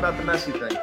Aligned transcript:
about 0.00 0.16
the 0.16 0.22
Messi 0.22 0.50
thing? 0.52 0.74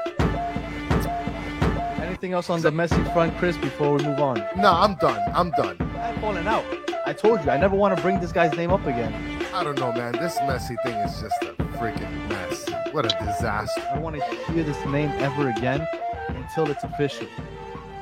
Anything 2.04 2.34
else 2.34 2.52
on 2.52 2.62
the 2.62 2.70
Messi 2.70 3.02
front, 3.14 3.36
Chris, 3.40 3.58
before 3.58 3.96
we 3.96 4.04
move 4.04 4.20
on? 4.20 4.38
No, 4.56 4.72
I'm 4.72 4.94
done. 4.98 5.20
I'm 5.34 5.50
done. 5.52 5.76
I'm 5.98 6.22
falling 6.22 6.46
out. 6.46 6.64
I 7.04 7.14
told 7.14 7.44
you, 7.44 7.50
I 7.50 7.58
never 7.58 7.76
want 7.76 7.98
to 7.98 8.02
bring 8.04 8.20
this 8.20 8.32
guy's 8.32 8.56
name 8.56 8.70
up 8.72 8.86
again. 8.86 9.12
I 9.56 9.64
don't 9.64 9.80
know, 9.80 9.92
man. 9.92 10.12
This 10.12 10.38
Messi 10.42 10.76
thing 10.84 10.94
is 10.98 11.20
just 11.20 11.42
a 11.42 11.56
freaking 11.80 12.30
mess. 12.30 12.70
What 12.94 13.06
a 13.06 13.26
disaster. 13.26 13.82
I 13.90 13.96
don't 13.96 14.04
want 14.04 14.18
to 14.18 14.24
hear 14.54 14.64
this 14.64 14.86
name 14.86 15.10
ever 15.18 15.50
again 15.50 15.88
until 16.28 16.70
it's 16.70 16.84
official. 16.84 17.28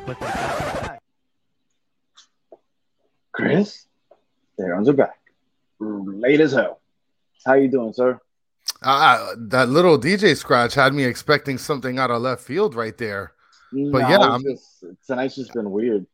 But 0.06 0.20
they 0.20 0.26
got 0.26 0.60
me 0.60 0.82
back. 0.82 1.02
Chris, 3.32 3.86
the 4.58 4.66
Aaron's 4.66 4.90
are 4.90 4.94
back. 4.94 5.18
Late 5.80 6.42
as 6.42 6.52
hell. 6.52 6.82
How 7.46 7.54
you 7.54 7.70
doing, 7.70 7.94
sir? 7.94 8.20
Uh, 8.82 9.34
that 9.38 9.70
little 9.70 10.00
DJ 10.00 10.36
scratch 10.36 10.74
had 10.74 10.94
me 10.94 11.04
expecting 11.04 11.58
something 11.58 11.98
out 11.98 12.12
of 12.12 12.22
left 12.22 12.44
field 12.44 12.76
right 12.76 12.98
there. 12.98 13.34
But 13.72 14.10
yeah, 14.10 14.38
it's 14.40 14.44
just, 14.44 15.08
tonight's 15.08 15.36
just 15.36 15.54
been 15.54 15.72
weird. 15.72 16.06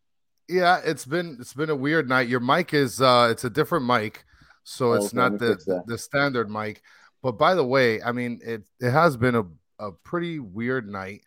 Yeah, 0.48 0.82
it's 0.84 1.06
been 1.06 1.38
it's 1.40 1.54
been 1.54 1.70
a 1.70 1.76
weird 1.76 2.09
night. 2.09 2.28
Your 2.28 2.40
mic 2.40 2.73
is 2.73 3.02
uh 3.02 3.30
it's 3.32 3.44
a 3.44 3.50
different 3.50 3.86
mic, 3.86 4.26
so 4.64 4.92
Oh, 4.92 4.94
it's 4.94 5.08
okay, 5.08 5.18
not 5.18 5.40
the 5.40 5.84
the 5.86 5.98
standard 5.98 6.50
mic. 6.50 6.82
But 7.22 7.34
by 7.34 7.56
the 7.56 7.66
way, 7.66 8.02
I 8.02 8.12
mean 8.12 8.40
it 8.44 8.64
it 8.80 8.92
has 8.92 9.16
been 9.18 9.36
a, 9.36 9.44
a 9.80 9.92
pretty 9.92 10.40
weird 10.40 10.90
night, 10.90 11.22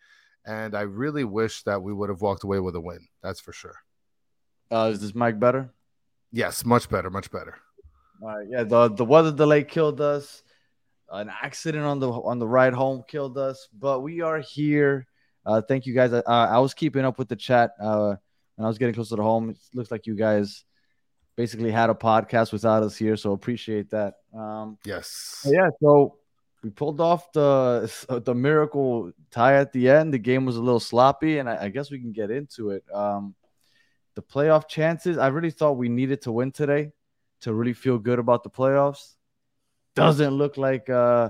and 0.45 0.75
I 0.75 0.81
really 0.81 1.23
wish 1.23 1.63
that 1.63 1.81
we 1.81 1.93
would 1.93 2.09
have 2.09 2.21
walked 2.21 2.43
away 2.43 2.59
with 2.59 2.75
a 2.75 2.81
win. 2.81 3.07
That's 3.23 3.39
for 3.39 3.53
sure. 3.53 3.75
Uh, 4.71 4.89
is 4.91 4.99
this 4.99 5.15
mic 5.15 5.39
better? 5.39 5.69
Yes, 6.31 6.65
much 6.65 6.89
better, 6.89 7.09
much 7.09 7.31
better. 7.31 7.55
All 8.21 8.29
right, 8.29 8.47
yeah. 8.49 8.63
The 8.63 8.89
the 8.89 9.05
weather 9.05 9.31
delay 9.31 9.63
killed 9.63 10.01
us. 10.01 10.43
An 11.15 11.29
accident 11.29 11.85
on 11.85 11.99
the 11.99 12.11
on 12.11 12.39
the 12.39 12.47
ride 12.47 12.73
home 12.73 13.03
killed 13.07 13.37
us, 13.37 13.67
but 13.77 14.01
we 14.01 14.21
are 14.21 14.39
here. 14.39 15.07
Uh, 15.45 15.61
thank 15.61 15.85
you 15.85 15.93
guys. 15.93 16.11
Uh, 16.11 16.21
I 16.27 16.59
was 16.59 16.73
keeping 16.73 17.05
up 17.05 17.17
with 17.17 17.29
the 17.29 17.35
chat 17.35 17.71
uh, 17.79 18.15
when 18.55 18.65
I 18.65 18.67
was 18.67 18.77
getting 18.77 18.95
closer 18.95 19.15
to 19.15 19.23
home. 19.23 19.51
It 19.51 19.57
looks 19.73 19.91
like 19.91 20.07
you 20.07 20.15
guys 20.15 20.65
basically 21.37 21.71
had 21.71 21.89
a 21.89 21.93
podcast 21.93 22.51
without 22.51 22.83
us 22.83 22.97
here, 22.97 23.15
so 23.15 23.31
appreciate 23.31 23.89
that. 23.91 24.15
Um, 24.33 24.77
Yes. 24.85 25.45
yeah, 25.49 25.69
so 25.81 26.17
we 26.63 26.69
pulled 26.69 26.99
off 26.99 27.31
the 27.31 27.89
the 28.25 28.35
miracle 28.35 29.11
tie 29.31 29.55
at 29.55 29.71
the 29.71 29.89
end. 29.89 30.13
The 30.13 30.19
game 30.19 30.45
was 30.45 30.57
a 30.57 30.61
little 30.61 30.79
sloppy, 30.79 31.37
and 31.37 31.49
I, 31.49 31.65
I 31.65 31.69
guess 31.69 31.91
we 31.91 31.99
can 31.99 32.11
get 32.11 32.31
into 32.31 32.71
it. 32.71 32.83
Um, 32.93 33.35
the 34.15 34.21
playoff 34.21 34.67
chances. 34.67 35.17
I 35.17 35.27
really 35.27 35.51
thought 35.51 35.73
we 35.77 35.89
needed 35.89 36.21
to 36.23 36.31
win 36.31 36.51
today 36.51 36.91
to 37.41 37.53
really 37.53 37.73
feel 37.73 37.99
good 37.99 38.17
about 38.19 38.43
the 38.43 38.49
playoffs. 38.49 39.14
Doesn't 39.95 40.33
look 40.33 40.57
like 40.57 40.89
uh, 40.89 41.29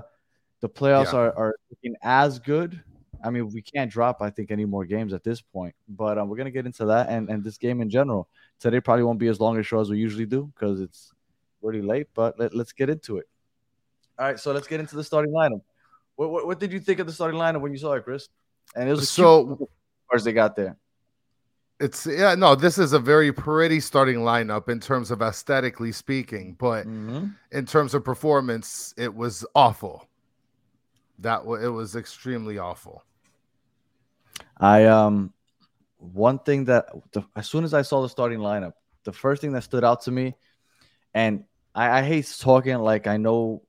the 0.60 0.68
playoffs 0.68 1.12
Yeah. 1.12 1.18
are, 1.20 1.36
are 1.38 1.54
looking 1.70 1.96
as 2.02 2.38
good. 2.38 2.82
I 3.24 3.30
mean, 3.30 3.48
we 3.50 3.62
can't 3.62 3.90
drop, 3.90 4.20
I 4.20 4.30
think, 4.30 4.50
any 4.50 4.64
more 4.64 4.84
games 4.84 5.12
at 5.14 5.24
this 5.24 5.40
point. 5.40 5.74
But 5.88 6.18
um, 6.18 6.28
we're 6.28 6.36
gonna 6.36 6.50
get 6.50 6.66
into 6.66 6.84
that 6.86 7.08
and, 7.08 7.28
and 7.30 7.42
this 7.42 7.58
game 7.58 7.80
in 7.80 7.88
general. 7.88 8.28
Today 8.60 8.80
probably 8.80 9.04
won't 9.04 9.18
be 9.18 9.28
as 9.28 9.40
long 9.40 9.58
a 9.58 9.62
show 9.62 9.80
as 9.80 9.88
we 9.90 9.98
usually 9.98 10.26
do 10.26 10.50
because 10.54 10.80
it's 10.80 11.12
really 11.62 11.82
late. 11.82 12.08
But 12.14 12.38
let, 12.38 12.54
let's 12.54 12.72
get 12.72 12.90
into 12.90 13.18
it. 13.18 13.28
All 14.18 14.26
right, 14.26 14.38
so 14.38 14.52
let's 14.52 14.66
get 14.66 14.80
into 14.80 14.96
the 14.96 15.04
starting 15.04 15.32
lineup. 15.32 15.60
What, 16.16 16.30
what, 16.30 16.46
what 16.46 16.60
did 16.60 16.72
you 16.72 16.80
think 16.80 17.00
of 17.00 17.06
the 17.06 17.12
starting 17.12 17.38
lineup 17.38 17.60
when 17.60 17.72
you 17.72 17.78
saw 17.78 17.92
it, 17.92 18.04
Chris? 18.04 18.28
And 18.74 18.88
it 18.88 18.92
was 18.92 19.08
So- 19.10 19.52
as 19.52 19.58
far 20.08 20.16
as 20.16 20.24
they 20.24 20.32
got 20.32 20.56
there. 20.56 20.76
It's 21.78 22.06
yeah, 22.06 22.34
no, 22.34 22.54
this 22.54 22.78
is 22.78 22.94
a 22.94 22.98
very 22.98 23.32
pretty 23.32 23.80
starting 23.80 24.16
lineup 24.18 24.68
in 24.70 24.80
terms 24.80 25.10
of 25.10 25.20
aesthetically 25.20 25.92
speaking, 25.92 26.54
but 26.58 26.86
Mhm. 26.86 27.34
in 27.52 27.66
terms 27.66 27.92
of 27.92 28.02
performance, 28.02 28.94
it 28.96 29.14
was 29.14 29.44
awful. 29.54 30.08
That 31.18 31.44
wa- 31.44 31.56
it 31.56 31.68
was 31.68 31.94
extremely 31.94 32.58
awful. 32.58 33.04
I 34.58 34.84
um 34.86 35.34
one 35.98 36.38
thing 36.38 36.64
that 36.66 36.86
the, 37.12 37.22
as 37.36 37.48
soon 37.48 37.64
as 37.64 37.74
I 37.74 37.82
saw 37.82 38.00
the 38.00 38.08
starting 38.08 38.38
lineup, 38.38 38.72
the 39.04 39.12
first 39.12 39.42
thing 39.42 39.52
that 39.52 39.62
stood 39.64 39.84
out 39.84 40.02
to 40.02 40.10
me, 40.10 40.34
and 41.14 41.44
I, 41.74 41.98
I 41.98 42.02
hate 42.02 42.34
talking 42.38 42.76
like 42.78 43.06
I 43.06 43.18
know 43.18 43.62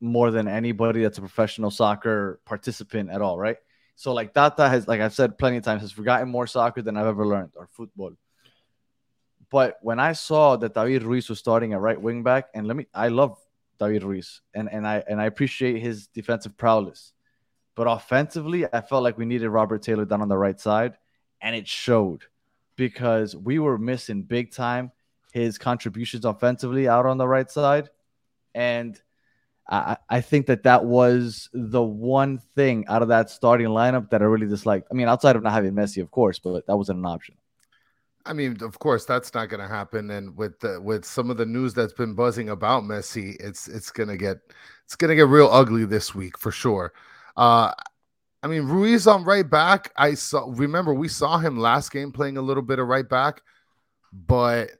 more 0.00 0.30
than 0.30 0.48
anybody 0.48 1.02
that's 1.02 1.18
a 1.18 1.20
professional 1.20 1.70
soccer 1.70 2.40
participant 2.44 3.10
at 3.10 3.22
all, 3.22 3.38
right? 3.38 3.58
So 4.00 4.14
like 4.14 4.32
Tata 4.32 4.66
has, 4.66 4.88
like 4.88 5.02
I've 5.02 5.12
said 5.12 5.36
plenty 5.36 5.58
of 5.58 5.62
times, 5.62 5.82
has 5.82 5.92
forgotten 5.92 6.26
more 6.26 6.46
soccer 6.46 6.80
than 6.80 6.96
I've 6.96 7.06
ever 7.06 7.26
learned 7.26 7.50
or 7.54 7.68
football. 7.70 8.12
But 9.50 9.76
when 9.82 10.00
I 10.00 10.14
saw 10.14 10.56
that 10.56 10.72
David 10.72 11.02
Ruiz 11.02 11.28
was 11.28 11.38
starting 11.38 11.74
at 11.74 11.80
right 11.80 12.00
wing 12.00 12.22
back, 12.22 12.48
and 12.54 12.66
let 12.66 12.78
me, 12.78 12.86
I 12.94 13.08
love 13.08 13.36
David 13.78 14.02
Ruiz, 14.04 14.40
and 14.54 14.70
and 14.72 14.88
I 14.88 15.04
and 15.06 15.20
I 15.20 15.26
appreciate 15.26 15.80
his 15.82 16.06
defensive 16.06 16.56
prowess. 16.56 17.12
But 17.74 17.88
offensively, 17.88 18.64
I 18.72 18.80
felt 18.80 19.02
like 19.02 19.18
we 19.18 19.26
needed 19.26 19.50
Robert 19.50 19.82
Taylor 19.82 20.06
down 20.06 20.22
on 20.22 20.28
the 20.28 20.38
right 20.38 20.58
side, 20.58 20.96
and 21.42 21.54
it 21.54 21.68
showed 21.68 22.22
because 22.76 23.36
we 23.36 23.58
were 23.58 23.76
missing 23.76 24.22
big 24.22 24.50
time 24.50 24.92
his 25.34 25.58
contributions 25.58 26.24
offensively 26.24 26.88
out 26.88 27.04
on 27.04 27.18
the 27.18 27.28
right 27.28 27.50
side, 27.50 27.90
and 28.54 28.98
I, 29.70 29.96
I 30.08 30.20
think 30.20 30.46
that 30.46 30.64
that 30.64 30.84
was 30.84 31.48
the 31.52 31.82
one 31.82 32.38
thing 32.56 32.84
out 32.88 33.02
of 33.02 33.08
that 33.08 33.30
starting 33.30 33.68
lineup 33.68 34.10
that 34.10 34.20
I 34.20 34.24
really 34.24 34.48
disliked. 34.48 34.88
I 34.90 34.94
mean, 34.94 35.06
outside 35.06 35.36
of 35.36 35.44
not 35.44 35.52
having 35.52 35.72
Messi, 35.72 36.02
of 36.02 36.10
course, 36.10 36.40
but 36.40 36.66
that 36.66 36.76
wasn't 36.76 36.98
an 36.98 37.06
option. 37.06 37.36
I 38.26 38.32
mean, 38.32 38.58
of 38.62 38.78
course, 38.80 39.04
that's 39.04 39.32
not 39.32 39.48
going 39.48 39.60
to 39.60 39.68
happen. 39.68 40.10
And 40.10 40.36
with 40.36 40.58
the, 40.60 40.80
with 40.80 41.04
some 41.04 41.30
of 41.30 41.36
the 41.36 41.46
news 41.46 41.72
that's 41.72 41.92
been 41.92 42.14
buzzing 42.14 42.50
about 42.50 42.82
Messi, 42.82 43.36
it's 43.40 43.68
it's 43.68 43.90
going 43.90 44.08
to 44.08 44.16
get 44.16 44.38
it's 44.84 44.96
to 44.96 45.14
get 45.14 45.28
real 45.28 45.48
ugly 45.50 45.84
this 45.84 46.14
week 46.14 46.36
for 46.36 46.50
sure. 46.50 46.92
Uh, 47.36 47.72
I 48.42 48.46
mean, 48.48 48.64
Ruiz 48.64 49.06
on 49.06 49.24
right 49.24 49.48
back. 49.48 49.92
I 49.96 50.14
saw. 50.14 50.46
Remember, 50.48 50.92
we 50.92 51.08
saw 51.08 51.38
him 51.38 51.58
last 51.58 51.92
game 51.92 52.12
playing 52.12 52.36
a 52.36 52.42
little 52.42 52.62
bit 52.62 52.78
of 52.78 52.88
right 52.88 53.08
back, 53.08 53.42
but 54.12 54.70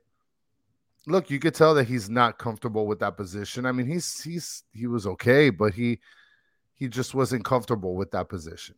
look, 1.07 1.29
you 1.29 1.39
could 1.39 1.55
tell 1.55 1.73
that 1.75 1.85
he's 1.85 2.09
not 2.09 2.37
comfortable 2.37 2.87
with 2.87 2.99
that 2.99 3.17
position. 3.17 3.65
I 3.65 3.71
mean, 3.71 3.87
he's 3.87 4.21
he's 4.21 4.63
he 4.73 4.87
was 4.87 5.07
okay, 5.07 5.49
but 5.49 5.73
he 5.73 5.99
he 6.75 6.87
just 6.87 7.13
wasn't 7.13 7.45
comfortable 7.45 7.95
with 7.95 8.11
that 8.11 8.29
position. 8.29 8.75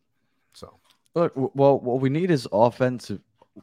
So 0.54 0.80
Look, 1.16 1.34
well, 1.36 1.80
what 1.80 2.02
we 2.02 2.10
need 2.10 2.32
is 2.32 2.48
offensive. 2.52 3.22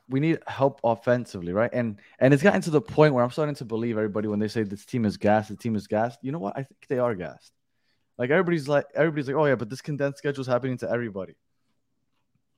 We 0.08 0.20
need 0.20 0.38
help 0.46 0.80
offensively, 0.84 1.52
right? 1.52 1.70
And 1.72 1.98
and 2.20 2.32
it's 2.32 2.42
gotten 2.42 2.60
to 2.62 2.70
the 2.70 2.80
point 2.80 3.12
where 3.12 3.24
I'm 3.24 3.30
starting 3.30 3.56
to 3.56 3.64
believe 3.64 3.96
everybody 3.96 4.28
when 4.28 4.38
they 4.38 4.46
say 4.46 4.62
this 4.62 4.86
team 4.86 5.04
is 5.04 5.16
gassed, 5.16 5.48
the 5.48 5.56
team 5.56 5.74
is 5.74 5.88
gassed. 5.88 6.20
You 6.22 6.30
know 6.30 6.38
what? 6.38 6.56
I 6.56 6.62
think 6.62 6.86
they 6.88 6.98
are 6.98 7.14
gassed. 7.16 7.52
Like 8.16 8.30
everybody's 8.30 8.68
like 8.68 8.86
everybody's 8.94 9.26
like, 9.26 9.36
oh 9.36 9.46
yeah, 9.46 9.56
but 9.56 9.68
this 9.68 9.80
condensed 9.80 10.18
schedule 10.18 10.42
is 10.42 10.46
happening 10.46 10.78
to 10.78 10.90
everybody. 10.90 11.34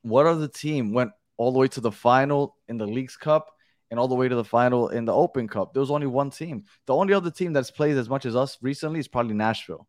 What 0.03 0.27
other 0.27 0.47
team 0.47 0.93
went 0.93 1.11
all 1.37 1.51
the 1.51 1.57
way 1.57 1.69
to 1.69 1.81
the 1.81 1.91
final 1.91 2.55
in 2.67 2.77
the 2.77 2.85
Leagues 2.85 3.17
Cup 3.17 3.52
and 3.93 3.99
all 3.99 4.07
the 4.07 4.15
way 4.15 4.27
to 4.27 4.33
the 4.33 4.43
final 4.43 4.87
in 4.87 5.05
the 5.05 5.13
Open 5.13 5.47
Cup? 5.47 5.71
There 5.71 5.79
was 5.79 5.91
only 5.91 6.07
one 6.07 6.31
team. 6.31 6.65
The 6.87 6.95
only 6.95 7.13
other 7.13 7.29
team 7.29 7.53
that's 7.53 7.69
played 7.69 7.95
as 7.95 8.09
much 8.09 8.25
as 8.25 8.35
us 8.35 8.57
recently 8.59 8.99
is 8.99 9.07
probably 9.07 9.35
Nashville, 9.35 9.87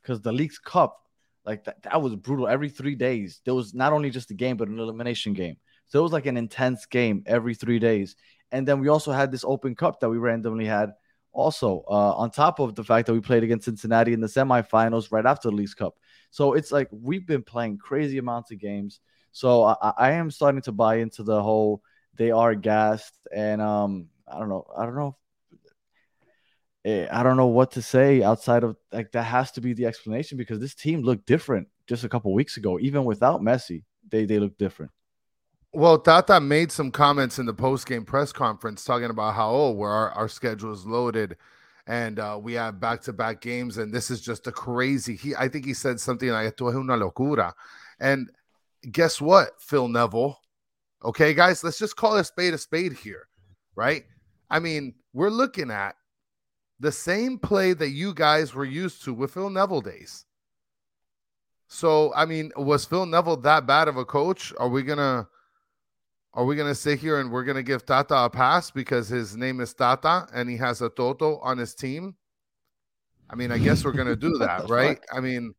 because 0.00 0.20
the 0.20 0.30
Leagues 0.30 0.60
Cup, 0.60 0.96
like 1.44 1.64
that, 1.64 1.82
that 1.82 2.00
was 2.00 2.14
brutal. 2.14 2.46
Every 2.46 2.68
three 2.68 2.94
days, 2.94 3.40
there 3.44 3.52
was 3.52 3.74
not 3.74 3.92
only 3.92 4.10
just 4.10 4.30
a 4.30 4.34
game 4.34 4.56
but 4.56 4.68
an 4.68 4.78
elimination 4.78 5.32
game. 5.32 5.56
So 5.88 5.98
it 5.98 6.02
was 6.04 6.12
like 6.12 6.26
an 6.26 6.36
intense 6.36 6.86
game 6.86 7.24
every 7.26 7.56
three 7.56 7.80
days. 7.80 8.14
And 8.52 8.68
then 8.68 8.78
we 8.78 8.86
also 8.86 9.10
had 9.10 9.32
this 9.32 9.42
Open 9.44 9.74
Cup 9.74 9.98
that 9.98 10.08
we 10.08 10.18
randomly 10.18 10.66
had. 10.66 10.92
Also, 11.32 11.82
uh, 11.88 12.12
on 12.14 12.30
top 12.30 12.60
of 12.60 12.76
the 12.76 12.84
fact 12.84 13.08
that 13.08 13.14
we 13.14 13.20
played 13.20 13.42
against 13.42 13.64
Cincinnati 13.64 14.12
in 14.12 14.20
the 14.20 14.28
semifinals 14.28 15.10
right 15.10 15.26
after 15.26 15.50
the 15.50 15.56
Leagues 15.56 15.74
Cup, 15.74 15.94
so 16.30 16.54
it's 16.54 16.70
like 16.70 16.88
we've 16.92 17.26
been 17.26 17.42
playing 17.42 17.78
crazy 17.78 18.18
amounts 18.18 18.52
of 18.52 18.60
games. 18.60 19.00
So 19.32 19.64
I, 19.64 19.92
I 19.96 20.10
am 20.12 20.30
starting 20.30 20.62
to 20.62 20.72
buy 20.72 20.96
into 20.96 21.24
the 21.24 21.42
whole 21.42 21.82
they 22.16 22.30
are 22.30 22.54
gassed, 22.54 23.14
and 23.34 23.60
um, 23.60 24.08
I 24.26 24.38
don't 24.38 24.48
know, 24.48 24.66
I 24.76 24.84
don't 24.84 24.96
know, 24.96 25.16
eh, 26.84 27.06
I 27.10 27.22
don't 27.22 27.36
know 27.36 27.46
what 27.46 27.72
to 27.72 27.82
say 27.82 28.22
outside 28.22 28.64
of 28.64 28.76
like 28.92 29.12
that 29.12 29.22
has 29.24 29.52
to 29.52 29.60
be 29.60 29.72
the 29.72 29.86
explanation 29.86 30.38
because 30.38 30.60
this 30.60 30.74
team 30.74 31.02
looked 31.02 31.26
different 31.26 31.68
just 31.86 32.04
a 32.04 32.08
couple 32.08 32.32
weeks 32.32 32.56
ago, 32.56 32.78
even 32.80 33.04
without 33.04 33.40
Messi, 33.40 33.84
they 34.08 34.24
they 34.24 34.38
look 34.38 34.56
different. 34.58 34.92
Well, 35.72 35.98
Tata 35.98 36.40
made 36.40 36.72
some 36.72 36.90
comments 36.90 37.38
in 37.38 37.46
the 37.46 37.54
post 37.54 37.86
game 37.86 38.04
press 38.04 38.32
conference 38.32 38.84
talking 38.84 39.10
about 39.10 39.34
how 39.34 39.50
oh, 39.50 39.70
where 39.70 39.90
our, 39.90 40.10
our 40.12 40.28
schedule 40.28 40.72
is 40.72 40.84
loaded, 40.84 41.36
and 41.86 42.18
uh, 42.18 42.38
we 42.42 42.54
have 42.54 42.80
back 42.80 43.02
to 43.02 43.12
back 43.12 43.40
games, 43.40 43.78
and 43.78 43.92
this 43.92 44.10
is 44.10 44.20
just 44.20 44.46
a 44.48 44.52
crazy. 44.52 45.14
He, 45.14 45.34
I 45.36 45.48
think 45.48 45.64
he 45.64 45.74
said 45.74 46.00
something 46.00 46.28
like 46.28 46.48
"Esto 46.48 46.68
es 46.68 46.74
una 46.74 46.96
locura," 46.96 47.52
and 48.00 48.30
guess 48.90 49.20
what, 49.20 49.60
Phil 49.60 49.88
Neville? 49.88 50.38
Okay, 51.04 51.32
guys, 51.32 51.64
let's 51.64 51.78
just 51.78 51.96
call 51.96 52.16
a 52.16 52.24
spade 52.24 52.54
a 52.54 52.58
spade 52.58 52.92
here, 52.92 53.28
right? 53.74 54.04
I 54.50 54.58
mean, 54.58 54.94
we're 55.12 55.30
looking 55.30 55.70
at 55.70 55.94
the 56.78 56.92
same 56.92 57.38
play 57.38 57.72
that 57.72 57.90
you 57.90 58.12
guys 58.12 58.54
were 58.54 58.64
used 58.64 59.04
to 59.04 59.14
with 59.14 59.32
Phil 59.34 59.50
Neville 59.50 59.80
days. 59.80 60.24
So, 61.68 62.12
I 62.14 62.24
mean, 62.26 62.50
was 62.56 62.84
Phil 62.84 63.06
Neville 63.06 63.36
that 63.38 63.66
bad 63.66 63.88
of 63.88 63.96
a 63.96 64.04
coach? 64.04 64.52
Are 64.58 64.68
we 64.68 64.82
gonna 64.82 65.28
are 66.34 66.44
we 66.44 66.56
gonna 66.56 66.74
sit 66.74 66.98
here 66.98 67.20
and 67.20 67.30
we're 67.30 67.44
gonna 67.44 67.62
give 67.62 67.86
Tata 67.86 68.24
a 68.24 68.30
pass 68.30 68.70
because 68.70 69.08
his 69.08 69.36
name 69.36 69.60
is 69.60 69.72
Tata 69.72 70.26
and 70.34 70.50
he 70.50 70.56
has 70.56 70.82
a 70.82 70.88
Toto 70.88 71.38
on 71.38 71.58
his 71.58 71.74
team? 71.74 72.16
I 73.28 73.36
mean, 73.36 73.52
I 73.52 73.58
guess 73.58 73.84
we're 73.84 73.92
gonna 73.92 74.16
do 74.16 74.36
that, 74.38 74.68
right? 74.68 74.98
fuck? 74.98 75.16
I 75.16 75.20
mean, 75.20 75.54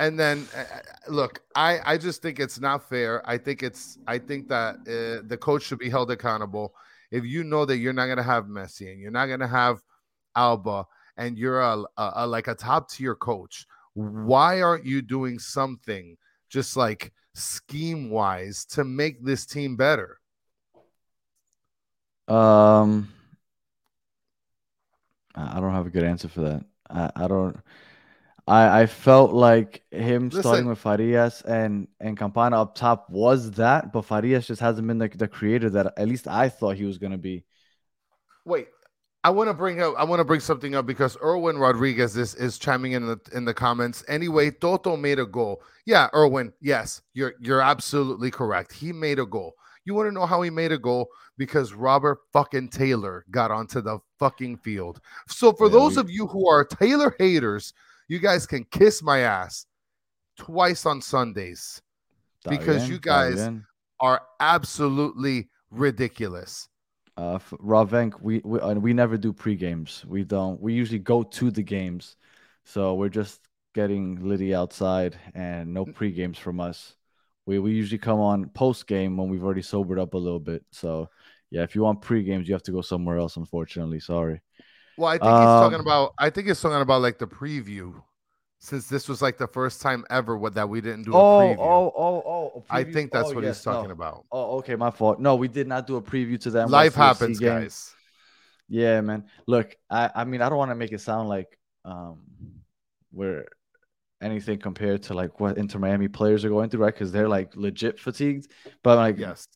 and 0.00 0.18
then 0.18 0.48
uh, 0.56 0.64
look, 1.08 1.42
I 1.54 1.78
I 1.84 1.98
just 1.98 2.22
think 2.22 2.40
it's 2.40 2.58
not 2.58 2.88
fair. 2.88 3.22
I 3.28 3.36
think 3.36 3.62
it's 3.62 3.98
I 4.06 4.18
think 4.18 4.48
that 4.48 4.76
uh, 4.76 5.28
the 5.28 5.36
coach 5.38 5.62
should 5.62 5.78
be 5.78 5.90
held 5.90 6.10
accountable. 6.10 6.74
If 7.10 7.24
you 7.24 7.44
know 7.44 7.66
that 7.66 7.76
you're 7.76 7.92
not 7.92 8.06
going 8.06 8.16
to 8.16 8.22
have 8.22 8.44
Messi 8.44 8.90
and 8.90 8.98
you're 8.98 9.10
not 9.10 9.26
going 9.26 9.40
to 9.40 9.46
have 9.46 9.82
Alba 10.34 10.86
and 11.16 11.36
you're 11.36 11.60
a, 11.60 11.84
a, 11.98 12.12
a 12.16 12.26
like 12.26 12.48
a 12.48 12.54
top 12.54 12.90
tier 12.90 13.14
coach, 13.14 13.66
why 13.92 14.62
aren't 14.62 14.86
you 14.86 15.02
doing 15.02 15.38
something 15.38 16.16
just 16.48 16.78
like 16.78 17.12
scheme 17.34 18.08
wise 18.08 18.64
to 18.66 18.84
make 18.84 19.22
this 19.22 19.44
team 19.44 19.76
better? 19.76 20.18
Um, 22.26 23.12
I 25.34 25.60
don't 25.60 25.74
have 25.74 25.86
a 25.86 25.90
good 25.90 26.04
answer 26.04 26.28
for 26.28 26.40
that. 26.40 26.64
I, 26.88 27.24
I 27.24 27.28
don't. 27.28 27.60
I 28.46 28.82
I 28.82 28.86
felt 28.86 29.32
like 29.32 29.82
him 29.90 30.24
Listen. 30.28 30.42
starting 30.42 30.66
with 30.66 30.78
Farias 30.78 31.42
and 31.42 31.88
and 32.00 32.16
Campana 32.18 32.60
up 32.62 32.74
top 32.74 33.08
was 33.10 33.50
that, 33.52 33.92
but 33.92 34.02
Farias 34.02 34.46
just 34.46 34.60
hasn't 34.60 34.86
been 34.86 34.98
the, 34.98 35.08
the 35.08 35.28
creator 35.28 35.70
that 35.70 35.92
at 35.96 36.08
least 36.08 36.26
I 36.28 36.48
thought 36.48 36.76
he 36.76 36.84
was 36.84 36.98
gonna 36.98 37.18
be. 37.18 37.44
Wait, 38.44 38.68
I 39.22 39.30
want 39.30 39.48
to 39.50 39.54
bring 39.54 39.82
up 39.82 39.94
I 39.98 40.04
want 40.04 40.20
to 40.20 40.24
bring 40.24 40.40
something 40.40 40.74
up 40.74 40.86
because 40.86 41.16
Erwin 41.22 41.58
Rodriguez 41.58 42.16
is 42.16 42.34
is 42.34 42.58
chiming 42.58 42.92
in 42.92 43.06
the 43.06 43.18
in 43.32 43.44
the 43.44 43.54
comments. 43.54 44.02
Anyway, 44.08 44.50
Toto 44.50 44.96
made 44.96 45.18
a 45.18 45.26
goal. 45.26 45.62
Yeah, 45.86 46.08
Erwin, 46.14 46.52
yes, 46.60 47.02
you're 47.14 47.34
you're 47.40 47.60
absolutely 47.60 48.30
correct. 48.30 48.72
He 48.72 48.92
made 48.92 49.18
a 49.18 49.26
goal. 49.26 49.54
You 49.84 49.94
want 49.94 50.08
to 50.08 50.12
know 50.12 50.26
how 50.26 50.42
he 50.42 50.50
made 50.50 50.72
a 50.72 50.78
goal? 50.78 51.08
Because 51.38 51.72
Robert 51.72 52.18
fucking 52.32 52.68
Taylor 52.68 53.24
got 53.30 53.50
onto 53.50 53.80
the 53.80 53.98
fucking 54.18 54.58
field. 54.58 55.00
So 55.26 55.52
for 55.52 55.66
Yeah, 55.68 55.72
those 55.72 55.96
we- 55.96 56.00
of 56.02 56.10
you 56.10 56.26
who 56.26 56.48
are 56.48 56.64
Taylor 56.64 57.14
haters, 57.18 57.72
you 58.10 58.18
guys 58.18 58.44
can 58.44 58.64
kiss 58.72 59.02
my 59.02 59.20
ass 59.20 59.66
twice 60.36 60.84
on 60.84 61.00
Sundays. 61.00 61.80
Está 62.44 62.50
Because 62.50 62.82
bien, 62.82 62.90
you 62.90 62.98
guys- 62.98 63.50
Are 64.02 64.22
absolutely 64.40 65.50
ridiculous. 65.70 66.68
Uh, 67.18 67.38
Ravenk, 67.62 68.18
we 68.22 68.40
we 68.44 68.58
and 68.60 68.82
we 68.82 68.94
never 68.94 69.18
do 69.18 69.30
pre 69.32 69.54
games. 69.54 70.04
We 70.06 70.24
don't. 70.24 70.58
We 70.58 70.72
usually 70.72 70.98
go 70.98 71.22
to 71.22 71.50
the 71.50 71.62
games, 71.62 72.16
so 72.64 72.94
we're 72.94 73.10
just 73.10 73.40
getting 73.74 74.26
Liddy 74.26 74.54
outside, 74.54 75.18
and 75.34 75.74
no 75.74 75.84
pre 75.84 76.12
games 76.12 76.38
from 76.38 76.60
us. 76.60 76.96
We 77.44 77.58
we 77.58 77.72
usually 77.72 77.98
come 77.98 78.20
on 78.20 78.48
post 78.48 78.86
game 78.86 79.18
when 79.18 79.28
we've 79.28 79.44
already 79.44 79.62
sobered 79.62 79.98
up 79.98 80.14
a 80.14 80.18
little 80.18 80.40
bit. 80.40 80.64
So 80.72 81.10
yeah, 81.50 81.62
if 81.62 81.74
you 81.74 81.82
want 81.82 82.00
pre 82.00 82.22
games, 82.22 82.48
you 82.48 82.54
have 82.54 82.62
to 82.64 82.72
go 82.72 82.80
somewhere 82.80 83.18
else. 83.18 83.36
Unfortunately, 83.36 84.00
sorry. 84.00 84.40
Well, 85.00 85.10
I 85.10 85.18
think 85.18 85.38
he's 85.38 85.54
talking 85.54 85.80
Um, 85.80 85.80
about. 85.80 86.14
I 86.18 86.30
think 86.30 86.48
he's 86.48 86.60
talking 86.60 86.80
about 86.82 87.02
like 87.02 87.18
the 87.18 87.26
preview, 87.26 88.02
since 88.60 88.88
this 88.88 89.08
was 89.08 89.22
like 89.22 89.38
the 89.38 89.48
first 89.48 89.80
time 89.82 90.04
ever 90.10 90.36
with 90.36 90.54
that 90.54 90.68
we 90.68 90.80
didn't 90.80 91.04
do 91.04 91.18
a 91.18 91.20
Oh 91.20 91.38
preview. 91.38 91.58
oh 91.58 91.92
oh 91.96 92.22
oh. 92.26 92.66
a 92.70 92.74
I 92.74 92.84
think 92.84 93.12
that's 93.12 93.30
oh, 93.30 93.32
what 93.32 93.44
yes, 93.44 93.58
he's 93.58 93.62
talking 93.62 93.88
no. 93.88 93.90
about. 93.90 94.26
Oh, 94.32 94.58
okay, 94.58 94.76
my 94.76 94.90
fault. 94.90 95.20
No, 95.20 95.36
we 95.36 95.48
did 95.48 95.68
not 95.68 95.86
do 95.86 95.96
a 95.96 96.02
preview 96.02 96.40
to 96.42 96.50
that. 96.52 96.70
Life 96.70 96.94
happens, 96.94 97.40
game. 97.40 97.62
guys. 97.62 97.96
Yeah, 98.68 99.00
man. 99.00 99.26
Look, 99.46 99.76
I 99.90 100.10
I 100.14 100.24
mean, 100.24 100.42
I 100.42 100.48
don't 100.48 100.58
want 100.58 100.70
to 100.72 100.76
make 100.76 100.92
it 100.92 101.00
sound 101.00 101.28
like 101.28 101.58
um 101.84 102.22
we're 103.12 103.46
anything 104.20 104.58
compared 104.58 105.02
to 105.04 105.14
like 105.14 105.40
what 105.40 105.58
Inter 105.58 105.78
Miami 105.78 106.08
players 106.08 106.44
are 106.44 106.50
going 106.50 106.70
through, 106.70 106.82
right? 106.84 106.94
Because 106.94 107.12
they're 107.12 107.28
like 107.28 107.56
legit 107.56 107.98
fatigued. 108.00 108.50
But 108.82 108.96
like 108.96 109.18
Yes, 109.18 109.46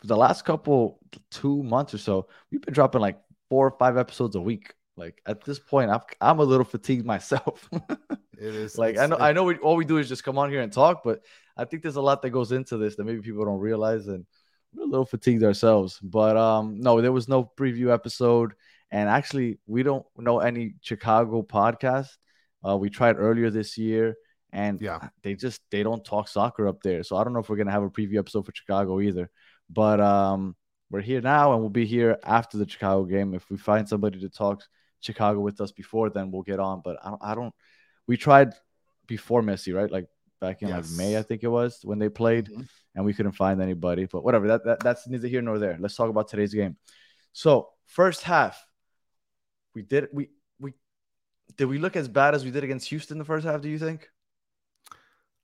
for 0.00 0.06
the 0.08 0.16
last 0.16 0.44
couple 0.44 1.00
two 1.30 1.62
months 1.62 1.94
or 1.94 1.98
so, 1.98 2.28
we've 2.50 2.60
been 2.62 2.74
dropping 2.74 3.00
like 3.02 3.20
four 3.48 3.68
or 3.68 3.78
five 3.78 3.96
episodes 3.96 4.36
a 4.36 4.40
week. 4.40 4.74
Like 5.00 5.20
at 5.26 5.42
this 5.44 5.58
point, 5.58 5.90
I'm 5.90 6.00
I'm 6.20 6.38
a 6.40 6.44
little 6.44 6.64
fatigued 6.64 7.06
myself. 7.06 7.68
it 7.72 8.54
is. 8.54 8.76
like 8.76 8.98
I 8.98 9.06
know 9.06 9.16
I 9.16 9.32
know 9.32 9.44
we, 9.44 9.56
all 9.56 9.76
we 9.76 9.86
do 9.86 9.96
is 9.96 10.08
just 10.08 10.24
come 10.24 10.38
on 10.38 10.50
here 10.50 10.60
and 10.60 10.72
talk, 10.72 11.02
but 11.02 11.20
I 11.56 11.64
think 11.64 11.82
there's 11.82 11.96
a 11.96 12.02
lot 12.02 12.20
that 12.22 12.30
goes 12.30 12.52
into 12.52 12.76
this 12.76 12.96
that 12.96 13.04
maybe 13.04 13.22
people 13.22 13.44
don't 13.44 13.58
realize, 13.60 14.08
and 14.08 14.26
we're 14.74 14.84
a 14.84 14.86
little 14.86 15.06
fatigued 15.06 15.42
ourselves. 15.42 15.98
But 16.02 16.36
um, 16.36 16.80
no, 16.80 17.00
there 17.00 17.12
was 17.12 17.28
no 17.28 17.50
preview 17.58 17.92
episode, 17.92 18.52
and 18.90 19.08
actually, 19.08 19.58
we 19.66 19.82
don't 19.82 20.04
know 20.18 20.40
any 20.40 20.74
Chicago 20.82 21.42
podcast. 21.42 22.10
Uh, 22.66 22.76
we 22.76 22.90
tried 22.90 23.16
earlier 23.18 23.48
this 23.48 23.78
year, 23.78 24.16
and 24.52 24.80
Yeah. 24.82 25.08
they 25.22 25.34
just 25.34 25.62
they 25.70 25.82
don't 25.82 26.04
talk 26.04 26.28
soccer 26.28 26.68
up 26.68 26.82
there. 26.82 27.02
So 27.04 27.16
I 27.16 27.24
don't 27.24 27.32
know 27.32 27.40
if 27.40 27.48
we're 27.48 27.56
gonna 27.56 27.72
have 27.72 27.84
a 27.84 27.90
preview 27.90 28.18
episode 28.18 28.44
for 28.44 28.52
Chicago 28.54 29.00
either. 29.00 29.30
But 29.70 29.98
um, 30.00 30.56
we're 30.90 31.00
here 31.00 31.20
now, 31.22 31.52
and 31.52 31.60
we'll 31.60 31.70
be 31.70 31.86
here 31.86 32.18
after 32.24 32.58
the 32.58 32.68
Chicago 32.68 33.04
game. 33.04 33.32
If 33.34 33.48
we 33.48 33.56
find 33.56 33.88
somebody 33.88 34.20
to 34.20 34.28
talk 34.28 34.62
Chicago 35.00 35.40
with 35.40 35.60
us 35.60 35.72
before, 35.72 36.10
then 36.10 36.30
we'll 36.30 36.42
get 36.42 36.60
on. 36.60 36.82
But 36.84 36.98
I 37.04 37.10
don't, 37.10 37.22
I 37.22 37.34
don't 37.34 37.54
we 38.06 38.16
tried 38.16 38.54
before 39.06 39.42
Messi, 39.42 39.74
right? 39.74 39.90
Like 39.90 40.06
back 40.40 40.62
in 40.62 40.70
like 40.70 40.84
May, 40.96 41.16
I 41.18 41.22
think 41.22 41.42
it 41.42 41.48
was 41.48 41.80
when 41.84 41.98
they 41.98 42.08
played, 42.08 42.46
Mhm. 42.48 42.68
and 42.94 43.04
we 43.04 43.12
couldn't 43.14 43.32
find 43.32 43.60
anybody. 43.60 44.06
But 44.06 44.24
whatever, 44.24 44.48
that, 44.48 44.64
that 44.64 44.80
that's 44.80 45.06
neither 45.08 45.28
here 45.28 45.42
nor 45.42 45.58
there. 45.58 45.76
Let's 45.78 45.96
talk 45.96 46.08
about 46.10 46.28
today's 46.28 46.54
game. 46.54 46.76
So 47.32 47.68
first 47.86 48.22
half, 48.22 48.64
we 49.74 49.82
did 49.82 50.08
we 50.12 50.30
we 50.58 50.74
did 51.56 51.66
we 51.66 51.78
look 51.78 51.96
as 51.96 52.08
bad 52.08 52.34
as 52.34 52.44
we 52.44 52.50
did 52.50 52.64
against 52.64 52.88
Houston 52.88 53.18
the 53.18 53.24
first 53.24 53.44
half? 53.46 53.60
Do 53.60 53.68
you 53.68 53.78
think? 53.78 54.08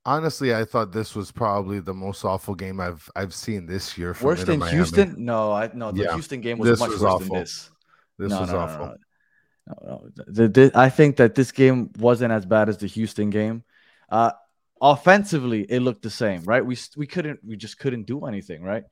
Honestly, 0.05 0.55
I 0.55 0.65
thought 0.65 0.93
this 0.93 1.17
was 1.17 1.33
probably 1.33 1.81
the 1.81 1.93
most 1.95 2.25
awful 2.25 2.55
game 2.55 2.79
I've 2.81 3.09
I've 3.17 3.35
seen 3.35 3.67
this 3.67 3.99
year. 3.99 4.15
Worse 4.23 4.45
than 4.45 4.61
Miami. 4.61 4.77
Houston? 4.77 5.25
No, 5.25 5.51
I 5.53 5.69
no. 5.75 5.91
The 5.91 6.05
Yeah. 6.05 6.13
Houston 6.15 6.41
game 6.41 6.59
was 6.59 6.71
This 6.71 6.79
much 6.81 6.91
was 6.91 7.03
worse 7.03 7.13
awful. 7.13 7.27
than 7.35 7.41
this. 7.41 7.71
This 8.17 8.31
no, 8.31 8.41
was 8.41 8.51
no, 8.53 8.59
awful. 8.59 8.87
No, 8.87 8.97
no, 9.67 9.77
no. 9.83 10.25
The- 10.27 10.49
the- 10.49 10.73
I 10.75 10.89
think 10.91 11.17
that 11.17 11.35
this 11.35 11.53
game 11.53 11.91
wasn't 11.99 12.33
as 12.33 12.47
bad 12.47 12.69
as 12.69 12.79
the 12.79 12.87
Houston 12.87 13.31
game. 13.31 13.65
Uh, 14.09 14.33
offensively, 14.81 15.63
it 15.63 15.81
looked 15.81 16.03
the 16.03 16.11
same, 16.11 16.43
right? 16.45 16.65
We 16.65 16.77
we 16.97 17.07
couldn't, 17.07 17.41
we 17.45 17.57
just 17.57 17.79
couldn't 17.79 18.05
do 18.07 18.27
anything, 18.27 18.63
right? 18.63 18.85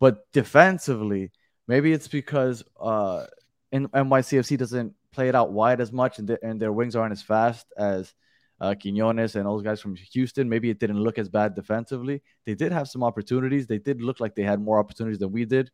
But 0.00 0.30
defensively, 0.32 1.32
maybe 1.66 1.92
it's 1.92 2.08
because 2.08 2.62
uh, 2.80 3.26
in 3.72 3.88
NYCFC 3.88 4.58
doesn't 4.58 4.94
play 5.12 5.28
it 5.28 5.34
out 5.34 5.52
wide 5.52 5.80
as 5.80 5.92
much, 5.92 6.18
and, 6.18 6.28
the, 6.28 6.38
and 6.44 6.60
their 6.60 6.72
wings 6.72 6.94
aren't 6.94 7.12
as 7.12 7.22
fast 7.22 7.66
as 7.76 8.12
uh, 8.60 8.74
Quinones 8.80 9.34
and 9.36 9.46
those 9.46 9.62
guys 9.62 9.80
from 9.80 9.96
Houston. 10.12 10.48
Maybe 10.48 10.70
it 10.70 10.78
didn't 10.78 11.00
look 11.00 11.18
as 11.18 11.28
bad 11.28 11.54
defensively. 11.54 12.22
They 12.44 12.54
did 12.54 12.72
have 12.72 12.88
some 12.88 13.02
opportunities. 13.02 13.66
They 13.66 13.78
did 13.78 14.02
look 14.02 14.20
like 14.20 14.34
they 14.34 14.42
had 14.42 14.60
more 14.60 14.78
opportunities 14.78 15.18
than 15.18 15.32
we 15.32 15.44
did 15.44 15.70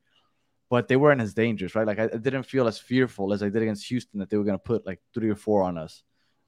but 0.71 0.89
they 0.89 0.97
weren't 0.97 1.21
as 1.21 1.35
dangerous, 1.35 1.75
right? 1.75 1.87
Like 1.87 1.99
I, 1.99 2.05
I 2.05 2.17
didn't 2.19 2.45
feel 2.45 2.67
as 2.67 2.79
fearful 2.79 3.33
as 3.33 3.43
I 3.43 3.49
did 3.49 3.63
against 3.63 3.87
Houston 3.89 4.21
that 4.21 4.31
they 4.31 4.37
were 4.37 4.45
going 4.45 4.59
to 4.59 4.63
put 4.63 4.87
like 4.87 5.01
three 5.13 5.31
or 5.31 5.37
four 5.37 5.63
on 5.63 5.79
us. 5.79 6.03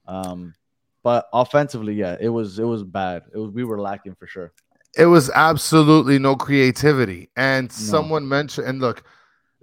Um, 0.06 0.54
but 1.02 1.28
offensively, 1.32 1.94
yeah, 1.94 2.16
it 2.18 2.28
was 2.28 2.58
it 2.58 2.64
was 2.64 2.82
bad. 2.82 3.22
It 3.32 3.38
was 3.38 3.50
we 3.50 3.64
were 3.64 3.80
lacking 3.80 4.14
for 4.14 4.26
sure. 4.26 4.52
it 4.96 5.06
was 5.06 5.30
absolutely 5.30 6.18
no 6.18 6.34
creativity. 6.36 7.28
And 7.36 7.70
someone 7.70 8.26
mentioned, 8.26 8.66
and 8.66 8.80
look, 8.80 9.04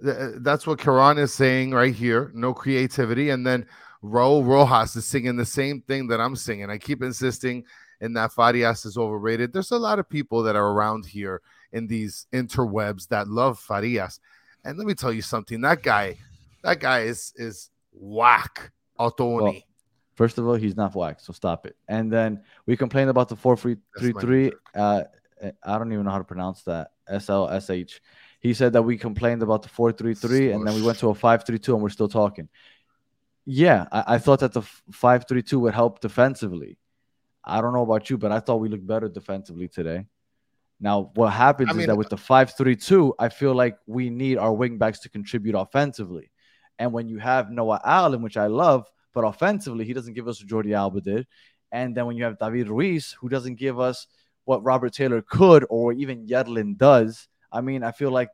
th- 0.02 0.36
that's 0.36 0.66
what 0.66 0.78
Karan 0.78 1.18
is 1.18 1.32
saying 1.34 1.72
right 1.72 1.94
here 1.94 2.30
no 2.34 2.54
creativity. 2.54 3.30
And 3.30 3.46
then 3.46 3.66
Raul 4.02 4.46
Rojas 4.46 4.96
is 4.96 5.06
singing 5.06 5.36
the 5.36 5.46
same 5.46 5.80
thing 5.82 6.08
that 6.08 6.20
I'm 6.20 6.36
singing. 6.36 6.70
I 6.70 6.78
keep 6.78 7.02
insisting 7.02 7.64
in 8.00 8.12
that 8.14 8.32
Farias 8.32 8.84
is 8.84 8.96
overrated. 8.96 9.52
There's 9.52 9.70
a 9.70 9.78
lot 9.78 9.98
of 9.98 10.08
people 10.08 10.42
that 10.44 10.56
are 10.56 10.70
around 10.72 11.06
here 11.06 11.40
in 11.72 11.86
these 11.86 12.26
interwebs 12.32 13.08
that 13.08 13.28
love 13.28 13.58
Farias. 13.58 14.20
And 14.64 14.78
let 14.78 14.86
me 14.86 14.94
tell 14.94 15.12
you 15.12 15.22
something 15.22 15.60
that 15.60 15.82
guy, 15.82 16.16
that 16.62 16.80
guy 16.80 17.00
is 17.00 17.32
is 17.36 17.70
whack. 17.92 18.72
Otoni. 18.98 19.42
Well, 19.42 19.54
First 20.14 20.38
of 20.38 20.46
all, 20.46 20.54
he's 20.54 20.76
not 20.76 20.94
whack, 20.94 21.18
so 21.18 21.32
stop 21.32 21.66
it. 21.66 21.76
And 21.88 22.10
then 22.10 22.42
we 22.66 22.76
complained 22.76 23.10
about 23.10 23.28
the 23.28 23.36
four 23.36 23.56
three 23.56 23.76
three 23.98 24.12
three. 24.12 24.52
Uh, 24.74 25.02
I 25.64 25.76
don't 25.76 25.92
even 25.92 26.04
know 26.04 26.12
how 26.12 26.18
to 26.18 26.24
pronounce 26.24 26.62
that. 26.62 26.92
S 27.08 27.28
L 27.28 27.48
S 27.48 27.68
H. 27.68 28.00
He 28.38 28.54
said 28.54 28.72
that 28.74 28.82
we 28.82 28.96
complained 28.96 29.42
about 29.42 29.62
the 29.62 29.68
four 29.68 29.90
three 29.90 30.14
three, 30.14 30.52
and 30.52 30.66
then 30.66 30.74
we 30.74 30.82
went 30.82 30.98
to 30.98 31.08
a 31.10 31.14
five 31.14 31.44
three 31.44 31.58
two, 31.58 31.74
and 31.74 31.82
we're 31.82 31.88
still 31.88 32.08
talking. 32.08 32.48
Yeah, 33.44 33.86
I, 33.90 34.14
I 34.14 34.18
thought 34.18 34.40
that 34.40 34.52
the 34.52 34.62
five 34.92 35.26
three 35.28 35.42
two 35.42 35.58
would 35.60 35.74
help 35.74 36.00
defensively. 36.00 36.78
I 37.44 37.60
don't 37.60 37.72
know 37.74 37.82
about 37.82 38.08
you, 38.08 38.16
but 38.16 38.30
I 38.30 38.40
thought 38.40 38.56
we 38.56 38.68
looked 38.68 38.86
better 38.86 39.08
defensively 39.08 39.68
today. 39.68 40.06
Now, 40.80 41.10
what 41.14 41.30
happens 41.30 41.70
I 41.70 41.80
is 41.80 41.86
that 41.86 41.96
with 41.96 42.08
the 42.08 42.16
five 42.16 42.54
three 42.56 42.76
two, 42.76 43.14
I 43.18 43.28
feel 43.28 43.54
like 43.54 43.76
we 43.86 44.10
need 44.10 44.38
our 44.38 44.50
wingbacks 44.50 45.00
to 45.02 45.08
contribute 45.08 45.54
offensively. 45.54 46.30
And 46.78 46.92
when 46.92 47.08
you 47.08 47.18
have 47.18 47.50
Noah 47.50 47.80
Allen, 47.84 48.22
which 48.22 48.36
I 48.36 48.48
love, 48.48 48.86
but 49.12 49.22
offensively, 49.24 49.84
he 49.84 49.92
doesn't 49.92 50.14
give 50.14 50.26
us 50.28 50.42
what 50.42 50.48
Jordi 50.48 50.74
Alba 50.74 51.00
did. 51.00 51.26
And 51.70 51.96
then 51.96 52.06
when 52.06 52.16
you 52.16 52.24
have 52.24 52.38
David 52.38 52.68
Ruiz, 52.68 53.12
who 53.20 53.28
doesn't 53.28 53.56
give 53.56 53.78
us 53.78 54.06
what 54.44 54.62
Robert 54.64 54.92
Taylor 54.92 55.22
could 55.22 55.64
or 55.70 55.92
even 55.92 56.26
Yedlin 56.26 56.76
does, 56.76 57.28
I 57.50 57.60
mean, 57.60 57.82
I 57.82 57.92
feel 57.92 58.10
like 58.10 58.30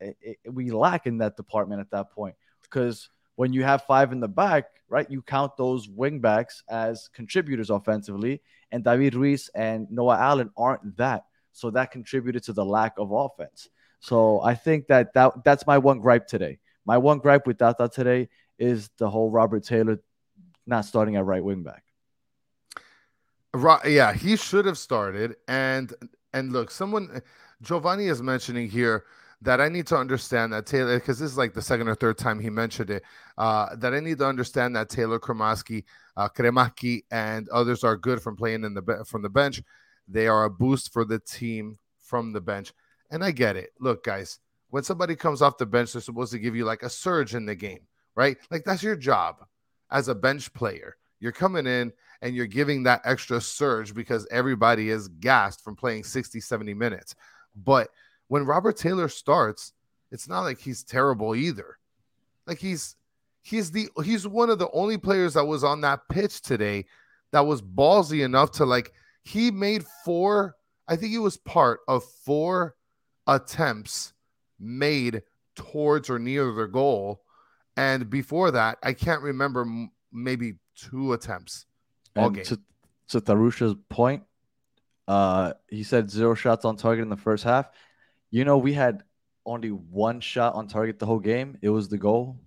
it, 0.00 0.16
it- 0.20 0.38
we 0.52 0.70
lack 0.70 1.06
in 1.06 1.18
that 1.18 1.36
department 1.36 1.80
at 1.80 1.90
that 1.90 2.10
point. 2.12 2.36
Because 2.62 3.10
when 3.34 3.52
you 3.52 3.64
have 3.64 3.82
five 3.82 4.12
in 4.12 4.20
the 4.20 4.28
back, 4.28 4.66
right, 4.88 5.10
you 5.10 5.22
count 5.22 5.56
those 5.56 5.88
wingbacks 5.88 6.62
as 6.68 7.08
contributors 7.12 7.70
offensively. 7.70 8.40
And 8.70 8.84
David 8.84 9.14
Ruiz 9.14 9.50
and 9.54 9.90
Noah 9.90 10.18
Allen 10.18 10.50
aren't 10.56 10.96
that. 10.96 11.24
So 11.52 11.70
that 11.70 11.90
contributed 11.90 12.44
to 12.44 12.52
the 12.52 12.64
lack 12.64 12.94
of 12.98 13.12
offense. 13.12 13.68
So 14.00 14.40
I 14.40 14.54
think 14.54 14.86
that, 14.86 15.12
that 15.14 15.44
that's 15.44 15.66
my 15.66 15.78
one 15.78 16.00
gripe 16.00 16.26
today. 16.26 16.58
My 16.86 16.98
one 16.98 17.18
gripe 17.18 17.46
with 17.46 17.58
Tata 17.58 17.88
today 17.92 18.28
is 18.58 18.90
the 18.98 19.08
whole 19.08 19.30
Robert 19.30 19.64
Taylor 19.64 19.98
not 20.66 20.84
starting 20.84 21.16
at 21.16 21.24
right 21.24 21.44
wing 21.44 21.62
back. 21.62 21.84
Yeah, 23.84 24.12
he 24.12 24.36
should 24.36 24.64
have 24.64 24.78
started. 24.78 25.36
And 25.48 25.92
and 26.32 26.52
look, 26.52 26.70
someone 26.70 27.20
Giovanni 27.62 28.06
is 28.06 28.22
mentioning 28.22 28.68
here 28.68 29.04
that 29.42 29.60
I 29.60 29.68
need 29.68 29.86
to 29.88 29.96
understand 29.96 30.52
that 30.52 30.66
Taylor, 30.66 30.98
because 30.98 31.18
this 31.18 31.30
is 31.30 31.38
like 31.38 31.54
the 31.54 31.62
second 31.62 31.88
or 31.88 31.94
third 31.94 32.18
time 32.18 32.38
he 32.38 32.50
mentioned 32.50 32.90
it, 32.90 33.02
uh, 33.38 33.74
that 33.76 33.94
I 33.94 34.00
need 34.00 34.18
to 34.18 34.26
understand 34.26 34.76
that 34.76 34.90
Taylor 34.90 35.18
Cremaschi, 35.18 35.84
uh, 36.16 36.28
Kremaki, 36.28 37.04
and 37.10 37.48
others 37.48 37.82
are 37.82 37.96
good 37.96 38.22
from 38.22 38.36
playing 38.36 38.64
in 38.64 38.74
the 38.74 39.04
from 39.06 39.22
the 39.22 39.30
bench. 39.30 39.62
They 40.08 40.26
are 40.26 40.44
a 40.44 40.50
boost 40.50 40.92
for 40.92 41.04
the 41.04 41.18
team 41.18 41.78
from 41.98 42.32
the 42.32 42.40
bench, 42.40 42.72
and 43.10 43.24
I 43.24 43.30
get 43.30 43.56
it. 43.56 43.70
Look, 43.78 44.04
guys, 44.04 44.38
when 44.70 44.82
somebody 44.82 45.16
comes 45.16 45.42
off 45.42 45.58
the 45.58 45.66
bench, 45.66 45.92
they're 45.92 46.02
supposed 46.02 46.32
to 46.32 46.38
give 46.38 46.56
you 46.56 46.64
like 46.64 46.82
a 46.82 46.90
surge 46.90 47.34
in 47.34 47.46
the 47.46 47.54
game, 47.54 47.80
right? 48.14 48.36
Like 48.50 48.64
that's 48.64 48.82
your 48.82 48.96
job 48.96 49.44
as 49.90 50.08
a 50.08 50.14
bench 50.14 50.52
player. 50.52 50.96
You're 51.18 51.32
coming 51.32 51.66
in 51.66 51.92
and 52.22 52.34
you're 52.34 52.46
giving 52.46 52.82
that 52.84 53.02
extra 53.04 53.40
surge 53.40 53.94
because 53.94 54.26
everybody 54.30 54.90
is 54.90 55.08
gassed 55.08 55.62
from 55.62 55.76
playing 55.76 56.04
60, 56.04 56.40
70 56.40 56.74
minutes. 56.74 57.14
But 57.54 57.90
when 58.28 58.46
Robert 58.46 58.76
Taylor 58.76 59.08
starts, 59.08 59.72
it's 60.10 60.28
not 60.28 60.42
like 60.42 60.58
he's 60.58 60.82
terrible 60.82 61.34
either. 61.34 61.78
Like 62.46 62.58
he's 62.58 62.96
he's 63.42 63.70
the 63.70 63.88
he's 64.04 64.26
one 64.26 64.50
of 64.50 64.58
the 64.58 64.70
only 64.72 64.98
players 64.98 65.34
that 65.34 65.44
was 65.44 65.64
on 65.64 65.80
that 65.82 66.08
pitch 66.08 66.40
today 66.40 66.86
that 67.32 67.46
was 67.46 67.62
ballsy 67.62 68.24
enough 68.24 68.50
to 68.52 68.64
like 68.64 68.92
he 69.22 69.50
made 69.50 69.84
four 70.04 70.56
I 70.88 70.96
think 70.96 71.12
he 71.12 71.18
was 71.18 71.36
part 71.36 71.80
of 71.86 72.04
four 72.24 72.74
attempts 73.26 74.12
made 74.58 75.22
towards 75.54 76.10
or 76.10 76.18
near 76.18 76.52
their 76.52 76.66
goal 76.66 77.22
and 77.76 78.08
before 78.10 78.50
that 78.50 78.78
I 78.82 78.92
can't 78.92 79.22
remember 79.22 79.62
m- 79.62 79.90
maybe 80.12 80.54
two 80.76 81.12
attempts 81.12 81.66
all 82.16 82.26
And 82.26 82.36
game. 82.36 82.44
to, 82.44 82.60
to 83.08 83.20
Tarusha's 83.20 83.74
point, 83.88 84.24
uh, 85.06 85.52
he 85.68 85.82
said 85.82 86.10
zero 86.10 86.34
shots 86.34 86.64
on 86.64 86.76
target 86.76 87.02
in 87.02 87.08
the 87.08 87.16
first 87.16 87.44
half. 87.44 87.68
You 88.30 88.44
know, 88.44 88.58
we 88.58 88.72
had 88.72 89.02
only 89.46 89.70
one 89.70 90.20
shot 90.20 90.54
on 90.54 90.66
target 90.68 90.98
the 90.98 91.06
whole 91.06 91.18
game. 91.20 91.58
It 91.62 91.68
was 91.70 91.88
the 91.88 91.98
goal. 91.98 92.38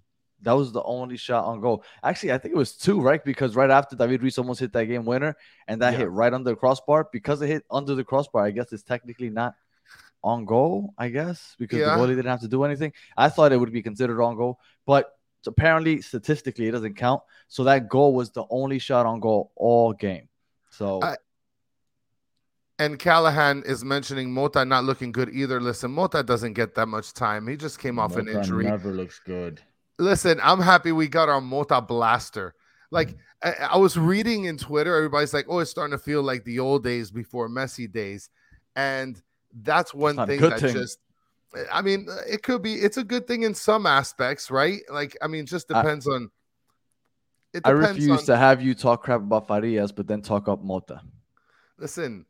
That 0.44 0.54
was 0.54 0.72
the 0.72 0.84
only 0.84 1.18
shot 1.18 1.46
on 1.46 1.60
goal. 1.62 1.84
Actually, 2.04 2.34
I 2.34 2.38
think 2.38 2.54
it 2.54 2.58
was 2.58 2.76
two, 2.76 3.02
right? 3.02 3.24
Because 3.24 3.56
right 3.56 3.70
after 3.70 3.96
David 3.96 4.22
Ruiz 4.22 4.38
almost 4.38 4.60
hit 4.60 4.74
that 4.74 4.86
game 4.86 5.06
winner, 5.06 5.36
and 5.68 5.82
that 5.82 5.94
Yeah. 5.94 6.00
hit 6.00 6.12
right 6.12 6.34
under 6.34 6.50
the 6.52 6.56
crossbar. 6.56 7.08
Because 7.12 7.42
it 7.42 7.48
hit 7.48 7.66
under 7.72 7.96
the 7.96 8.04
crossbar, 8.04 8.44
I 8.46 8.52
guess 8.52 8.72
it's 8.72 8.84
technically 8.84 9.30
not 9.30 9.56
on 10.24 10.46
goal. 10.46 10.94
I 10.98 11.10
guess 11.10 11.56
because 11.58 11.80
Yeah. 11.80 11.96
the 11.96 12.02
goalie 12.02 12.16
didn't 12.16 12.28
have 12.28 12.42
to 12.42 12.48
do 12.48 12.64
anything. 12.64 12.94
I 13.18 13.30
thought 13.30 13.52
it 13.52 13.58
would 13.58 13.72
be 13.74 13.82
considered 13.82 14.22
on 14.22 14.36
goal, 14.38 14.60
but 14.86 15.18
apparently 15.46 16.02
statistically 16.02 16.68
it 16.68 16.72
doesn't 16.72 16.96
count. 16.96 17.22
So 17.48 17.66
that 17.66 17.90
goal 17.90 18.14
was 18.14 18.32
the 18.32 18.46
only 18.50 18.80
shot 18.80 19.06
on 19.06 19.20
goal 19.20 19.52
all 19.56 19.92
game. 19.94 20.30
So 20.70 21.02
I- 21.02 21.18
And 22.80 22.98
Callahan 22.98 23.64
is 23.66 23.84
mentioning 23.86 24.34
Mota 24.34 24.66
not 24.66 24.84
looking 24.84 25.12
good 25.12 25.30
either. 25.30 25.62
Listen, 25.62 25.92
Mota 25.92 26.24
doesn't 26.24 26.54
get 26.54 26.74
that 26.76 26.88
much 26.88 27.14
time. 27.14 27.48
He 27.48 27.56
just 27.56 27.78
came 27.80 28.00
off 28.00 28.16
an 28.16 28.26
Mota 28.26 28.40
injury. 28.40 28.66
Never 28.66 28.92
looks 28.92 29.20
good. 29.20 29.62
Listen, 30.00 30.40
I'm 30.42 30.60
happy 30.60 30.92
we 30.92 31.08
got 31.08 31.30
our 31.30 31.42
Mota 31.42 31.82
blaster. 31.82 32.56
Like 32.92 33.10
Mm. 33.10 33.18
I, 33.44 33.52
I 33.72 33.78
was 33.78 33.98
reading 33.98 34.46
in 34.46 34.58
Twitter, 34.58 34.96
everybody's 34.96 35.34
like, 35.34 35.46
"Oh, 35.50 35.60
it's 35.60 35.72
starting 35.72 35.98
to 35.98 36.04
feel 36.04 36.22
like 36.24 36.44
the 36.46 36.60
old 36.60 36.84
days 36.84 37.12
before 37.12 37.50
Messi 37.50 37.92
days," 37.92 38.30
and 38.76 39.22
that's 39.62 39.94
one 39.94 40.18
a 40.18 40.26
thing 40.28 40.42
that 40.42 40.60
thing. 40.60 40.74
just. 40.74 41.00
I 41.72 41.84
mean, 41.84 42.08
it 42.28 42.42
could 42.42 42.64
be. 42.64 42.76
It's 42.76 42.98
a 42.98 43.04
good 43.04 43.28
thing 43.28 43.44
in 43.44 43.54
some 43.54 43.86
aspects, 43.86 44.50
right? 44.50 44.82
Like, 44.90 45.16
I 45.22 45.28
mean, 45.28 45.46
just 45.46 45.72
I- 45.72 45.82
depends 45.82 46.08
on. 46.08 46.30
It 47.54 47.62
I 47.66 47.70
refuse 47.70 48.22
on, 48.22 48.26
to 48.26 48.38
have 48.38 48.64
you 48.64 48.74
talk 48.74 49.04
crap 49.04 49.22
about 49.22 49.48
Farias, 49.48 49.92
but 49.92 50.08
then 50.08 50.24
talk 50.24 50.48
up 50.48 50.64
Mota. 50.64 51.02
Listen, 51.78 52.26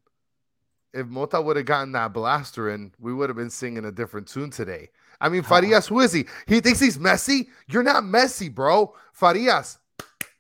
if 0.93 1.08
Mota 1.08 1.41
would 1.41 1.55
have 1.55 1.65
gotten 1.65 1.93
that 1.93 2.12
blaster 2.12 2.72
in, 2.72 2.91
we 3.00 3.13
would 3.13 3.29
have 3.29 3.38
been 3.38 3.50
singing 3.50 3.86
a 3.86 3.91
different 3.91 4.27
tune 4.27 4.50
today. 4.50 4.89
I 5.24 5.30
mean, 5.30 5.42
Farias, 5.42 5.88
who 5.88 6.01
is 6.01 6.12
he? 6.12 6.25
He 6.48 6.60
thinks 6.60 6.82
he's 6.82 6.98
Messi. 6.98 7.48
You're 7.70 7.82
not 7.82 8.03
Messi, 8.03 8.53
bro. 8.53 8.94
Farias, 9.13 9.80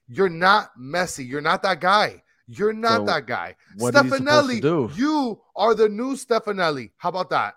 you're 0.07 0.29
not 0.29 0.71
Messi. 0.77 1.25
You're 1.27 1.41
not 1.41 1.63
that 1.63 1.79
guy. 1.79 2.21
You're 2.47 2.73
not 2.73 2.97
So, 2.97 3.05
that 3.05 3.25
guy. 3.25 3.55
what 3.77 3.95
is 3.95 4.01
he 4.01 4.09
supposed 4.09 4.49
to 4.49 4.61
Stefanelli, 4.61 4.97
you 4.97 5.39
are 5.55 5.73
the 5.73 5.87
new 5.87 6.15
Stefanelli. 6.15 6.91
How 6.97 7.09
about 7.09 7.29
that? 7.29 7.55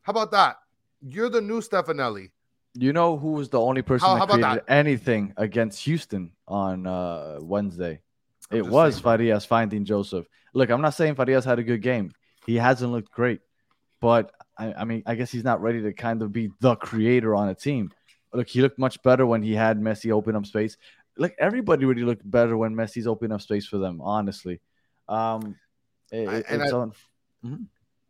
How 0.00 0.12
about 0.12 0.30
that? 0.30 0.56
You're 1.02 1.28
the 1.28 1.42
new 1.42 1.60
Stefanelli. 1.60 2.30
You 2.72 2.94
know 2.94 3.18
who 3.18 3.32
was 3.32 3.50
the 3.50 3.60
only 3.60 3.82
person 3.82 4.08
How- 4.08 4.14
that 4.24 4.28
how 4.30 4.34
created 4.36 4.64
anything 4.68 5.34
against 5.36 5.84
Houston 5.84 6.32
on 6.48 6.86
uh, 6.86 7.38
Wednesday? 7.42 8.00
I'm 8.50 8.58
It 8.58 8.66
was 8.66 8.94
saying. 8.94 9.02
Farias 9.02 9.44
finding 9.44 9.84
Josef. 9.84 10.26
Look, 10.54 10.70
I'm 10.70 10.80
not 10.80 10.94
saying 10.94 11.16
Farias 11.16 11.44
had 11.44 11.58
a 11.58 11.62
good 11.62 11.82
game. 11.82 12.12
He 12.46 12.56
hasn't 12.56 12.90
looked 12.92 13.10
great, 13.12 13.40
but 14.00 14.32
I, 14.58 14.72
I 14.72 14.84
mean, 14.84 15.02
I 15.06 15.14
guess 15.14 15.30
he's 15.30 15.44
not 15.44 15.60
ready 15.60 15.82
to 15.82 15.92
kind 15.92 16.22
of 16.22 16.32
be 16.32 16.50
the 16.60 16.76
creator 16.76 17.34
on 17.34 17.48
a 17.48 17.54
team. 17.54 17.90
Look, 18.32 18.48
he 18.48 18.60
looked 18.62 18.78
much 18.78 19.02
better 19.02 19.26
when 19.26 19.42
he 19.42 19.54
had 19.54 19.78
Messi 19.80 20.10
open 20.10 20.36
up 20.36 20.46
space. 20.46 20.76
Look, 21.16 21.32
everybody 21.38 21.84
really 21.84 22.02
looked 22.02 22.28
better 22.30 22.56
when 22.56 22.74
Messi's 22.74 23.06
opening 23.06 23.32
up 23.32 23.40
space 23.40 23.66
for 23.66 23.78
them. 23.78 24.00
Honestly, 24.00 24.60
um, 25.08 25.56
it- 26.10 26.28
I- 26.28 26.44
and 26.48 26.62
I- 26.62 26.70
on- 26.72 26.92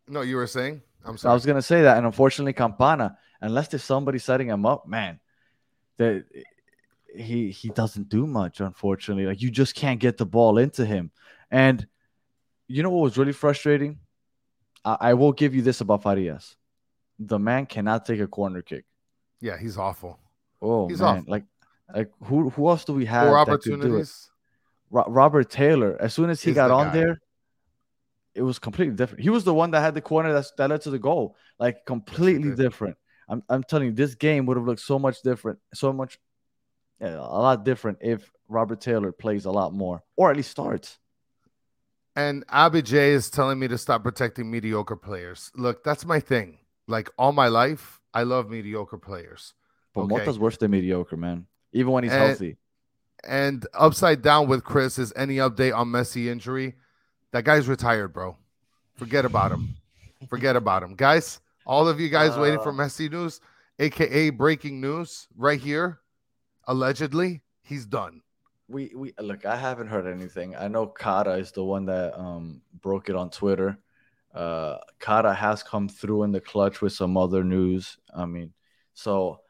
No, 0.09 0.23
you 0.23 0.37
were 0.37 0.47
saying? 0.47 0.83
I'm 1.05 1.17
so 1.17 1.31
I 1.31 1.35
was 1.35 1.47
gonna 1.47 1.62
say 1.62 1.83
that, 1.83 1.97
and 1.99 2.07
unfortunately, 2.07 2.53
Campana, 2.53 3.17
unless 3.41 3.69
there's 3.69 3.85
somebody 3.85 4.19
setting 4.19 4.49
him 4.49 4.67
up, 4.67 4.88
man, 4.88 5.21
that 5.99 6.25
he 7.15 7.50
he 7.50 7.69
doesn't 7.71 8.09
do 8.09 8.26
much. 8.26 8.61
Unfortunately, 8.61 9.26
like 9.26 9.41
you 9.41 9.50
just 9.50 9.75
can't 9.75 10.00
get 10.00 10.17
the 10.17 10.26
ball 10.26 10.59
into 10.59 10.85
him. 10.85 11.11
And 11.50 11.87
you 12.67 12.83
know 12.83 12.91
what 12.91 13.03
was 13.03 13.19
really 13.19 13.33
frustrating? 13.33 14.00
I, 14.87 14.97
I 15.11 15.14
will 15.14 15.33
give 15.33 15.55
you 15.57 15.62
this 15.62 15.81
about 15.83 16.02
Farias: 16.02 16.57
the 17.19 17.38
man 17.38 17.66
cannot 17.66 18.07
take 18.07 18.21
a 18.21 18.28
corner 18.38 18.62
kick. 18.62 18.85
yeah, 19.40 19.59
he's 19.59 19.76
awful. 19.76 20.19
Oh 20.62 20.88
He's 20.88 21.00
man, 21.00 21.19
awful. 21.19 21.31
like 21.35 21.45
like 21.95 22.11
who 22.25 22.49
who 22.50 22.69
else 22.71 22.85
do 22.88 22.93
we 22.95 23.05
have? 23.07 23.26
Four 23.28 23.45
that 23.45 23.61
could 23.62 23.62
do 23.64 23.73
it? 23.73 23.76
opportunities. 23.76 24.31
Ro- 24.90 25.05
Robert 25.09 25.50
Taylor. 25.50 25.97
As 26.00 26.14
soon 26.14 26.31
as 26.31 26.43
he 26.43 26.50
Is 26.50 26.55
got 26.55 26.69
the 26.69 26.75
on 26.75 26.87
guy. 26.87 26.93
there, 26.99 27.21
it 28.35 28.43
was 28.43 28.59
completely 28.59 28.95
different. 28.95 29.23
He 29.23 29.31
was 29.31 29.45
the 29.45 29.55
one 29.55 29.71
that 29.73 29.81
had 29.81 29.95
the 29.95 30.00
corner 30.00 30.33
that's, 30.33 30.52
that 30.59 30.71
led 30.71 30.81
to 30.83 30.90
the 30.90 30.99
goal. 30.99 31.37
Like 31.59 31.85
completely 31.87 32.55
different. 32.55 32.97
I'm 33.28 33.43
I'm 33.49 33.62
telling 33.64 33.87
you, 33.88 33.93
this 33.93 34.14
game 34.14 34.47
would 34.47 34.57
have 34.57 34.66
looked 34.66 34.81
so 34.83 34.99
much 34.99 35.21
different, 35.23 35.59
so 35.75 35.93
much, 35.93 36.19
yeah, 37.00 37.16
a 37.16 37.40
lot 37.49 37.64
different 37.64 37.99
if 38.00 38.31
Robert 38.49 38.81
Taylor 38.81 39.11
plays 39.12 39.45
a 39.47 39.50
lot 39.50 39.73
more, 39.73 40.02
or 40.16 40.31
at 40.31 40.37
least 40.37 40.50
starts. 40.50 40.99
And 42.16 42.44
Abby 42.49 42.80
J 42.82 43.11
is 43.11 43.28
telling 43.30 43.58
me 43.58 43.68
to 43.68 43.76
stop 43.76 44.02
protecting 44.02 44.50
mediocre 44.50 44.96
players. 44.96 45.52
Look, 45.54 45.85
that's 45.85 46.04
my 46.06 46.18
thing. 46.18 46.58
Like 46.88 47.11
all 47.18 47.32
my 47.32 47.49
life, 47.49 48.00
I 48.14 48.23
love 48.23 48.49
mediocre 48.49 48.96
players. 48.99 49.52
But 49.94 50.02
Okay. 50.02 50.16
Mota's 50.16 50.38
worse 50.38 50.56
than 50.56 50.70
mediocre, 50.70 51.16
man. 51.16 51.46
Even 51.73 51.92
when 51.92 52.04
he's 52.04 52.12
And- 52.12 52.23
healthy. 52.23 52.56
And 53.25 53.66
upside 53.75 54.23
down 54.23 54.46
with 54.49 54.62
Chris 54.64 54.99
is 54.99 55.12
any 55.16 55.37
update 55.37 55.76
on 55.76 55.88
Messi 55.88 56.26
injury. 56.26 56.75
That 57.32 57.44
guy's 57.44 57.66
retired, 57.68 58.12
bro. 58.12 58.37
Forget 58.94 59.25
about 59.25 59.52
him. 59.52 59.76
Forget 60.30 60.54
about 60.56 60.82
him. 60.82 60.94
Guys, 60.94 61.40
all 61.66 61.88
of 61.88 62.00
you 62.00 62.08
guys 62.08 62.37
waiting 62.38 62.61
for 62.61 62.70
Uh. 62.70 62.75
Messi 62.75 63.11
news, 63.11 63.40
aka 63.78 64.30
breaking 64.30 64.80
news 64.80 65.28
right 65.37 65.61
here. 65.61 65.99
Allegedly, 66.68 67.42
he's 67.62 67.85
done. 67.85 68.23
We 68.68 68.92
we 68.94 69.12
look. 69.20 69.46
I 69.46 69.56
haven't 69.56 69.88
heard 69.88 70.06
anything. 70.06 70.56
I 70.56 70.68
know 70.68 70.87
Kara 70.87 71.35
is 71.35 71.52
the 71.52 71.64
one 71.64 71.87
that 71.87 72.18
um 72.18 72.62
broke 72.80 73.08
it 73.08 73.16
on 73.16 73.30
Twitter. 73.30 73.78
Uh, 74.35 74.78
Kara 75.00 75.32
has 75.32 75.62
come 75.62 75.88
through 75.88 76.25
in 76.25 76.32
the 76.32 76.40
clutch 76.40 76.80
with 76.82 76.92
some 76.92 77.16
other 77.16 77.42
news. 77.44 77.96
I 78.14 78.26
mean, 78.26 78.52
so 78.92 79.40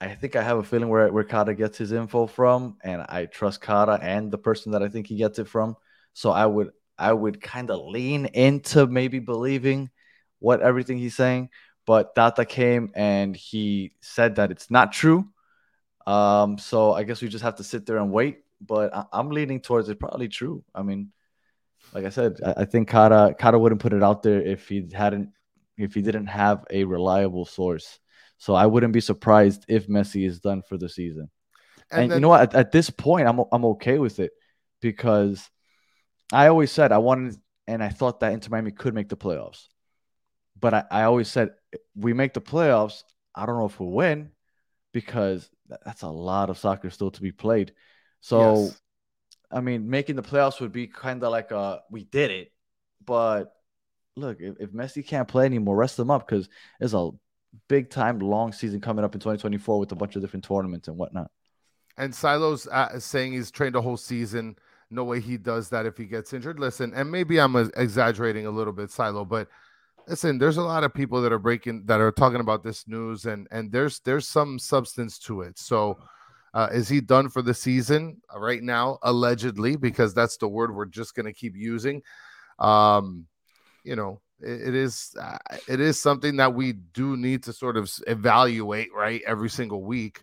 I 0.00 0.14
think 0.14 0.36
I 0.36 0.42
have 0.42 0.58
a 0.58 0.62
feeling 0.62 0.88
where 0.88 1.12
where 1.12 1.24
Kara 1.24 1.54
gets 1.54 1.78
his 1.78 1.92
info 1.92 2.26
from, 2.26 2.76
and 2.82 3.02
I 3.02 3.26
trust 3.26 3.60
Kara 3.60 3.98
and 4.00 4.30
the 4.30 4.38
person 4.38 4.72
that 4.72 4.82
I 4.82 4.88
think 4.88 5.06
he 5.06 5.16
gets 5.16 5.38
it 5.38 5.48
from. 5.48 5.76
So 6.12 6.30
I 6.30 6.46
would 6.46 6.70
I 6.98 7.12
would 7.12 7.40
kind 7.40 7.70
of 7.70 7.84
lean 7.86 8.26
into 8.26 8.86
maybe 8.86 9.18
believing 9.18 9.90
what 10.38 10.60
everything 10.62 10.98
he's 10.98 11.16
saying. 11.16 11.50
But 11.86 12.14
Data 12.14 12.44
came 12.44 12.92
and 12.94 13.36
he 13.36 13.92
said 14.00 14.36
that 14.36 14.50
it's 14.50 14.70
not 14.70 14.92
true. 14.92 15.28
Um, 16.06 16.58
so 16.58 16.92
I 16.92 17.04
guess 17.04 17.22
we 17.22 17.28
just 17.28 17.44
have 17.44 17.56
to 17.56 17.64
sit 17.64 17.86
there 17.86 17.98
and 17.98 18.12
wait. 18.12 18.40
But 18.60 18.94
I, 18.94 19.04
I'm 19.12 19.30
leaning 19.30 19.60
towards 19.60 19.88
it 19.88 19.98
probably 20.00 20.28
true. 20.28 20.64
I 20.74 20.82
mean, 20.82 21.12
like 21.92 22.04
I 22.04 22.10
said, 22.10 22.38
I, 22.44 22.54
I 22.58 22.64
think 22.64 22.88
Kata 22.88 23.34
Kata 23.38 23.58
wouldn't 23.58 23.80
put 23.80 23.92
it 23.92 24.02
out 24.02 24.22
there 24.22 24.40
if 24.40 24.68
he 24.68 24.88
hadn't 24.92 25.30
if 25.76 25.94
he 25.94 26.02
didn't 26.02 26.26
have 26.26 26.64
a 26.70 26.84
reliable 26.84 27.44
source. 27.44 27.98
So 28.38 28.54
I 28.54 28.66
wouldn't 28.66 28.92
be 28.92 29.00
surprised 29.00 29.64
if 29.68 29.88
Messi 29.88 30.26
is 30.26 30.40
done 30.40 30.62
for 30.62 30.76
the 30.76 30.88
season. 30.88 31.30
And, 31.90 32.12
you 32.12 32.20
know 32.20 32.28
what? 32.28 32.40
At, 32.40 32.54
at 32.54 32.72
this 32.72 32.90
point, 32.90 33.28
I'm 33.28 33.40
I'm 33.52 33.64
okay 33.66 33.98
with 33.98 34.18
it 34.18 34.32
because 34.80 35.48
I 36.32 36.48
always 36.48 36.70
said 36.70 36.92
I 36.92 36.98
wanted 36.98 37.36
and 37.66 37.82
I 37.82 37.88
thought 37.88 38.20
that 38.20 38.32
Inter 38.32 38.50
Miami 38.50 38.72
could 38.72 38.94
make 38.94 39.08
the 39.08 39.16
playoffs. 39.16 39.66
But 40.58 40.74
I, 40.74 40.84
I 40.90 41.02
always 41.04 41.28
said 41.28 41.50
we 41.94 42.12
make 42.12 42.34
the 42.34 42.40
playoffs. 42.40 43.02
I 43.34 43.46
don't 43.46 43.58
know 43.58 43.66
if 43.66 43.78
we'll 43.78 43.90
win 43.90 44.30
because 44.92 45.48
that's 45.68 46.02
a 46.02 46.08
lot 46.08 46.50
of 46.50 46.58
soccer 46.58 46.90
still 46.90 47.10
to 47.10 47.22
be 47.22 47.32
played. 47.32 47.72
So 48.20 48.64
Yes. 48.64 48.80
I 49.50 49.60
mean, 49.60 49.88
making 49.88 50.16
the 50.16 50.22
playoffs 50.22 50.60
would 50.60 50.72
be 50.72 50.88
kind 50.88 51.22
of 51.22 51.30
like 51.30 51.50
a 51.52 51.82
we 51.90 52.04
did 52.04 52.30
it. 52.30 52.52
But 53.04 53.54
look, 54.16 54.38
if, 54.40 54.56
if 54.58 54.70
Messi 54.70 55.06
can't 55.06 55.28
play 55.28 55.44
anymore, 55.44 55.76
rest 55.76 55.98
him 55.98 56.10
up 56.10 56.26
because 56.26 56.48
there's 56.78 56.94
a 56.94 57.10
big 57.68 57.90
time 57.90 58.18
long 58.18 58.52
season 58.52 58.80
coming 58.80 59.04
up 59.04 59.14
in 59.14 59.20
2024 59.20 59.78
with 59.78 59.92
a 59.92 59.96
bunch 59.96 60.16
of 60.16 60.22
different 60.22 60.44
tournaments 60.44 60.88
and 60.88 60.96
whatnot. 60.96 61.30
And 61.96 62.12
Silo's 62.14 62.66
uh, 62.66 62.98
saying 62.98 63.32
he's 63.32 63.50
trained 63.52 63.76
a 63.76 63.80
whole 63.80 63.96
season. 63.96 64.56
No 64.90 65.04
way 65.04 65.20
he 65.20 65.36
does 65.36 65.68
that 65.70 65.86
if 65.86 65.96
he 65.96 66.06
gets 66.06 66.32
injured. 66.32 66.58
Listen, 66.58 66.92
and 66.94 67.10
maybe 67.10 67.40
I'm 67.40 67.54
uh, 67.54 67.68
exaggerating 67.76 68.46
a 68.46 68.50
little 68.50 68.72
bit, 68.72 68.90
Silo, 68.90 69.24
but 69.24 69.48
listen, 70.08 70.38
there's 70.38 70.56
a 70.56 70.62
lot 70.62 70.84
of 70.84 70.92
people 70.92 71.22
that 71.22 71.32
are 71.32 71.38
breaking 71.38 71.84
that 71.86 72.00
are 72.00 72.12
talking 72.12 72.40
about 72.40 72.62
this 72.62 72.86
news, 72.86 73.26
and 73.26 73.46
and 73.50 73.70
there's 73.70 74.00
there's 74.00 74.28
some 74.28 74.58
substance 74.58 75.18
to 75.20 75.42
it. 75.42 75.58
So, 75.58 75.98
uh, 76.52 76.68
is 76.72 76.88
he 76.88 77.00
done 77.00 77.28
for 77.28 77.42
the 77.42 77.54
season 77.54 78.20
uh, 78.34 78.38
right 78.38 78.62
now? 78.62 78.98
Allegedly, 79.02 79.76
because 79.76 80.14
that's 80.14 80.36
the 80.36 80.48
word 80.48 80.74
we're 80.74 80.86
just 80.86 81.14
going 81.14 81.26
to 81.26 81.32
keep 81.32 81.56
using. 81.56 82.02
Um, 82.58 83.26
you 83.82 83.96
know, 83.96 84.20
it, 84.40 84.68
it 84.68 84.74
is 84.74 85.14
uh, 85.20 85.38
it 85.68 85.80
is 85.80 86.00
something 86.00 86.36
that 86.36 86.54
we 86.54 86.72
do 86.72 87.16
need 87.16 87.42
to 87.44 87.52
sort 87.52 87.76
of 87.76 87.90
evaluate, 88.06 88.88
right, 88.94 89.22
every 89.26 89.50
single 89.50 89.82
week. 89.82 90.22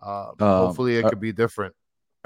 Uh, 0.00 0.28
um, 0.28 0.34
hopefully, 0.38 0.96
it 0.96 1.04
uh, 1.04 1.10
could 1.10 1.20
be 1.20 1.32
different. 1.32 1.74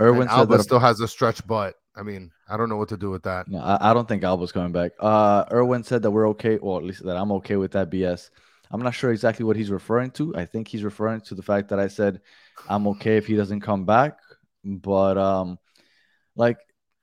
Erwin 0.01 0.29
Alba 0.29 0.63
still 0.63 0.79
has 0.79 1.01
a 1.01 1.09
stretch 1.09 1.47
butt. 1.47 1.75
I 1.97 2.03
mean, 2.03 2.31
I 2.49 2.57
don't 2.57 2.69
know 2.69 2.77
what 2.77 2.91
to 2.91 2.97
do 2.97 3.11
with 3.11 3.23
that. 3.23 3.49
No, 3.49 3.59
I, 3.59 3.91
I 3.91 3.95
don't 3.95 4.07
think 4.07 4.23
Alba's 4.23 4.53
coming 4.53 4.73
back. 4.73 4.93
Uh, 5.01 5.45
Erwin 5.51 5.83
said 5.83 6.03
that 6.03 6.11
we're 6.11 6.29
okay, 6.31 6.59
or 6.59 6.79
at 6.79 6.85
least 6.85 7.05
that 7.05 7.17
I'm 7.17 7.33
okay 7.33 7.57
with 7.57 7.73
that 7.73 7.91
BS. 7.91 8.31
I'm 8.71 8.83
not 8.83 8.95
sure 8.95 9.13
exactly 9.13 9.45
what 9.45 9.57
he's 9.57 9.71
referring 9.71 10.11
to. 10.13 10.35
I 10.37 10.45
think 10.45 10.69
he's 10.69 10.85
referring 10.85 11.21
to 11.23 11.35
the 11.35 11.43
fact 11.43 11.69
that 11.69 11.79
I 11.79 11.89
said 11.89 12.21
I'm 12.69 12.87
okay 12.89 13.17
if 13.17 13.27
he 13.27 13.37
doesn't 13.37 13.61
come 13.61 13.87
back. 13.87 14.19
But 14.65 15.17
um, 15.17 15.59
like 16.35 16.59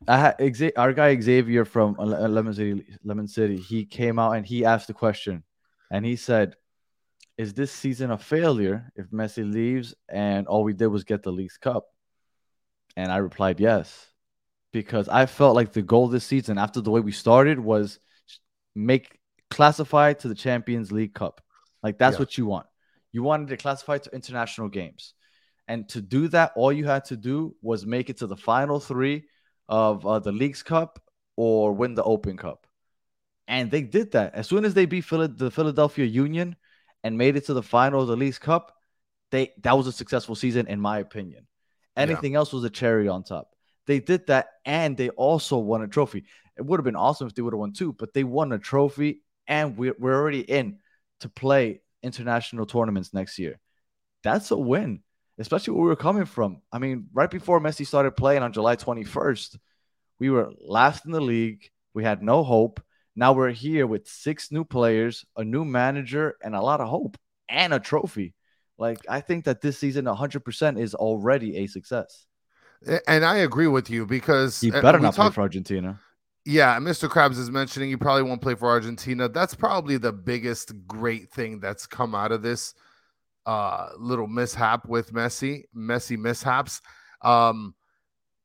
I 0.08 0.34
our 0.78 0.94
guy 0.94 1.20
Xavier 1.20 1.66
from 1.66 1.96
Lemon 1.98 2.54
City, 2.54 2.86
Lemon 3.04 3.28
City, 3.28 3.58
he 3.58 3.86
came 3.86 4.20
out 4.20 4.34
and 4.34 4.46
he 4.46 4.66
asked 4.66 4.88
the 4.88 4.94
question, 4.94 5.44
and 5.90 6.06
he 6.06 6.18
said, 6.18 6.56
"Is 7.38 7.54
this 7.54 7.72
season 7.72 8.12
a 8.12 8.18
failure 8.18 8.92
if 8.96 9.08
Messi 9.08 9.50
leaves 9.50 9.96
and 10.10 10.48
all 10.48 10.64
we 10.64 10.74
did 10.74 10.88
was 10.88 11.06
get 11.06 11.24
the 11.24 11.32
Leagues 11.32 11.58
Cup?" 11.58 11.86
And 12.98 13.12
I 13.12 13.18
replied, 13.18 13.60
"Yes." 13.60 14.13
Because 14.74 15.08
I 15.08 15.28
felt 15.28 15.56
like 15.56 15.72
the 15.72 15.82
goal 15.82 16.10
this 16.10 16.26
season, 16.26 16.58
after 16.58 16.82
the 16.82 16.92
way 16.92 17.00
we 17.00 17.14
started, 17.14 17.60
was 17.60 18.00
make 18.76 19.20
classify 19.50 20.14
to 20.14 20.28
the 20.28 20.36
Champions 20.36 20.92
League 20.92 21.14
Cup. 21.14 21.40
Like 21.82 21.98
that's 21.98 22.16
yeah. 22.16 22.20
what 22.20 22.38
you 22.38 22.48
want. 22.48 22.66
You 23.14 23.24
wanted 23.24 23.50
to 23.50 23.58
classify 23.58 24.00
to 24.00 24.14
international 24.14 24.68
games, 24.68 25.14
and 25.68 25.88
to 25.90 26.02
do 26.02 26.28
that, 26.30 26.52
all 26.56 26.74
you 26.74 26.86
had 26.86 27.06
to 27.06 27.16
do 27.16 27.56
was 27.62 27.86
make 27.86 28.10
it 28.10 28.18
to 28.18 28.28
the 28.28 28.36
final 28.36 28.80
three 28.80 29.26
of 29.70 30.06
uh, 30.06 30.20
the 30.20 30.32
Leagues 30.32 30.64
Cup 30.64 31.00
or 31.38 31.72
win 31.72 31.94
the 31.94 32.04
Open 32.04 32.36
Cup, 32.36 32.66
and 33.48 33.70
they 33.70 33.84
did 33.84 34.12
that. 34.14 34.34
As 34.34 34.48
soon 34.48 34.66
as 34.66 34.74
they 34.74 34.86
beat 34.86 35.06
Phil- 35.06 35.28
the 35.28 35.52
Philadelphia 35.52 36.06
Union 36.06 36.56
and 37.04 37.18
made 37.18 37.36
it 37.36 37.46
to 37.46 37.54
the 37.54 37.64
final 37.64 38.02
of 38.02 38.08
the 38.08 38.18
Leagues 38.18 38.40
Cup, 38.40 38.76
they 39.30 39.52
that 39.62 39.78
was 39.78 39.86
a 39.86 39.92
successful 39.92 40.34
season 40.36 40.66
in 40.66 40.82
my 40.82 40.98
opinion. 40.98 41.46
Anything 41.96 42.32
yeah. 42.32 42.40
else 42.40 42.52
was 42.52 42.64
a 42.64 42.72
cherry 42.72 43.08
on 43.08 43.24
top. 43.24 43.53
They 43.86 44.00
did 44.00 44.28
that 44.28 44.48
and 44.66 44.96
they 44.96 45.10
also 45.10 45.58
won 45.58 45.82
a 45.82 45.88
trophy. 45.88 46.26
It 46.58 46.66
would 46.66 46.80
have 46.80 46.86
been 46.86 46.96
awesome 46.96 47.28
if 47.28 47.36
they 47.36 47.42
would 47.42 47.54
have 47.54 47.60
won 47.60 47.74
two, 47.74 47.94
but 47.94 48.14
they 48.14 48.24
won 48.24 48.52
a 48.52 48.60
trophy 48.60 49.22
and 49.48 49.78
we're, 49.78 49.96
we're 49.98 50.16
already 50.16 50.42
in 50.42 50.80
to 51.22 51.30
play 51.30 51.82
international 52.02 52.66
tournaments 52.66 53.14
next 53.14 53.40
year. 53.40 53.60
That's 54.24 54.52
a 54.52 54.58
win, 54.58 55.02
especially 55.38 55.74
where 55.74 55.84
we 55.84 55.90
were 55.90 55.96
coming 55.96 56.26
from. 56.26 56.62
I 56.72 56.80
mean, 56.80 57.08
right 57.14 57.30
before 57.30 57.60
Messi 57.60 57.86
started 57.86 58.12
playing 58.12 58.44
on 58.44 58.54
July 58.54 58.76
21st, 58.76 59.58
we 60.20 60.30
were 60.30 60.52
last 60.62 61.06
in 61.06 61.12
the 61.12 61.22
league. 61.22 61.70
We 61.94 62.04
had 62.04 62.24
no 62.24 62.44
hope. 62.44 62.82
Now 63.16 63.34
we're 63.34 63.52
here 63.52 63.86
with 63.86 64.08
six 64.08 64.52
new 64.52 64.64
players, 64.64 65.26
a 65.38 65.44
new 65.44 65.66
manager, 65.66 66.36
and 66.44 66.56
a 66.56 66.62
lot 66.62 66.82
of 66.82 66.88
hope 66.88 67.18
and 67.50 67.74
a 67.74 67.80
trophy. 67.80 68.34
Like, 68.78 69.00
I 69.08 69.22
think 69.22 69.46
that 69.46 69.62
this 69.62 69.78
season 69.78 70.06
100% 70.06 70.80
is 70.80 70.96
already 70.96 71.58
a 71.58 71.68
success. 71.68 72.26
And 73.08 73.24
I 73.26 73.38
agree 73.38 73.68
with 73.68 73.90
you 73.90 74.06
because 74.06 74.62
he 74.62 74.72
better 74.72 75.00
not 75.00 75.16
talk, 75.16 75.28
play 75.28 75.36
for 75.36 75.42
Argentina. 75.42 76.00
Yeah, 76.46 76.78
Mr. 76.78 77.08
Krabs 77.08 77.38
is 77.38 77.50
mentioning 77.50 77.90
he 77.90 77.96
probably 77.96 78.24
won't 78.24 78.42
play 78.42 78.56
for 78.56 78.68
Argentina. 78.68 79.30
That's 79.30 79.56
probably 79.56 79.98
the 79.98 80.12
biggest 80.12 80.74
great 80.86 81.32
thing 81.32 81.60
that's 81.60 81.88
come 81.88 82.14
out 82.14 82.32
of 82.32 82.42
this 82.42 82.74
uh, 83.46 83.90
little 83.98 84.28
mishap 84.28 84.88
with 84.88 85.14
Messi, 85.14 85.64
Messi 85.76 86.18
mishaps. 86.18 86.82
Um, 87.22 87.76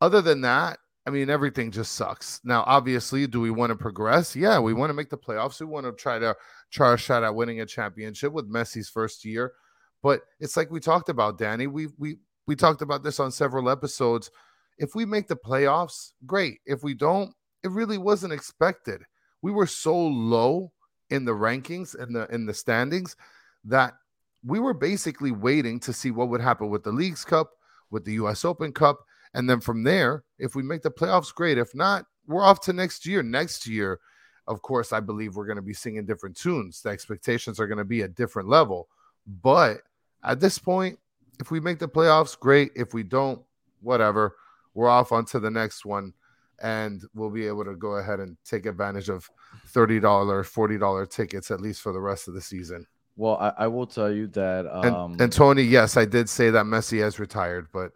other 0.00 0.20
than 0.20 0.42
that, 0.42 0.78
I 1.06 1.10
mean, 1.10 1.30
everything 1.30 1.70
just 1.70 1.92
sucks. 1.92 2.40
Now, 2.44 2.64
obviously, 2.66 3.26
do 3.26 3.40
we 3.40 3.50
want 3.50 3.70
to 3.70 3.76
progress? 3.76 4.36
Yeah, 4.36 4.60
we 4.60 4.74
want 4.74 4.90
to 4.90 4.94
make 4.94 5.10
the 5.10 5.16
playoffs. 5.16 5.58
We 5.58 5.66
want 5.66 5.86
to 5.86 5.92
try 5.92 6.18
to 6.18 6.36
try 6.70 6.94
a 6.94 6.98
shot 6.98 7.24
at 7.24 7.34
winning 7.34 7.62
a 7.62 7.66
championship 7.66 8.32
with 8.32 8.52
Messi's 8.52 8.88
first 8.90 9.24
year. 9.24 9.52
But 10.02 10.20
it's 10.38 10.56
like 10.56 10.70
we 10.70 10.80
talked 10.80 11.08
about, 11.08 11.38
Danny. 11.38 11.66
We 11.66 11.88
we 11.98 12.18
we 12.48 12.56
talked 12.56 12.80
about 12.82 13.04
this 13.04 13.20
on 13.20 13.30
several 13.30 13.68
episodes. 13.68 14.30
If 14.78 14.94
we 14.94 15.04
make 15.04 15.28
the 15.28 15.36
playoffs, 15.36 16.12
great. 16.26 16.60
If 16.64 16.82
we 16.82 16.94
don't, 16.94 17.32
it 17.62 17.70
really 17.70 17.98
wasn't 17.98 18.32
expected. 18.32 19.02
We 19.42 19.52
were 19.52 19.66
so 19.66 19.96
low 19.96 20.72
in 21.10 21.26
the 21.26 21.32
rankings 21.32 21.94
and 21.94 22.16
the 22.16 22.26
in 22.34 22.46
the 22.46 22.54
standings 22.54 23.16
that 23.64 23.94
we 24.42 24.60
were 24.60 24.74
basically 24.74 25.30
waiting 25.30 25.78
to 25.80 25.92
see 25.92 26.10
what 26.10 26.30
would 26.30 26.40
happen 26.40 26.70
with 26.70 26.84
the 26.84 26.92
Leagues 26.92 27.24
Cup, 27.24 27.50
with 27.90 28.04
the 28.04 28.14
US 28.14 28.46
Open 28.46 28.72
Cup, 28.72 29.04
and 29.34 29.48
then 29.48 29.60
from 29.60 29.82
there, 29.82 30.24
if 30.38 30.54
we 30.54 30.62
make 30.62 30.82
the 30.82 30.90
playoffs, 30.90 31.34
great. 31.34 31.58
If 31.58 31.74
not, 31.74 32.06
we're 32.26 32.44
off 32.44 32.60
to 32.62 32.72
next 32.72 33.04
year. 33.04 33.22
Next 33.22 33.66
year, 33.66 34.00
of 34.46 34.62
course, 34.62 34.92
I 34.92 35.00
believe 35.00 35.36
we're 35.36 35.46
going 35.46 35.56
to 35.56 35.62
be 35.62 35.74
singing 35.74 36.06
different 36.06 36.36
tunes. 36.36 36.80
The 36.80 36.88
expectations 36.88 37.60
are 37.60 37.66
going 37.66 37.78
to 37.78 37.84
be 37.84 38.02
a 38.02 38.08
different 38.08 38.48
level. 38.48 38.88
But 39.26 39.82
at 40.24 40.40
this 40.40 40.58
point, 40.58 40.98
if 41.40 41.50
we 41.50 41.60
make 41.60 41.78
the 41.78 41.88
playoffs, 41.88 42.38
great. 42.38 42.72
If 42.74 42.94
we 42.94 43.02
don't, 43.02 43.40
whatever. 43.80 44.36
We're 44.74 44.88
off 44.88 45.12
onto 45.12 45.40
the 45.40 45.50
next 45.50 45.84
one, 45.84 46.12
and 46.62 47.02
we'll 47.14 47.30
be 47.30 47.46
able 47.46 47.64
to 47.64 47.74
go 47.74 47.96
ahead 47.96 48.20
and 48.20 48.36
take 48.44 48.66
advantage 48.66 49.08
of 49.08 49.28
thirty 49.68 49.98
dollar, 49.98 50.44
forty 50.44 50.78
dollar 50.78 51.06
tickets 51.06 51.50
at 51.50 51.60
least 51.60 51.80
for 51.80 51.92
the 51.92 52.00
rest 52.00 52.28
of 52.28 52.34
the 52.34 52.40
season. 52.40 52.86
Well, 53.16 53.36
I, 53.38 53.64
I 53.64 53.66
will 53.66 53.86
tell 53.86 54.12
you 54.12 54.28
that. 54.28 54.66
Um, 54.66 55.12
and, 55.12 55.20
and, 55.22 55.32
Tony, 55.32 55.62
yes, 55.62 55.96
I 55.96 56.04
did 56.04 56.28
say 56.28 56.50
that 56.50 56.66
Messi 56.66 57.00
has 57.00 57.18
retired, 57.18 57.66
but 57.72 57.90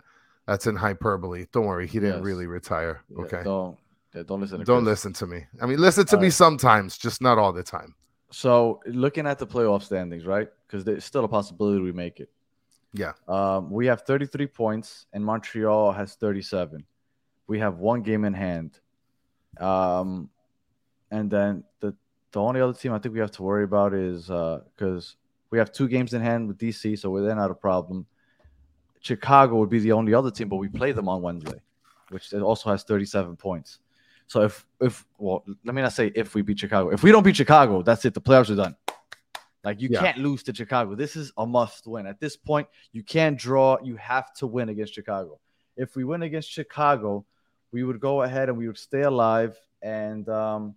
that's 0.46 0.66
in 0.66 0.74
hyperbole. 0.74 1.46
Don't 1.52 1.66
worry, 1.66 1.86
he 1.86 2.00
didn't 2.00 2.16
yes. 2.16 2.24
really 2.24 2.46
retire. 2.46 3.04
Okay, 3.16 3.38
yeah, 3.38 3.44
don't 3.44 3.78
yeah, 4.14 4.22
don't 4.24 4.40
listen. 4.40 4.64
don't 4.64 4.84
Chris. 4.84 5.04
listen 5.04 5.12
to 5.14 5.26
me. 5.26 5.44
I 5.60 5.66
mean, 5.66 5.78
listen 5.78 6.04
to 6.06 6.16
all 6.16 6.20
me 6.20 6.26
right. 6.26 6.32
sometimes, 6.32 6.98
just 6.98 7.22
not 7.22 7.38
all 7.38 7.52
the 7.52 7.62
time. 7.62 7.94
So, 8.32 8.80
looking 8.86 9.26
at 9.26 9.38
the 9.38 9.46
playoff 9.46 9.82
standings, 9.82 10.26
right? 10.26 10.48
Because 10.66 10.84
there's 10.84 11.04
still 11.04 11.24
a 11.24 11.28
possibility 11.28 11.80
we 11.80 11.92
make 11.92 12.18
it. 12.18 12.30
Yeah. 12.92 13.12
Um, 13.26 13.70
we 13.70 13.86
have 13.86 14.02
33 14.02 14.46
points, 14.48 15.06
and 15.12 15.24
Montreal 15.24 15.92
has 15.92 16.14
37. 16.14 16.84
We 17.46 17.58
have 17.58 17.78
one 17.78 18.02
game 18.02 18.24
in 18.24 18.34
hand. 18.34 18.78
Um, 19.58 20.28
and 21.10 21.30
then 21.30 21.64
the 21.80 21.94
the 22.32 22.40
only 22.40 22.60
other 22.60 22.72
team 22.72 22.92
I 22.92 22.98
think 22.98 23.12
we 23.12 23.20
have 23.20 23.30
to 23.32 23.42
worry 23.42 23.64
about 23.64 23.92
is 23.92 24.26
because 24.26 25.16
uh, 25.16 25.18
we 25.50 25.58
have 25.58 25.70
two 25.70 25.86
games 25.86 26.14
in 26.14 26.22
hand 26.22 26.48
with 26.48 26.58
DC, 26.58 26.98
so 26.98 27.10
we're 27.10 27.26
then 27.26 27.36
not 27.36 27.50
a 27.50 27.54
problem. 27.54 28.06
Chicago 29.00 29.56
would 29.56 29.68
be 29.68 29.80
the 29.80 29.92
only 29.92 30.14
other 30.14 30.30
team, 30.30 30.48
but 30.48 30.56
we 30.56 30.68
play 30.68 30.92
them 30.92 31.08
on 31.08 31.20
Wednesday, 31.20 31.60
which 32.08 32.32
also 32.32 32.70
has 32.70 32.84
37 32.84 33.36
points. 33.36 33.80
So 34.26 34.42
if 34.42 34.66
if 34.80 35.04
well, 35.18 35.44
let 35.64 35.74
me 35.74 35.82
not 35.82 35.92
say 35.92 36.10
if 36.14 36.34
we 36.34 36.40
beat 36.40 36.58
Chicago. 36.58 36.90
If 36.90 37.02
we 37.02 37.12
don't 37.12 37.22
beat 37.22 37.36
Chicago, 37.36 37.82
that's 37.82 38.04
it. 38.06 38.14
The 38.14 38.20
playoffs 38.20 38.48
are 38.50 38.56
done. 38.56 38.76
Like 39.64 39.80
you 39.80 39.88
yeah. 39.90 40.00
can't 40.00 40.18
lose 40.18 40.42
to 40.44 40.54
Chicago. 40.54 40.94
This 40.94 41.14
is 41.14 41.32
a 41.36 41.46
must 41.46 41.86
win. 41.86 42.06
At 42.06 42.18
this 42.18 42.36
point, 42.36 42.66
you 42.92 43.02
can't 43.02 43.38
draw. 43.38 43.78
You 43.82 43.96
have 43.96 44.34
to 44.34 44.46
win 44.46 44.68
against 44.68 44.94
Chicago. 44.94 45.38
If 45.76 45.94
we 45.94 46.04
win 46.04 46.22
against 46.22 46.50
Chicago, 46.50 47.24
we 47.70 47.84
would 47.84 48.00
go 48.00 48.22
ahead 48.22 48.48
and 48.48 48.58
we 48.58 48.66
would 48.66 48.78
stay 48.78 49.02
alive. 49.02 49.56
And 49.80 50.28
um, 50.28 50.74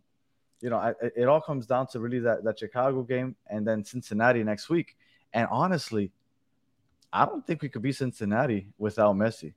you 0.62 0.69
know, 0.69 0.78
I, 0.78 0.93
it 1.15 1.28
all 1.28 1.41
comes 1.41 1.65
down 1.65 1.88
to 1.88 2.00
really 2.00 2.19
that 2.19 2.43
that 2.43 2.60
Chicago 2.60 3.02
game 3.04 3.36
and 3.48 3.67
then 3.67 3.84
Cincinnati 3.84 4.43
next 4.43 4.69
week. 4.69 4.95
And 5.34 5.48
honestly, 5.52 6.12
I 7.12 7.26
don't 7.26 7.45
think 7.45 7.62
we 7.62 7.69
could 7.69 7.82
beat 7.82 7.95
Cincinnati 7.95 8.67
without 8.78 9.15
Messi. 9.15 9.54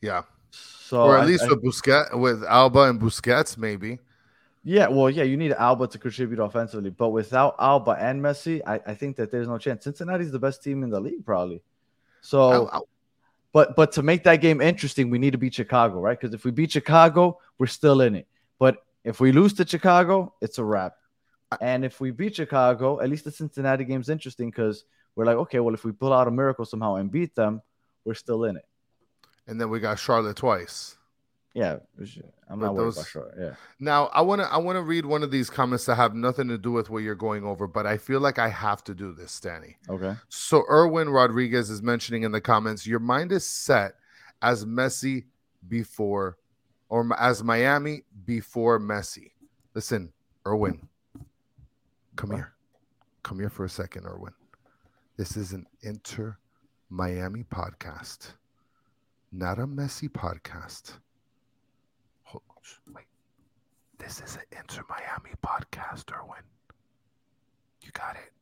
Yeah. 0.00 0.22
So 0.50 1.02
or 1.02 1.16
at 1.16 1.24
I, 1.24 1.26
least 1.26 1.44
I, 1.44 1.48
with 1.48 1.64
Busquets, 1.64 2.18
with 2.18 2.44
Alba 2.44 2.82
and 2.82 3.00
Busquets, 3.00 3.56
maybe. 3.56 3.98
Yeah, 4.64 4.88
well, 4.88 5.08
yeah, 5.08 5.22
you 5.22 5.36
need 5.36 5.52
Alba 5.52 5.86
to 5.88 5.98
contribute 5.98 6.40
offensively, 6.40 6.90
but 6.90 7.10
without 7.10 7.54
Alba 7.58 7.96
and 7.98 8.20
Messi, 8.20 8.60
I, 8.66 8.80
I 8.86 8.94
think 8.94 9.16
that 9.16 9.30
there's 9.30 9.48
no 9.48 9.56
chance. 9.56 9.84
Cincinnati's 9.84 10.32
the 10.32 10.38
best 10.38 10.62
team 10.62 10.82
in 10.82 10.90
the 10.90 11.00
league, 11.00 11.24
probably. 11.24 11.62
So, 12.20 12.68
Ow. 12.72 12.82
but 13.52 13.76
but 13.76 13.92
to 13.92 14.02
make 14.02 14.24
that 14.24 14.36
game 14.36 14.60
interesting, 14.60 15.10
we 15.10 15.18
need 15.18 15.30
to 15.30 15.38
beat 15.38 15.54
Chicago, 15.54 16.00
right? 16.00 16.18
Because 16.18 16.34
if 16.34 16.44
we 16.44 16.50
beat 16.50 16.72
Chicago, 16.72 17.38
we're 17.58 17.66
still 17.66 18.00
in 18.00 18.16
it. 18.16 18.26
But 18.58 18.84
if 19.04 19.20
we 19.20 19.32
lose 19.32 19.54
to 19.54 19.66
Chicago, 19.66 20.34
it's 20.40 20.58
a 20.58 20.64
wrap. 20.64 20.96
And 21.60 21.84
if 21.84 22.00
we 22.00 22.10
beat 22.10 22.36
Chicago, 22.36 23.00
at 23.00 23.08
least 23.08 23.24
the 23.24 23.30
Cincinnati 23.30 23.84
game's 23.84 24.10
interesting 24.10 24.50
because 24.50 24.84
we're 25.14 25.24
like, 25.24 25.36
okay, 25.36 25.60
well, 25.60 25.72
if 25.72 25.84
we 25.84 25.92
pull 25.92 26.12
out 26.12 26.28
a 26.28 26.30
miracle 26.30 26.66
somehow 26.66 26.96
and 26.96 27.10
beat 27.10 27.34
them, 27.34 27.62
we're 28.04 28.14
still 28.14 28.44
in 28.44 28.56
it. 28.56 28.66
And 29.46 29.58
then 29.58 29.70
we 29.70 29.80
got 29.80 29.98
Charlotte 29.98 30.36
twice. 30.36 30.97
Yeah, 31.58 31.78
I'm 32.48 32.60
not 32.60 32.74
worried 32.74 32.86
those- 32.86 32.96
about 32.98 33.06
short. 33.08 33.34
Yeah. 33.36 33.54
Now, 33.80 34.06
I 34.06 34.20
want 34.20 34.40
to 34.40 34.46
I 34.46 34.58
want 34.58 34.76
to 34.76 34.82
read 34.82 35.04
one 35.04 35.24
of 35.24 35.32
these 35.32 35.50
comments 35.50 35.86
that 35.86 35.96
have 35.96 36.14
nothing 36.14 36.46
to 36.48 36.56
do 36.56 36.70
with 36.70 36.88
what 36.88 36.98
you're 37.02 37.16
going 37.16 37.42
over, 37.44 37.66
but 37.66 37.84
I 37.84 37.98
feel 37.98 38.20
like 38.20 38.38
I 38.38 38.48
have 38.48 38.84
to 38.84 38.94
do 38.94 39.12
this, 39.12 39.32
Stanny. 39.32 39.76
Okay. 39.88 40.14
So 40.28 40.62
Erwin 40.70 41.08
Rodriguez 41.08 41.68
is 41.68 41.82
mentioning 41.82 42.22
in 42.22 42.30
the 42.30 42.40
comments, 42.40 42.86
your 42.86 43.00
mind 43.00 43.32
is 43.32 43.44
set 43.44 43.94
as 44.40 44.64
Messi 44.64 45.24
before, 45.68 46.38
or 46.88 47.08
as 47.18 47.42
Miami 47.42 48.04
before 48.24 48.78
Messi. 48.78 49.32
Listen, 49.74 50.12
Erwin, 50.46 50.88
come 52.14 52.30
here, 52.30 52.52
come 53.24 53.40
here 53.40 53.50
for 53.50 53.64
a 53.64 53.68
second, 53.68 54.06
Erwin. 54.06 54.32
This 55.16 55.36
is 55.36 55.52
an 55.52 55.66
Inter 55.82 56.38
Miami 56.88 57.42
podcast, 57.42 58.34
not 59.32 59.58
a 59.58 59.66
Messi 59.66 60.08
podcast. 60.08 60.92
Wait, 62.94 63.04
this 63.98 64.20
is 64.20 64.36
an 64.36 64.42
Inter 64.58 64.82
Miami 64.88 65.34
podcast, 65.44 66.12
Erwin. 66.12 66.42
You 67.82 67.90
got 67.92 68.16
it. 68.16 68.32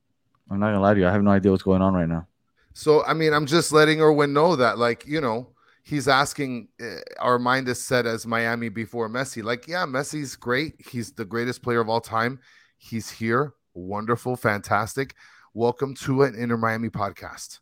I'm 0.51 0.61
not 0.61 0.67
gonna 0.67 0.81
lie 0.81 0.95
to 0.95 1.01
you. 1.01 1.07
I 1.07 1.13
have 1.13 1.23
no 1.23 1.31
idea 1.31 1.51
what's 1.51 1.63
going 1.63 1.83
on 1.83 1.95
right 1.95 2.09
now. 2.09 2.27
So 2.73 3.05
I 3.05 3.15
mean, 3.15 3.33
I'm 3.33 3.47
just 3.47 3.73
letting 3.73 4.01
Erwin 4.01 4.33
know 4.33 4.57
that, 4.57 4.79
like, 4.79 5.07
you 5.07 5.21
know, 5.21 5.49
he's 5.83 6.09
asking. 6.09 6.69
Uh, 6.81 6.97
our 7.21 7.39
mind 7.39 7.69
is 7.69 7.83
set 7.83 8.07
as 8.07 8.27
Miami 8.27 8.69
before 8.69 9.09
Messi. 9.09 9.43
Like, 9.43 9.67
yeah, 9.67 9.85
Messi's 9.87 10.37
great. 10.37 10.75
He's 10.79 11.13
the 11.13 11.25
greatest 11.25 11.63
player 11.63 11.81
of 11.81 11.89
all 11.89 12.01
time. 12.01 12.41
He's 12.79 13.11
here, 13.11 13.55
wonderful, 13.75 14.37
fantastic. 14.37 15.15
Welcome 15.55 15.95
to 15.97 16.23
an 16.23 16.35
Inter 16.35 16.57
Miami 16.57 16.91
podcast. 16.91 17.61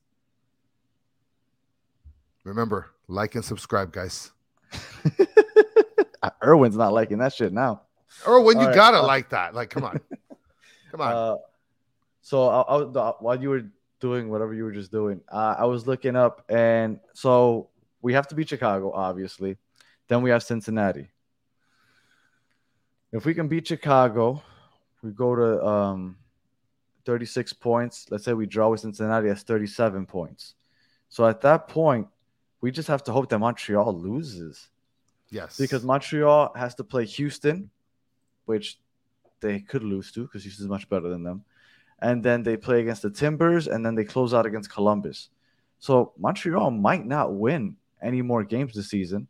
Remember, 2.44 2.90
like 3.08 3.34
and 3.34 3.44
subscribe, 3.44 3.92
guys. 3.92 4.32
Erwin's 6.42 6.76
not 6.76 6.92
liking 6.92 7.18
that 7.18 7.32
shit 7.32 7.52
now. 7.52 7.82
Erwin, 8.26 8.56
you 8.56 8.62
All 8.62 8.66
right, 8.68 8.74
gotta 8.74 8.98
uh, 8.98 9.06
like 9.06 9.30
that. 9.30 9.54
Like, 9.54 9.70
come 9.70 9.84
on, 9.84 10.00
come 10.90 11.00
on. 11.00 11.12
Uh, 11.12 11.36
so 12.22 12.48
I, 12.48 12.74
I, 12.74 12.78
the- 12.78 13.14
while 13.20 13.40
you 13.40 13.50
were 13.50 13.64
doing 14.00 14.28
whatever 14.28 14.54
you 14.54 14.64
were 14.64 14.72
just 14.72 14.90
doing, 14.92 15.20
uh, 15.30 15.56
I 15.58 15.64
was 15.64 15.86
looking 15.86 16.16
up, 16.16 16.44
and 16.48 17.00
so 17.12 17.70
we 18.02 18.12
have 18.14 18.28
to 18.28 18.34
beat 18.34 18.48
Chicago, 18.48 18.92
obviously. 18.92 19.56
Then 20.08 20.22
we 20.22 20.30
have 20.30 20.42
Cincinnati. 20.42 21.08
If 23.12 23.24
we 23.24 23.32
can 23.34 23.48
beat 23.48 23.66
Chicago, 23.66 24.42
we 25.02 25.10
go 25.12 25.34
to 25.34 25.64
um, 25.64 26.16
36 27.06 27.52
points. 27.54 28.06
Let's 28.10 28.24
say 28.24 28.32
we 28.32 28.46
draw 28.46 28.68
with 28.68 28.80
Cincinnati, 28.80 29.28
that's 29.28 29.42
37 29.42 30.04
points. 30.06 30.54
So 31.08 31.26
at 31.26 31.40
that 31.42 31.68
point, 31.68 32.08
we 32.60 32.70
just 32.70 32.88
have 32.88 33.04
to 33.04 33.12
hope 33.12 33.28
that 33.30 33.38
Montreal 33.38 33.98
loses 33.98 34.68
yes, 35.30 35.56
because 35.58 35.84
Montreal 35.84 36.52
has 36.54 36.74
to 36.76 36.84
play 36.84 37.04
Houston, 37.04 37.70
which 38.46 38.78
they 39.40 39.60
could 39.60 39.82
lose 39.82 40.10
to 40.12 40.22
because 40.22 40.42
Houston's 40.44 40.68
much 40.68 40.88
better 40.88 41.08
than 41.08 41.22
them. 41.22 41.44
And 42.00 42.22
then 42.22 42.42
they 42.42 42.56
play 42.56 42.80
against 42.80 43.02
the 43.02 43.10
Timbers, 43.10 43.66
and 43.68 43.84
then 43.84 43.94
they 43.94 44.04
close 44.04 44.34
out 44.34 44.46
against 44.46 44.70
Columbus. 44.70 45.30
So 45.78 46.12
Montreal 46.18 46.70
might 46.70 47.06
not 47.06 47.34
win 47.34 47.76
any 48.02 48.20
more 48.22 48.44
games 48.44 48.74
this 48.74 48.90
season, 48.90 49.26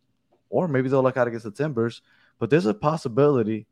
or 0.51 0.67
maybe 0.69 0.89
they'll 0.89 1.03
luck 1.03 1.17
out 1.17 1.29
against 1.29 1.45
the 1.45 1.51
Timbers. 1.51 2.03
But 2.39 2.51
there's 2.51 2.67
a 2.67 2.75
possibility 2.75 3.67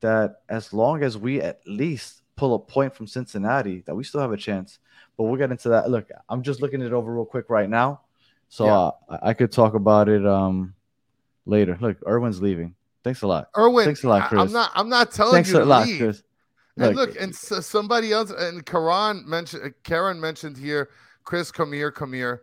that 0.00 0.42
as 0.48 0.72
long 0.72 1.02
as 1.02 1.18
we 1.18 1.40
at 1.40 1.60
least 1.66 2.22
pull 2.36 2.54
a 2.54 2.58
point 2.58 2.94
from 2.94 3.06
Cincinnati, 3.06 3.80
that 3.86 3.94
we 3.94 4.04
still 4.04 4.20
have 4.20 4.32
a 4.32 4.36
chance. 4.36 4.78
But 5.16 5.24
we'll 5.24 5.36
get 5.36 5.50
into 5.50 5.68
that. 5.70 5.90
Look, 5.90 6.08
I'm 6.28 6.42
just 6.42 6.62
looking 6.62 6.80
it 6.80 6.92
over 6.92 7.12
real 7.12 7.24
quick 7.24 7.50
right 7.50 7.68
now, 7.68 8.02
so 8.48 8.66
Yeah. 8.66 8.72
uh, 8.76 8.92
I- 9.10 9.28
I 9.30 9.34
could 9.34 9.50
talk 9.52 9.74
about 9.74 10.08
it 10.08 10.24
um 10.24 10.74
later. 11.48 11.76
Look, 11.80 11.96
Erwin's 12.06 12.40
leaving. 12.40 12.74
Thanks 13.04 13.22
a 13.22 13.26
lot. 13.26 13.48
Erwin. 13.56 13.84
thanks 13.84 14.04
a 14.04 14.08
lot, 14.08 14.22
I- 14.22 14.24
I'm 14.24 14.30
Chris. 14.30 14.52
not. 14.52 14.70
I'm 14.74 14.88
not 14.88 15.10
telling 15.12 15.32
Thanks 15.34 15.50
you 15.50 15.56
a 15.56 15.60
to 15.60 15.64
lot, 15.64 15.86
leave. 15.86 15.98
Chris. 15.98 16.22
And 16.76 16.94
look, 16.94 17.20
and 17.20 17.32
s 17.32 17.66
somebody 17.66 18.12
else, 18.12 18.30
and 18.30 18.64
Karan 18.64 19.28
mentioned, 19.28 19.74
Karen 19.82 20.20
mentioned 20.20 20.56
here, 20.56 20.90
Chris, 21.24 21.50
come 21.50 21.72
here, 21.72 21.90
come 21.90 22.12
here. 22.12 22.42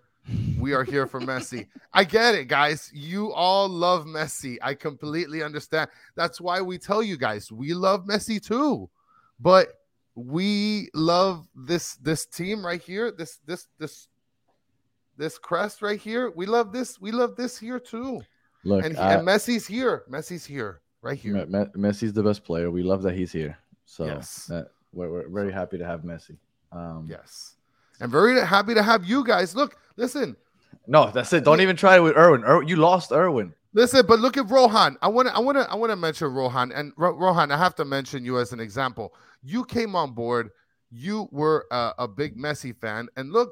We 0.60 0.74
are 0.74 0.84
here 0.84 1.06
for 1.06 1.22
Messi. 1.22 1.68
I 1.94 2.04
get 2.04 2.34
it, 2.36 2.48
guys. 2.48 2.90
You 2.94 3.32
all 3.32 3.70
love 3.70 4.06
Messi. 4.06 4.58
I 4.62 4.74
completely 4.74 5.44
understand. 5.44 5.90
That's 6.16 6.42
why 6.42 6.62
we 6.62 6.78
tell 6.80 7.04
you 7.04 7.16
guys 7.16 7.52
we 7.52 7.74
love 7.76 8.06
Messi 8.06 8.44
too. 8.44 8.90
But 9.40 9.68
we 10.16 10.90
love 10.96 11.48
this 11.56 11.96
this 11.98 12.26
team 12.26 12.66
right 12.66 12.82
here. 12.82 13.12
This 13.12 13.40
this 13.46 13.68
this 13.78 14.08
this 15.18 15.38
crest 15.38 15.82
right 15.82 16.00
here. 16.00 16.32
We 16.36 16.46
love 16.46 16.74
this. 16.74 17.00
We 17.00 17.12
love 17.12 17.36
this 17.36 17.58
here 17.58 17.80
too. 17.80 18.22
Look, 18.66 18.84
And, 18.84 18.98
I- 18.98 19.14
and 19.16 19.28
Messi's 19.28 19.66
here. 19.68 20.04
Messi's 20.10 20.46
here. 20.46 20.82
Right 21.02 21.18
here. 21.18 21.34
Me- 21.34 21.46
Me- 21.46 21.66
Messi's 21.90 22.14
the 22.14 22.24
best 22.24 22.44
player. 22.44 22.72
We 22.72 22.82
love 22.84 23.04
that 23.04 23.14
he's 23.16 23.32
here. 23.32 23.58
So 23.86 24.06
Yes. 24.06 24.46
that- 24.48 24.72
we're, 24.92 25.10
we're 25.12 25.30
very 25.30 25.52
happy 25.52 25.78
to 25.78 25.86
have 25.86 26.02
Messi. 26.02 26.38
Um, 26.72 27.08
Yes. 27.10 27.56
I'm 28.02 28.10
very 28.12 28.40
happy 28.42 28.74
to 28.74 28.82
have 28.84 29.06
you 29.06 29.24
guys. 29.24 29.56
Look, 29.56 29.78
listen, 29.98 30.36
No, 30.88 31.10
that's 31.12 31.32
it. 31.34 31.44
Don't 31.46 31.62
even 31.62 31.76
try 31.78 31.96
it 31.96 32.00
with 32.02 32.16
Erwin. 32.18 32.44
Ir- 32.44 32.64
you 32.64 32.76
lost 32.76 33.12
Erwin. 33.12 33.54
listen, 33.74 34.06
but 34.06 34.20
look 34.20 34.38
at 34.38 34.50
Rohan. 34.50 34.98
I 35.02 35.08
want 35.08 35.28
to, 35.30 35.36
I 35.36 35.40
want 35.40 35.58
to, 35.58 35.70
I 35.72 35.76
want 35.76 35.90
to 35.92 35.96
mention 35.96 36.28
Rohan. 36.34 36.72
And 36.72 36.92
Ro- 36.98 37.16
Rohan, 37.18 37.52
I 37.52 37.58
have 37.58 37.76
to 37.76 37.86
mention 37.86 38.24
you 38.26 38.40
as 38.40 38.52
an 38.54 38.60
example. 38.60 39.14
You 39.44 39.64
came 39.66 39.96
on 39.96 40.14
board. 40.14 40.50
You 40.92 41.28
were 41.32 41.66
a, 41.72 41.94
a 42.00 42.08
big 42.08 42.38
Messi 42.38 42.76
fan, 42.76 43.08
and 43.18 43.32
look, 43.34 43.52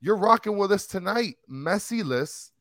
you're 0.00 0.16
rocking 0.16 0.56
with 0.56 0.72
us 0.72 0.86
tonight. 0.86 1.36
Messi 1.50 2.02
list, 2.04 2.52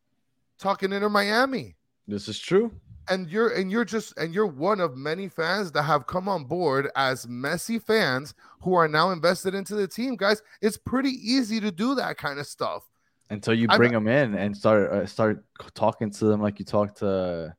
talking 0.60 0.92
Inter 0.92 1.10
Miami, 1.10 1.76
This 2.10 2.28
is 2.28 2.40
true. 2.40 2.72
and 3.10 3.30
you're 3.30 3.50
and 3.50 3.72
you're 3.72 3.86
just 3.86 4.18
and 4.18 4.34
you're 4.34 4.46
one 4.48 4.80
of 4.80 4.96
many 4.98 5.28
fans 5.30 5.72
that 5.74 5.84
have 5.84 6.06
come 6.08 6.28
on 6.28 6.44
board 6.46 6.90
as 6.96 7.26
Messi 7.26 7.82
fans 7.82 8.34
who 8.62 8.74
are 8.74 8.88
now 8.88 9.12
invested 9.12 9.54
into 9.56 9.76
the 9.76 9.88
team. 9.88 10.16
Guys, 10.16 10.42
it's 10.62 10.78
pretty 10.78 11.10
easy 11.12 11.60
to 11.60 11.72
do 11.72 11.96
that 11.96 12.18
kind 12.18 12.40
of 12.40 12.46
stuff. 12.48 12.84
Until 13.32 13.54
you 13.54 13.68
I'm- 13.70 13.78
bring 13.78 13.94
them 13.94 14.08
in 14.08 14.34
and 14.36 14.56
start 14.58 14.92
uh, 14.92 15.06
start 15.06 15.44
talking 15.76 16.10
to 16.12 16.26
them 16.26 16.42
like 16.42 16.60
you 16.60 16.66
talked 16.66 16.98
to 17.00 17.56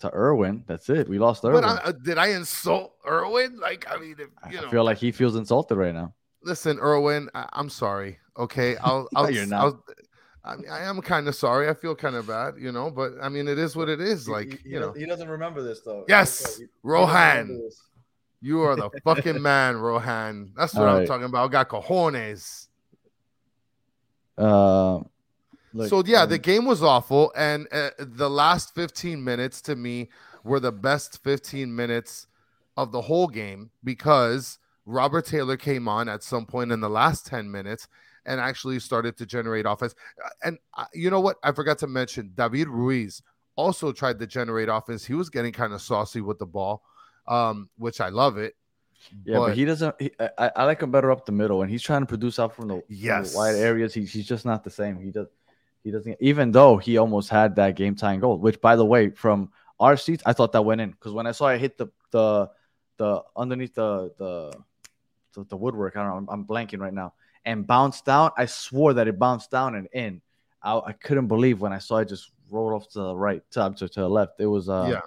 to 0.00 0.14
Erwin. 0.14 0.64
That's 0.66 0.88
it. 0.88 1.08
We 1.08 1.18
lost 1.18 1.44
Erwin. 1.44 1.60
But 1.60 1.84
I, 1.84 1.88
uh, 1.88 1.92
did 1.92 2.16
I 2.16 2.28
insult 2.28 2.94
Erwin? 3.06 3.58
Like, 3.60 3.84
I 3.90 3.98
mean, 3.98 4.16
if, 4.18 4.28
I- 4.42 4.50
you 4.50 4.58
I 4.58 4.62
know, 4.62 4.70
feel 4.70 4.84
like 4.84 4.96
he 4.96 5.12
feels 5.12 5.36
insulted 5.36 5.76
right 5.76 5.92
now. 5.94 6.14
listen, 6.42 6.78
Erwin, 6.80 7.28
I, 7.34 7.46
I'm 7.52 7.68
sorry. 7.68 8.18
Okay, 8.38 8.78
I'll, 8.78 9.06
I'll, 9.14 9.30
you're 9.30 9.44
not. 9.44 9.60
I'll 9.60 9.84
I, 10.44 10.56
mean, 10.56 10.70
I 10.70 10.84
am 10.84 11.00
kind 11.02 11.28
of 11.28 11.34
sorry. 11.34 11.68
I 11.68 11.74
feel 11.74 11.94
kind 11.94 12.16
of 12.16 12.26
bad, 12.26 12.54
you 12.58 12.72
know, 12.72 12.90
but 12.90 13.12
I 13.22 13.28
mean, 13.28 13.46
it 13.46 13.58
is 13.58 13.76
what 13.76 13.88
it 13.88 14.00
is. 14.00 14.28
Like, 14.28 14.64
you 14.64 14.80
know, 14.80 14.92
he 14.92 15.06
doesn't 15.06 15.28
remember 15.28 15.62
this 15.62 15.80
though. 15.80 16.04
Yes, 16.08 16.60
Rohan, 16.82 17.70
you 18.40 18.62
are 18.62 18.76
the 18.76 18.90
fucking 19.04 19.40
man, 19.40 19.76
Rohan. 19.76 20.52
That's 20.56 20.74
what 20.74 20.84
All 20.84 20.94
I'm 20.94 20.98
right. 21.00 21.06
talking 21.06 21.26
about. 21.26 21.48
I 21.48 21.52
got 21.52 21.68
cojones. 21.68 22.68
Uh, 24.38 25.00
look, 25.74 25.88
so 25.88 26.02
yeah, 26.06 26.22
um, 26.22 26.30
the 26.30 26.38
game 26.38 26.64
was 26.64 26.82
awful, 26.82 27.32
and 27.36 27.68
uh, 27.70 27.90
the 27.98 28.30
last 28.30 28.74
15 28.74 29.22
minutes 29.22 29.60
to 29.62 29.76
me 29.76 30.08
were 30.42 30.60
the 30.60 30.72
best 30.72 31.22
15 31.22 31.74
minutes 31.74 32.26
of 32.78 32.92
the 32.92 33.02
whole 33.02 33.28
game 33.28 33.70
because 33.84 34.58
Robert 34.86 35.26
Taylor 35.26 35.58
came 35.58 35.86
on 35.86 36.08
at 36.08 36.22
some 36.22 36.46
point 36.46 36.72
in 36.72 36.80
the 36.80 36.88
last 36.88 37.26
10 37.26 37.50
minutes 37.50 37.88
and 38.26 38.40
actually 38.40 38.78
started 38.80 39.16
to 39.18 39.26
generate 39.26 39.66
offense. 39.66 39.94
Uh, 40.24 40.28
And 40.44 40.58
uh, 40.76 40.84
you 40.94 41.10
know 41.10 41.20
what? 41.20 41.36
I 41.42 41.52
forgot 41.52 41.78
to 41.78 41.86
mention 41.86 42.32
David 42.34 42.68
Ruiz 42.68 43.22
also 43.56 43.92
tried 43.92 44.18
to 44.20 44.26
generate 44.26 44.68
offense. 44.68 45.04
He 45.04 45.14
was 45.14 45.30
getting 45.30 45.52
kind 45.52 45.72
of 45.72 45.82
saucy 45.82 46.20
with 46.20 46.38
the 46.38 46.46
ball, 46.46 46.82
um, 47.26 47.68
which 47.76 48.00
I 48.00 48.08
love 48.08 48.38
it. 48.38 48.54
Yeah, 49.24 49.38
but, 49.38 49.56
he 49.56 49.64
doesn't. 49.64 49.94
He, 49.98 50.10
I, 50.38 50.50
I 50.56 50.64
like 50.64 50.82
him 50.82 50.90
better 50.90 51.10
up 51.10 51.24
the 51.24 51.32
middle 51.32 51.62
and 51.62 51.70
he's 51.70 51.82
trying 51.82 52.02
to 52.02 52.06
produce 52.06 52.38
out 52.38 52.54
from 52.54 52.68
the, 52.68 52.74
from 52.74 52.84
the 52.88 53.32
wide 53.34 53.56
areas. 53.56 53.94
He, 53.94 54.04
he's 54.04 54.26
just 54.26 54.44
not 54.44 54.62
the 54.62 54.70
same. 54.70 55.00
He 55.00 55.10
does. 55.10 55.28
He 55.82 55.90
doesn't. 55.90 56.18
Even 56.20 56.52
though 56.52 56.76
he 56.76 56.98
almost 56.98 57.30
had 57.30 57.56
that 57.56 57.76
game 57.76 57.94
tying 57.94 58.20
goal, 58.20 58.38
which 58.38 58.60
by 58.60 58.76
the 58.76 58.84
way, 58.84 59.10
from 59.10 59.50
our 59.78 59.96
seats, 59.96 60.22
I 60.26 60.34
thought 60.34 60.52
that 60.52 60.62
went 60.62 60.82
in 60.82 60.90
because 60.90 61.12
when 61.12 61.26
I 61.26 61.32
saw 61.32 61.48
it 61.48 61.60
hit 61.60 61.78
the 61.78 61.88
the 62.10 62.50
the 62.98 63.22
underneath 63.34 63.74
the 63.74 64.12
the 64.18 64.52
the, 65.34 65.44
the 65.44 65.56
woodwork, 65.56 65.96
I 65.96 66.02
don't 66.02 66.10
know. 66.10 66.16
I'm, 66.16 66.40
I'm 66.40 66.44
blanking 66.44 66.80
right 66.80 66.92
now, 66.92 67.14
and 67.44 67.66
bounced 67.66 68.04
down. 68.04 68.30
I 68.36 68.46
swore 68.46 68.94
that 68.94 69.08
it 69.08 69.18
bounced 69.18 69.50
down 69.50 69.74
and 69.74 69.88
in. 69.92 70.20
I, 70.62 70.78
I 70.78 70.92
couldn't 70.92 71.28
believe 71.28 71.60
when 71.60 71.72
I 71.72 71.78
saw 71.78 71.98
it 71.98 72.08
just 72.08 72.30
roll 72.50 72.74
off 72.74 72.88
to 72.90 72.98
the 72.98 73.16
right, 73.16 73.42
to, 73.52 73.72
to, 73.76 73.88
to 73.88 74.00
the 74.00 74.08
left. 74.08 74.40
It 74.40 74.46
was 74.46 74.68
uh, 74.68 74.88
yeah. 74.90 75.00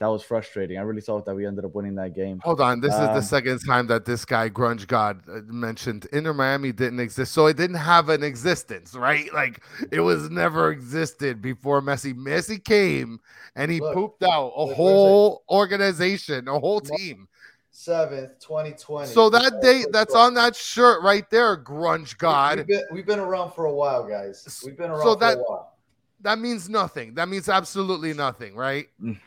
that 0.00 0.08
was 0.08 0.22
frustrating. 0.22 0.76
I 0.76 0.82
really 0.82 1.00
thought 1.00 1.24
that 1.24 1.34
we 1.34 1.46
ended 1.46 1.64
up 1.64 1.74
winning 1.74 1.94
that 1.94 2.14
game. 2.14 2.40
Hold 2.42 2.60
on. 2.60 2.80
This 2.80 2.92
is 2.92 3.00
the 3.00 3.14
Um, 3.14 3.22
second 3.22 3.60
time 3.66 3.86
that 3.86 4.04
this 4.04 4.24
guy, 4.24 4.50
Grunge 4.50 4.86
God, 4.86 5.22
uh, 5.28 5.40
mentioned 5.46 6.06
Inter 6.12 6.34
Miami 6.34 6.72
didn't 6.72 7.00
exist. 7.00 7.32
So 7.32 7.46
it 7.46 7.56
didn't 7.56 7.76
have 7.76 8.08
an 8.08 8.22
existence, 8.22 8.94
right? 8.94 9.32
Like 9.32 9.62
it 9.90 10.00
was 10.00 10.28
never 10.30 10.70
existed 10.70 11.40
before 11.40 11.80
Messi. 11.80 12.12
Messi 12.12 12.62
came 12.62 13.20
and 13.56 13.70
he 13.70 13.80
Look, 13.80 13.94
pooped 13.94 14.22
out 14.22 14.52
a 14.56 14.64
look, 14.64 14.76
whole 14.76 15.44
organization, 15.48 16.46
a 16.48 16.58
whole 16.58 16.80
team. 16.80 17.26
Seventh, 17.72 18.38
2020. 18.40 19.12
So 19.12 19.30
that 19.30 19.60
date 19.62 19.86
that's 19.92 20.14
on 20.14 20.34
that 20.34 20.56
shirt 20.56 21.02
right 21.02 21.28
there, 21.30 21.56
Grunge 21.56 22.18
God. 22.18 22.58
We've 22.58 22.66
been, 22.66 22.82
we've 22.92 23.06
been 23.06 23.20
around 23.20 23.52
for 23.52 23.66
a 23.66 23.72
while, 23.72 24.06
guys. 24.06 24.60
We've 24.64 24.76
been 24.76 24.90
around 24.90 25.02
So 25.02 25.14
for 25.14 25.20
that- 25.20 25.38
a 25.38 25.42
while. 25.42 25.76
that 26.22 26.38
means 26.38 26.68
nothing. 26.68 27.14
That 27.14 27.28
means 27.28 27.48
absolutely 27.48 28.12
nothing, 28.12 28.56
right? 28.56 28.88
Mm, 29.00 29.18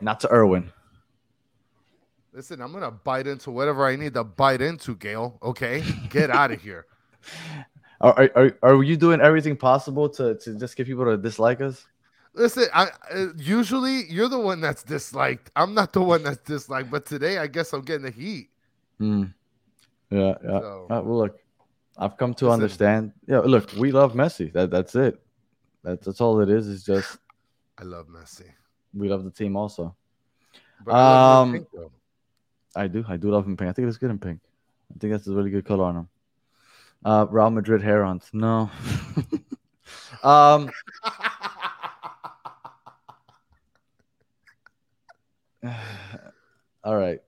not 0.00 0.18
to 0.20 0.32
Erwin. 0.32 0.72
Listen, 2.32 2.60
I'm 2.62 2.72
gonna 2.72 2.90
bite 2.92 3.26
into 3.26 3.50
whatever 3.50 3.84
I 3.86 3.96
need 3.96 4.14
to 4.14 4.24
bite 4.24 4.62
into, 4.62 4.94
Gail. 4.96 5.38
Okay, 5.42 5.82
get 6.08 6.30
out 6.30 6.52
of 6.52 6.62
here. 6.62 6.86
Are, 8.00 8.30
are 8.34 8.56
are 8.62 8.82
you 8.82 8.96
doing 8.96 9.20
everything 9.20 9.56
possible 9.56 10.08
to 10.10 10.36
to 10.36 10.54
just 10.54 10.74
get 10.76 10.86
people 10.86 11.04
to 11.04 11.16
dislike 11.18 11.60
us? 11.60 11.84
Listen, 12.34 12.66
I 12.72 12.88
uh, 13.12 13.26
usually 13.36 14.04
you're 14.10 14.28
the 14.28 14.38
one 14.38 14.60
that's 14.60 14.82
disliked. 14.84 15.50
I'm 15.56 15.74
not 15.74 15.92
the 15.92 16.00
one 16.02 16.22
that's 16.22 16.38
disliked, 16.42 16.90
but 16.90 17.04
today 17.04 17.38
I 17.38 17.46
guess 17.48 17.72
I'm 17.72 17.82
getting 17.82 18.04
the 18.04 18.10
heat. 18.10 18.50
Hmm. 18.98 19.24
Yeah, 20.10 20.34
yeah. 20.42 20.60
So- 20.60 20.86
Uh, 20.90 21.00
well, 21.02 21.18
look, 21.18 21.38
I've 21.98 22.16
come 22.16 22.34
to 22.34 22.50
understand. 22.50 23.12
Yeah, 23.26 23.40
look, 23.40 23.72
we 23.76 23.90
love 23.92 24.14
Messi. 24.14 24.52
That 24.52 24.70
that's 24.70 24.94
it. 24.94 25.20
That's 25.82 26.06
that's 26.06 26.20
all 26.20 26.40
it 26.40 26.48
is. 26.50 26.68
It's 26.68 26.84
just 26.84 27.18
I 27.78 27.82
love 27.84 28.06
Messi. 28.06 28.46
we 28.94 29.08
love 29.08 29.24
the 29.24 29.30
team 29.30 29.56
also. 29.56 29.96
But 30.84 30.94
I 30.94 31.40
Um, 31.40 31.52
pink. 31.52 31.66
I 32.76 32.86
do. 32.86 33.04
I 33.08 33.16
do 33.16 33.30
love 33.30 33.44
him 33.46 33.56
pink. 33.56 33.68
I 33.70 33.72
think 33.72 33.88
it's 33.88 33.98
good 33.98 34.10
in 34.10 34.18
pink. 34.18 34.40
I 34.94 34.98
think 34.98 35.12
that's 35.12 35.26
a 35.26 35.32
really 35.34 35.50
good 35.50 35.64
color 35.64 35.84
on 35.84 35.96
him. 35.96 36.08
Uh, 37.04 37.26
Real 37.28 37.50
Madrid 37.50 37.82
herons. 37.82 38.30
No. 38.32 38.70
um. 40.22 40.70
All 46.84 46.96
right. 46.96 47.20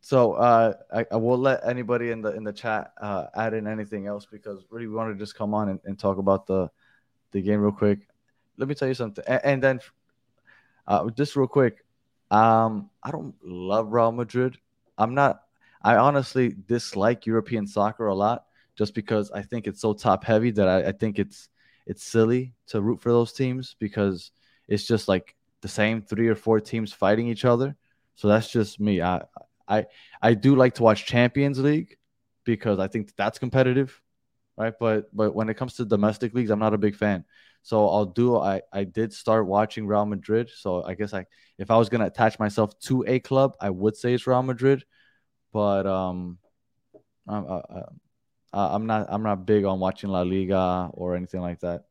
So 0.00 0.32
uh, 0.32 0.74
I, 0.92 1.06
I 1.12 1.16
will 1.16 1.38
let 1.38 1.60
anybody 1.66 2.10
in 2.10 2.22
the 2.22 2.34
in 2.34 2.42
the 2.42 2.52
chat 2.52 2.92
uh, 3.00 3.26
add 3.34 3.52
in 3.52 3.66
anything 3.66 4.06
else 4.06 4.26
because 4.26 4.64
really 4.70 4.86
we 4.86 4.94
want 4.94 5.12
to 5.12 5.18
just 5.18 5.36
come 5.36 5.52
on 5.52 5.68
and, 5.68 5.80
and 5.84 5.98
talk 5.98 6.18
about 6.18 6.46
the 6.46 6.70
the 7.32 7.42
game 7.42 7.60
real 7.60 7.72
quick. 7.72 8.00
Let 8.56 8.68
me 8.68 8.74
tell 8.74 8.88
you 8.88 8.94
something, 8.94 9.24
and, 9.26 9.40
and 9.44 9.62
then 9.62 9.80
uh, 10.86 11.10
just 11.10 11.36
real 11.36 11.46
quick. 11.46 11.84
Um, 12.30 12.90
I 13.02 13.10
don't 13.10 13.34
love 13.44 13.92
Real 13.92 14.12
Madrid. 14.12 14.56
I'm 14.96 15.14
not. 15.14 15.42
I 15.82 15.96
honestly 15.96 16.54
dislike 16.66 17.26
European 17.26 17.66
soccer 17.66 18.06
a 18.06 18.14
lot, 18.14 18.46
just 18.76 18.94
because 18.94 19.30
I 19.30 19.42
think 19.42 19.66
it's 19.66 19.80
so 19.80 19.92
top 19.92 20.24
heavy 20.24 20.50
that 20.52 20.68
I, 20.68 20.88
I 20.88 20.92
think 20.92 21.18
it's 21.18 21.48
it's 21.86 22.04
silly 22.04 22.54
to 22.68 22.80
root 22.80 23.00
for 23.00 23.10
those 23.10 23.32
teams 23.32 23.76
because 23.78 24.30
it's 24.68 24.86
just 24.86 25.08
like 25.08 25.34
the 25.62 25.68
same 25.68 26.02
three 26.02 26.28
or 26.28 26.34
four 26.34 26.60
teams 26.60 26.92
fighting 26.92 27.28
each 27.28 27.44
other. 27.44 27.76
So 28.16 28.28
that's 28.28 28.50
just 28.50 28.80
me. 28.80 29.02
I 29.02 29.22
I 29.68 29.86
I 30.20 30.34
do 30.34 30.56
like 30.56 30.74
to 30.74 30.82
watch 30.82 31.06
Champions 31.06 31.58
League 31.58 31.96
because 32.44 32.78
I 32.78 32.88
think 32.88 33.14
that's 33.16 33.38
competitive, 33.38 34.00
right? 34.56 34.74
But 34.78 35.14
but 35.14 35.34
when 35.34 35.48
it 35.48 35.54
comes 35.54 35.74
to 35.76 35.84
domestic 35.84 36.34
leagues, 36.34 36.50
I'm 36.50 36.58
not 36.58 36.74
a 36.74 36.78
big 36.78 36.96
fan. 36.96 37.24
So 37.62 37.88
I'll 37.88 38.06
do. 38.06 38.36
I 38.36 38.62
I 38.72 38.84
did 38.84 39.12
start 39.12 39.46
watching 39.46 39.86
Real 39.86 40.06
Madrid. 40.06 40.50
So 40.54 40.82
I 40.84 40.94
guess 40.94 41.14
I 41.14 41.26
if 41.58 41.70
I 41.70 41.76
was 41.76 41.88
gonna 41.88 42.06
attach 42.06 42.38
myself 42.38 42.78
to 42.80 43.04
a 43.06 43.20
club, 43.20 43.54
I 43.60 43.70
would 43.70 43.96
say 43.96 44.14
it's 44.14 44.26
Real 44.26 44.42
Madrid. 44.42 44.84
But 45.52 45.86
um, 45.86 46.38
I'm 47.26 47.46
uh, 47.46 47.62
uh, 48.52 48.74
I'm 48.74 48.86
not 48.86 49.06
I'm 49.10 49.22
not 49.22 49.46
big 49.46 49.64
on 49.64 49.80
watching 49.80 50.10
La 50.10 50.22
Liga 50.22 50.90
or 50.92 51.16
anything 51.16 51.40
like 51.40 51.60
that. 51.60 51.84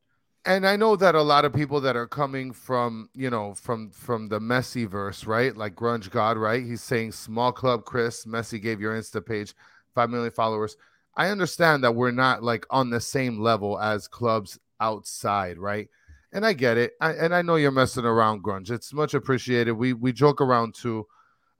And 0.46 0.66
I 0.66 0.76
know 0.76 0.96
that 0.96 1.14
a 1.14 1.22
lot 1.22 1.44
of 1.44 1.52
people 1.52 1.80
that 1.82 1.96
are 1.96 2.06
coming 2.06 2.52
from, 2.52 3.10
you 3.14 3.28
know, 3.28 3.54
from 3.54 3.90
from 3.90 4.28
the 4.28 4.40
Messi 4.40 4.88
verse, 4.88 5.24
right? 5.26 5.54
Like 5.54 5.74
Grunge 5.74 6.10
God, 6.10 6.38
right? 6.38 6.64
He's 6.64 6.82
saying 6.82 7.12
small 7.12 7.52
club 7.52 7.84
Chris, 7.84 8.24
Messi 8.24 8.60
gave 8.60 8.80
your 8.80 8.96
Insta 8.96 9.24
page 9.24 9.54
5 9.94 10.08
million 10.08 10.32
followers. 10.32 10.76
I 11.16 11.28
understand 11.28 11.84
that 11.84 11.94
we're 11.94 12.10
not 12.10 12.42
like 12.42 12.66
on 12.70 12.88
the 12.90 13.00
same 13.00 13.40
level 13.40 13.78
as 13.78 14.08
clubs 14.08 14.58
outside, 14.80 15.58
right? 15.58 15.88
And 16.32 16.46
I 16.46 16.52
get 16.54 16.78
it. 16.78 16.92
I, 17.00 17.12
and 17.12 17.34
I 17.34 17.42
know 17.42 17.56
you're 17.56 17.72
messing 17.72 18.04
around, 18.04 18.42
Grunge. 18.42 18.70
It's 18.70 18.94
much 18.94 19.14
appreciated. 19.14 19.72
We 19.72 19.92
we 19.92 20.12
joke 20.12 20.40
around 20.40 20.74
too. 20.74 21.06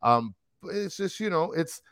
Um 0.02 0.34
it's 0.64 0.96
just, 0.96 1.20
you 1.20 1.28
know, 1.28 1.52
it's 1.52 1.82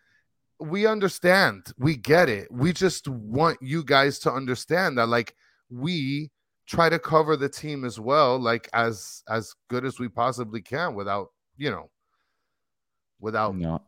we 0.58 0.86
understand. 0.86 1.66
We 1.78 1.96
get 1.96 2.28
it. 2.28 2.48
We 2.50 2.72
just 2.72 3.08
want 3.08 3.58
you 3.60 3.84
guys 3.84 4.18
to 4.20 4.32
understand 4.32 4.96
that 4.98 5.08
like 5.08 5.34
we 5.70 6.30
try 6.68 6.88
to 6.90 6.98
cover 6.98 7.36
the 7.36 7.48
team 7.48 7.84
as 7.84 7.98
well 7.98 8.38
like 8.38 8.68
as 8.74 9.22
as 9.28 9.54
good 9.68 9.84
as 9.84 9.98
we 9.98 10.08
possibly 10.08 10.60
can 10.60 10.94
without 10.94 11.28
you 11.56 11.70
know 11.70 11.90
without 13.20 13.56
No, 13.56 13.80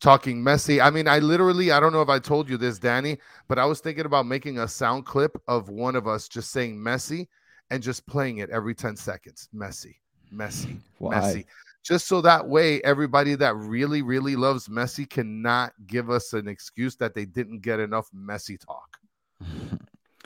talking 0.00 0.42
Messi 0.42 0.82
i 0.82 0.90
mean 0.90 1.06
i 1.06 1.18
literally 1.18 1.70
i 1.70 1.78
don't 1.78 1.92
know 1.92 2.02
if 2.02 2.08
i 2.08 2.18
told 2.18 2.48
you 2.48 2.56
this 2.56 2.78
danny 2.78 3.18
but 3.46 3.58
i 3.58 3.64
was 3.66 3.80
thinking 3.80 4.06
about 4.06 4.26
making 4.26 4.58
a 4.58 4.66
sound 4.66 5.04
clip 5.04 5.36
of 5.48 5.68
one 5.68 5.94
of 5.94 6.08
us 6.08 6.26
just 6.26 6.50
saying 6.50 6.76
Messi 6.76 7.28
and 7.70 7.82
just 7.82 8.06
playing 8.06 8.38
it 8.38 8.50
every 8.50 8.74
10 8.74 8.96
seconds. 8.96 9.48
Messi 9.54 9.94
Messi 10.32 10.76
why? 10.98 11.14
Messi 11.14 11.44
just 11.82 12.06
so 12.08 12.22
that 12.22 12.48
way 12.48 12.80
everybody 12.82 13.34
that 13.34 13.54
really 13.56 14.00
really 14.00 14.34
loves 14.34 14.68
messi 14.68 15.08
cannot 15.08 15.74
give 15.86 16.08
us 16.08 16.32
an 16.32 16.48
excuse 16.48 16.96
that 16.96 17.14
they 17.14 17.26
didn't 17.26 17.60
get 17.60 17.78
enough 17.78 18.08
Messi 18.16 18.58
talk. 18.58 18.96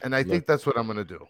And 0.05 0.15
i 0.15 0.19
Look. 0.19 0.29
think 0.29 0.47
that's 0.47 0.65
what 0.65 0.79
i'm 0.79 0.87
gonna 0.87 1.05
do 1.05 1.27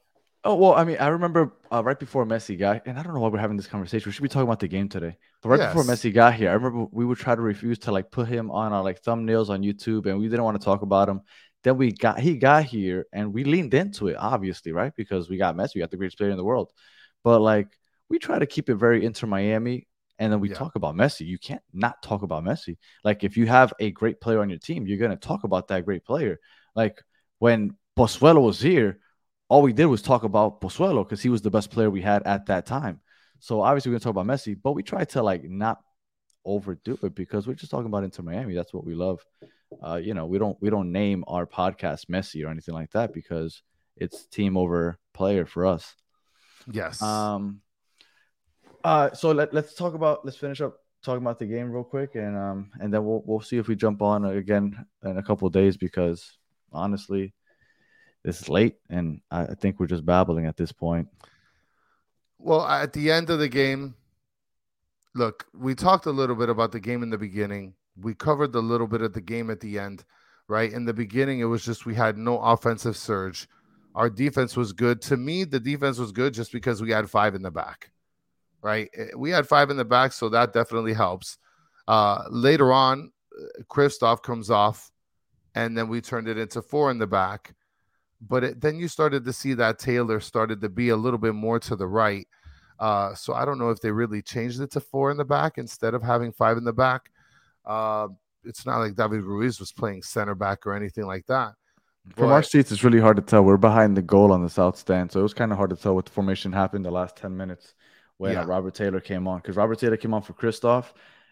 Oh 0.48 0.54
well, 0.54 0.72
I 0.72 0.84
mean, 0.84 0.96
I 0.98 1.08
remember 1.08 1.52
uh, 1.70 1.84
right 1.84 1.98
before 1.98 2.24
Messi 2.24 2.58
got, 2.58 2.86
and 2.86 2.98
I 2.98 3.02
don't 3.02 3.12
know 3.12 3.20
why 3.20 3.28
we're 3.28 3.38
having 3.38 3.58
this 3.58 3.66
conversation. 3.66 4.08
We 4.08 4.14
should 4.14 4.22
be 4.22 4.30
talking 4.30 4.48
about 4.48 4.60
the 4.60 4.66
game 4.66 4.88
today. 4.88 5.18
But 5.42 5.50
right 5.50 5.60
before 5.60 5.82
Messi 5.84 6.10
got 6.10 6.32
here, 6.32 6.48
I 6.48 6.54
remember 6.54 6.86
we 6.90 7.04
would 7.04 7.18
try 7.18 7.34
to 7.34 7.40
refuse 7.42 7.78
to 7.80 7.92
like 7.92 8.10
put 8.10 8.28
him 8.28 8.50
on 8.50 8.72
our 8.72 8.82
like 8.82 9.02
thumbnails 9.02 9.50
on 9.50 9.60
YouTube, 9.62 10.06
and 10.06 10.18
we 10.18 10.26
didn't 10.26 10.44
want 10.44 10.58
to 10.58 10.64
talk 10.64 10.80
about 10.80 11.06
him. 11.06 11.20
Then 11.64 11.76
we 11.76 11.92
got 11.92 12.18
he 12.18 12.38
got 12.38 12.64
here, 12.64 13.04
and 13.12 13.34
we 13.34 13.44
leaned 13.44 13.74
into 13.74 14.08
it, 14.08 14.16
obviously, 14.18 14.72
right? 14.72 14.90
Because 14.96 15.28
we 15.28 15.36
got 15.36 15.54
Messi, 15.54 15.74
we 15.74 15.80
got 15.82 15.90
the 15.90 15.98
greatest 15.98 16.16
player 16.16 16.30
in 16.30 16.38
the 16.38 16.44
world. 16.44 16.72
But 17.22 17.40
like 17.42 17.68
we 18.08 18.18
try 18.18 18.38
to 18.38 18.46
keep 18.46 18.70
it 18.70 18.76
very 18.76 19.04
Inter 19.04 19.26
Miami, 19.26 19.86
and 20.18 20.32
then 20.32 20.40
we 20.40 20.48
Yeah. 20.48 20.54
talk 20.54 20.76
about 20.76 20.94
Messi. 20.94 21.26
You 21.26 21.36
can't 21.36 21.62
not 21.74 22.02
talk 22.02 22.22
about 22.22 22.42
Messi. 22.42 22.78
Like 23.04 23.22
if 23.22 23.36
you 23.36 23.44
have 23.48 23.74
a 23.80 23.90
great 23.90 24.18
player 24.18 24.40
on 24.40 24.48
your 24.48 24.60
team, 24.60 24.86
you're 24.86 24.96
gonna 24.96 25.16
talk 25.16 25.44
about 25.44 25.68
that 25.68 25.84
great 25.84 26.06
player. 26.06 26.38
Like 26.74 27.02
when 27.38 27.76
Pozuelo 27.98 28.40
was 28.40 28.62
here, 28.62 29.00
all 29.48 29.62
we 29.62 29.72
did 29.72 29.86
was 29.86 30.02
talk 30.02 30.24
about 30.24 30.60
Pozuelo 30.60 31.04
because 31.04 31.22
he 31.22 31.28
was 31.28 31.42
the 31.42 31.50
best 31.50 31.70
player 31.70 31.90
we 31.90 32.02
had 32.02 32.22
at 32.24 32.46
that 32.46 32.66
time. 32.66 33.00
So 33.40 33.62
obviously 33.62 33.90
we're 33.90 33.98
gonna 33.98 34.12
talk 34.12 34.22
about 34.22 34.26
Messi, 34.26 34.56
but 34.60 34.72
we 34.72 34.82
try 34.82 35.04
to 35.04 35.22
like 35.22 35.44
not 35.44 35.80
overdo 36.44 36.98
it 37.02 37.14
because 37.14 37.46
we're 37.46 37.54
just 37.54 37.70
talking 37.70 37.86
about 37.86 38.04
Inter 38.04 38.22
Miami. 38.22 38.54
That's 38.54 38.74
what 38.74 38.84
we 38.84 38.94
love. 38.94 39.24
Uh, 39.82 39.96
you 39.96 40.14
know, 40.14 40.26
we 40.26 40.38
don't 40.38 40.56
we 40.60 40.70
don't 40.70 40.92
name 40.92 41.24
our 41.28 41.46
podcast 41.46 42.06
Messi 42.06 42.44
or 42.44 42.50
anything 42.50 42.74
like 42.74 42.90
that 42.92 43.12
because 43.12 43.62
it's 43.96 44.26
team 44.26 44.56
over 44.56 44.98
player 45.14 45.46
for 45.46 45.66
us. 45.66 45.94
yes 46.70 47.00
Um 47.02 47.60
uh 48.84 49.12
so 49.12 49.32
let, 49.32 49.52
let's 49.52 49.74
talk 49.74 49.94
about 49.94 50.24
let's 50.24 50.36
finish 50.36 50.60
up 50.60 50.76
talking 51.02 51.22
about 51.22 51.38
the 51.38 51.46
game 51.46 51.70
real 51.70 51.84
quick 51.84 52.14
and 52.14 52.36
um 52.36 52.70
and 52.80 52.92
then 52.92 53.04
we'll 53.04 53.22
we'll 53.26 53.40
see 53.40 53.56
if 53.56 53.66
we 53.68 53.74
jump 53.74 54.02
on 54.02 54.24
again 54.24 54.84
in 55.04 55.16
a 55.18 55.22
couple 55.22 55.46
of 55.46 55.52
days 55.52 55.76
because 55.76 56.38
honestly 56.72 57.32
this 58.24 58.40
is 58.40 58.48
late 58.48 58.76
and 58.90 59.20
I, 59.30 59.54
think 59.54 59.78
we're 59.78 59.86
just 59.86 60.04
babbling 60.04 60.46
at 60.46 60.56
this 60.56 60.72
point. 60.72 61.08
Well, 62.38 62.66
at 62.66 62.92
the 62.92 63.10
end 63.10 63.30
of 63.30 63.38
the 63.38 63.48
game, 63.48 63.94
look, 65.14 65.46
we 65.54 65.74
talked 65.74 66.06
a 66.06 66.10
little 66.10 66.36
bit 66.36 66.48
about 66.48 66.72
the 66.72 66.80
game 66.80 67.02
in 67.02 67.10
the 67.10 67.18
beginning. 67.18 67.74
We 68.00 68.14
covered 68.14 68.52
the 68.52 68.62
little 68.62 68.86
bit 68.86 69.02
of 69.02 69.12
the 69.12 69.20
game 69.20 69.50
at 69.50 69.60
the 69.60 69.78
end, 69.78 70.04
right? 70.46 70.72
In 70.72 70.84
the 70.84 70.94
beginning, 70.94 71.40
it 71.40 71.44
was 71.44 71.64
just 71.64 71.86
we 71.86 71.94
had 71.94 72.16
no 72.16 72.38
offensive 72.38 72.96
surge. 72.96 73.48
Our 73.94 74.08
defense 74.08 74.56
was 74.56 74.72
good. 74.72 75.02
To 75.02 75.16
me, 75.16 75.44
the 75.44 75.58
defense 75.58 75.98
was 75.98 76.12
good 76.12 76.34
just 76.34 76.52
because 76.52 76.80
we 76.80 76.90
had 76.90 77.10
five 77.10 77.34
in 77.34 77.42
the 77.42 77.50
back, 77.50 77.90
right? 78.62 78.88
Eh, 78.94 79.08
We 79.16 79.30
had 79.30 79.48
five 79.48 79.70
in 79.70 79.76
the 79.76 79.84
back, 79.84 80.12
so 80.12 80.28
that 80.28 80.52
definitely 80.52 80.92
helps. 80.92 81.38
Uh, 81.88 82.22
later 82.30 82.72
on, 82.72 83.10
uh, 83.36 83.62
Kryvtsov 83.64 84.22
comes 84.22 84.50
off, 84.50 84.92
and 85.56 85.76
then 85.76 85.88
we 85.88 86.00
turned 86.00 86.28
it 86.28 86.38
into 86.38 86.62
four 86.62 86.90
in 86.92 86.98
the 86.98 87.06
back 87.06 87.54
but 88.20 88.44
it, 88.44 88.60
then 88.60 88.76
you 88.76 88.88
started 88.88 89.24
to 89.24 89.32
see 89.32 89.54
that 89.54 89.78
Taylor 89.78 90.20
started 90.20 90.60
to 90.60 90.68
be 90.68 90.88
a 90.88 90.96
little 90.96 91.18
bit 91.18 91.34
more 91.34 91.58
to 91.60 91.76
the 91.76 91.86
right. 91.86 92.26
Uh, 92.78 93.14
so 93.14 93.34
I 93.34 93.44
don't 93.44 93.58
know 93.58 93.70
if 93.70 93.80
they 93.80 93.90
really 93.90 94.22
changed 94.22 94.60
it 94.60 94.70
to 94.72 94.80
four 94.80 95.10
in 95.10 95.16
the 95.16 95.24
back 95.24 95.58
instead 95.58 95.94
of 95.94 96.02
having 96.02 96.32
five 96.32 96.56
in 96.56 96.64
the 96.64 96.72
back. 96.72 97.10
Uh, 97.66 98.08
it's 98.44 98.64
not 98.64 98.78
like 98.78 98.94
David 98.94 99.22
Ruiz 99.22 99.58
was 99.60 99.72
playing 99.72 100.02
center 100.02 100.34
back 100.34 100.66
or 100.66 100.74
anything 100.74 101.04
like 101.06 101.26
that. 101.26 101.54
From 102.16 102.30
our 102.30 102.42
seats, 102.42 102.72
it's 102.72 102.84
really 102.84 103.00
hard 103.00 103.16
to 103.16 103.22
tell. 103.22 103.42
We're 103.42 103.58
behind 103.58 103.96
the 103.96 104.02
goal 104.02 104.32
on 104.32 104.42
the 104.42 104.48
south 104.48 104.78
stand, 104.78 105.12
so 105.12 105.20
it 105.20 105.22
was 105.22 105.34
kind 105.34 105.52
of 105.52 105.58
hard 105.58 105.70
to 105.70 105.76
tell 105.76 105.94
what 105.94 106.06
the 106.06 106.12
formation 106.12 106.52
happened 106.52 106.84
the 106.84 106.90
last 106.90 107.16
ten 107.16 107.36
minutes 107.36 107.74
when 108.16 108.36
uh, 108.36 108.40
Yeah. 108.40 108.46
Robert 108.46 108.74
Taylor 108.74 109.00
came 109.00 109.28
on 109.28 109.40
because 109.40 109.56
Robert 109.56 109.78
Taylor 109.78 109.98
came 109.98 110.14
on 110.14 110.22
for 110.22 110.32
Kryvtsov, 110.32 110.86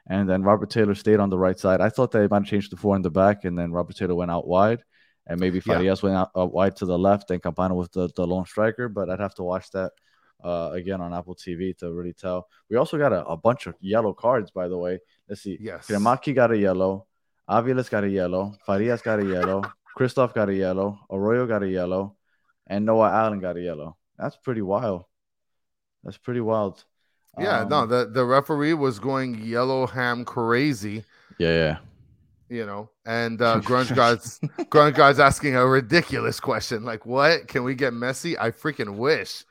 and 0.09 0.29
then 0.29 0.42
Robert 0.42 0.68
Taylor 0.68 0.94
stayed 0.94 1.18
on 1.18 1.31
the 1.31 1.38
right 1.38 1.59
side. 1.59 1.81
I 1.81 1.88
thought 1.88 2.11
they 2.11 2.27
might 2.29 2.42
have 2.42 2.44
changed 2.44 2.72
the 2.72 2.77
four 2.77 2.94
in 2.94 3.01
the 3.03 3.11
back, 3.11 3.44
and 3.44 3.57
then 3.59 3.72
Robert 3.72 3.96
Taylor 3.96 4.14
went 4.14 4.31
out 4.31 4.46
wide, 4.46 4.85
and 5.26 5.40
maybe 5.40 5.58
Yeah. 5.64 5.74
Farias 5.74 6.02
went 6.02 6.16
out 6.16 6.30
uh, 6.36 6.46
wide 6.46 6.76
to 6.76 6.86
the 6.86 6.98
left, 6.98 7.30
and 7.30 7.42
Campana 7.42 7.74
with 7.74 7.92
the, 7.92 8.08
the 8.16 8.26
lone 8.26 8.46
striker. 8.46 8.88
But 8.88 9.10
I'd 9.10 9.20
have 9.20 9.34
to 9.36 9.42
watch 9.42 9.70
that 9.72 9.92
uh, 10.44 10.70
again 10.72 11.00
on 11.00 11.12
Apple 11.14 11.34
TV 11.34 11.76
to 11.78 11.92
really 11.92 12.12
tell. 12.12 12.48
We 12.70 12.76
also 12.76 12.98
got 12.98 13.12
a, 13.12 13.24
a 13.26 13.36
bunch 13.36 13.66
of 13.66 13.74
yellow 13.80 14.12
cards, 14.12 14.50
by 14.50 14.68
the 14.68 14.78
way. 14.78 14.98
Let's 15.28 15.42
see. 15.42 15.58
Yes. 15.60 15.86
Kremaki 15.88 16.34
got 16.34 16.50
a 16.52 16.58
yellow. 16.58 17.06
Avilés 17.48 17.90
got 17.90 18.04
a 18.04 18.08
yellow. 18.08 18.54
Farias 18.66 19.02
got 19.02 19.20
a 19.20 19.24
yellow. 19.24 19.62
Kryvtsov 19.98 20.34
got 20.34 20.48
a 20.48 20.54
yellow. 20.54 20.98
Arroyo 21.10 21.46
got 21.46 21.62
a 21.62 21.68
yellow. 21.68 22.16
And 22.66 22.84
Noah 22.84 23.10
Allen 23.10 23.40
got 23.40 23.56
a 23.56 23.60
yellow. 23.60 23.96
That's 24.18 24.36
pretty 24.36 24.62
wild. 24.62 25.04
That's 26.04 26.18
pretty 26.18 26.40
wild. 26.40 26.84
Yeah, 27.38 27.60
Um, 27.60 27.68
no, 27.68 27.86
the 27.86 28.06
the 28.10 28.24
referee 28.24 28.74
was 28.74 28.98
going 28.98 29.42
yellow 29.44 29.86
ham 29.86 30.24
crazy, 30.24 31.04
Yeah, 31.38 31.52
yeah. 31.52 31.78
You 32.48 32.64
know, 32.64 32.90
and 33.04 33.42
uh, 33.42 33.61
Grunge 33.61 33.94
guys, 33.96 34.38
Grunge 34.70 34.94
guys 34.94 35.18
asking 35.18 35.56
a 35.56 35.66
ridiculous 35.66 36.38
question 36.38 36.85
like, 36.85 37.04
"What 37.04 37.48
can 37.48 37.64
we 37.64 37.74
get 37.74 37.92
Messi?" 37.92 38.37
I 38.38 38.50
freaking 38.50 38.96
wish. 38.96 39.44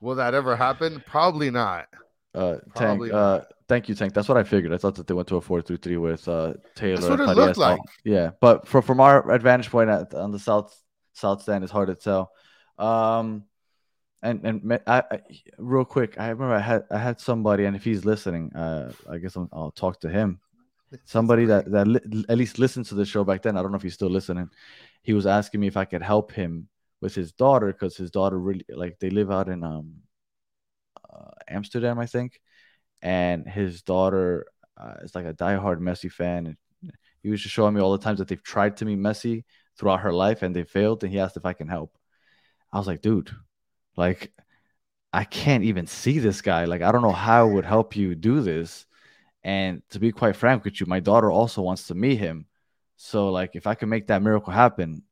Will 0.00 0.16
that 0.16 0.34
ever 0.34 0.54
happen? 0.54 1.02
Probably 1.06 1.50
not. 1.50 1.86
Uh, 2.34 2.56
Tank. 2.56 2.74
Probably 2.74 3.12
Uh, 3.12 3.40
thank 3.68 3.88
you, 3.88 3.94
Tank. 3.94 4.12
That's 4.12 4.28
what 4.28 4.36
I 4.36 4.42
figured. 4.42 4.72
I 4.72 4.76
thought 4.76 4.96
that 4.96 5.06
they 5.06 5.14
went 5.14 5.28
to 5.28 5.36
a 5.36 5.40
four-three-three 5.40 5.96
with 5.96 6.28
uh 6.28 6.54
Taylor. 6.74 7.08
what 7.08 7.20
it 7.20 7.34
looked 7.34 7.56
like. 7.56 7.80
Yeah, 8.04 8.30
but 8.40 8.68
from 8.68 8.82
from 8.82 9.00
our 9.00 9.30
advantage 9.30 9.70
point 9.70 9.88
at, 9.88 10.12
on 10.14 10.30
the 10.30 10.38
south 10.38 10.76
south 11.14 11.42
stand, 11.42 11.64
it's 11.64 11.72
hard 11.72 11.88
to 11.88 11.94
tell. 11.94 12.32
Um, 12.78 13.44
and 14.22 14.44
and 14.44 14.80
I, 14.86 15.02
I 15.10 15.20
real 15.58 15.84
quick, 15.84 16.18
I 16.18 16.28
remember 16.28 16.54
I 16.54 16.60
had 16.60 16.84
I 16.90 16.98
had 16.98 17.20
somebody, 17.20 17.64
and 17.66 17.76
if 17.76 17.84
he's 17.84 18.04
listening, 18.04 18.52
uh, 18.54 18.92
I 19.08 19.18
guess 19.18 19.36
I'll, 19.36 19.48
I'll 19.52 19.70
talk 19.70 20.00
to 20.00 20.08
him. 20.08 20.40
Somebody 21.04 21.46
that 21.46 21.70
that 21.70 21.86
li- 21.86 22.24
at 22.28 22.38
least 22.38 22.58
listened 22.58 22.86
to 22.86 22.94
the 22.94 23.04
show 23.04 23.24
back 23.24 23.42
then. 23.42 23.56
I 23.56 23.62
don't 23.62 23.70
know 23.70 23.76
if 23.76 23.82
he's 23.82 23.94
still 23.94 24.10
listening. 24.10 24.50
He 25.02 25.12
was 25.12 25.26
asking 25.26 25.60
me 25.60 25.66
if 25.66 25.76
I 25.76 25.84
could 25.84 26.02
help 26.02 26.32
him 26.32 26.68
with 27.00 27.14
his 27.14 27.32
daughter 27.32 27.66
because 27.72 27.96
his 27.96 28.10
daughter 28.10 28.38
really 28.38 28.64
like 28.68 28.98
they 28.98 29.10
live 29.10 29.30
out 29.30 29.48
in 29.48 29.62
um 29.64 29.96
uh, 31.12 31.30
Amsterdam, 31.48 31.98
I 31.98 32.06
think, 32.06 32.40
and 33.02 33.48
his 33.48 33.82
daughter 33.82 34.46
uh, 34.76 34.94
is 35.02 35.14
like 35.14 35.26
a 35.26 35.34
diehard 35.34 35.78
Messi 35.78 36.10
fan. 36.10 36.46
And 36.46 36.56
he 37.22 37.30
was 37.30 37.40
just 37.40 37.54
showing 37.54 37.74
me 37.74 37.80
all 37.80 37.92
the 37.92 37.98
times 38.04 38.18
that 38.18 38.28
they've 38.28 38.42
tried 38.42 38.76
to 38.78 38.84
meet 38.84 38.98
Messi 38.98 39.44
throughout 39.78 40.00
her 40.00 40.12
life 40.12 40.42
and 40.42 40.54
they 40.54 40.64
failed, 40.64 41.02
and 41.04 41.12
he 41.12 41.18
asked 41.20 41.36
if 41.36 41.46
I 41.46 41.52
can 41.52 41.68
help. 41.68 41.96
I 42.72 42.78
was 42.78 42.86
like, 42.86 43.02
dude, 43.02 43.30
like 43.96 44.32
I 45.12 45.24
can't 45.24 45.64
even 45.64 45.86
see 45.86 46.18
this 46.18 46.42
guy. 46.42 46.64
Like 46.64 46.82
I 46.82 46.92
don't 46.92 47.02
know 47.02 47.12
how 47.12 47.48
I 47.48 47.52
would 47.52 47.64
help 47.64 47.96
you 47.96 48.14
do 48.14 48.40
this. 48.40 48.86
And 49.44 49.82
to 49.90 49.98
be 49.98 50.10
quite 50.10 50.36
frank 50.36 50.64
with 50.64 50.80
you, 50.80 50.86
my 50.86 51.00
daughter 51.00 51.30
also 51.30 51.60
wants 51.62 51.86
to 51.88 51.94
meet 51.94 52.16
him. 52.16 52.46
So 52.96 53.30
like 53.30 53.50
if 53.54 53.66
I 53.66 53.74
could 53.74 53.88
make 53.88 54.06
that 54.06 54.22
miracle 54.22 54.52
happen, 54.52 55.02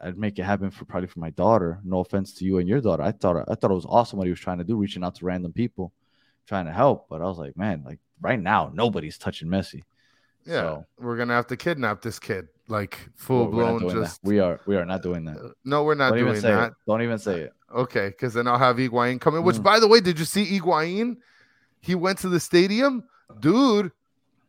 I'd 0.00 0.18
make 0.18 0.38
it 0.38 0.42
happen 0.42 0.70
for 0.70 0.84
probably 0.84 1.06
for 1.08 1.20
my 1.20 1.30
daughter. 1.30 1.80
No 1.82 2.00
offense 2.00 2.34
to 2.34 2.44
you 2.44 2.58
and 2.58 2.68
your 2.68 2.82
daughter. 2.82 3.02
I 3.02 3.12
thought 3.12 3.36
I 3.48 3.54
thought 3.54 3.70
it 3.70 3.74
was 3.74 3.86
awesome 3.88 4.18
what 4.18 4.26
he 4.26 4.30
was 4.30 4.40
trying 4.40 4.58
to 4.58 4.64
do, 4.64 4.76
reaching 4.76 5.02
out 5.02 5.14
to 5.16 5.24
random 5.24 5.52
people, 5.54 5.92
trying 6.46 6.66
to 6.66 6.72
help. 6.72 7.06
But 7.08 7.22
I 7.22 7.24
was 7.24 7.38
like, 7.38 7.56
man, 7.56 7.82
like 7.86 7.98
right 8.20 8.38
now, 8.38 8.70
nobody's 8.74 9.16
touching 9.16 9.48
Messi. 9.48 9.82
Yeah, 10.44 10.52
So- 10.62 10.86
we're 10.98 11.16
gonna 11.16 11.32
have 11.34 11.46
to 11.48 11.56
kidnap 11.56 12.02
this 12.02 12.18
kid, 12.18 12.48
like 12.68 13.08
full 13.14 13.46
blown. 13.46 13.80
doing 13.80 13.94
that. 13.94 14.02
Just 14.02 14.20
We 14.22 14.40
are 14.40 14.60
we 14.66 14.76
are 14.76 14.84
not 14.84 15.02
doing 15.02 15.24
that. 15.24 15.38
Uh, 15.38 15.48
no, 15.64 15.84
we're 15.84 15.94
not 15.94 16.10
Don't 16.10 16.18
even 16.18 16.32
doing 16.32 16.42
that. 16.42 16.68
it. 16.72 16.74
Don't 16.86 17.00
even 17.02 17.18
say 17.18 17.40
it. 17.42 17.52
Okay, 17.74 18.08
because 18.08 18.34
then 18.34 18.46
I'll 18.46 18.58
have 18.58 18.76
Higuaín 18.76 19.18
come 19.20 19.36
in. 19.36 19.44
Which, 19.44 19.56
Mm. 19.56 19.62
by 19.62 19.80
the 19.80 19.88
way, 19.88 20.00
did 20.00 20.18
you 20.18 20.24
see 20.26 20.44
Higuaín? 20.44 21.16
He 21.80 21.94
went 21.94 22.18
to 22.18 22.28
the 22.28 22.40
stadium, 22.40 23.04
dude. 23.38 23.92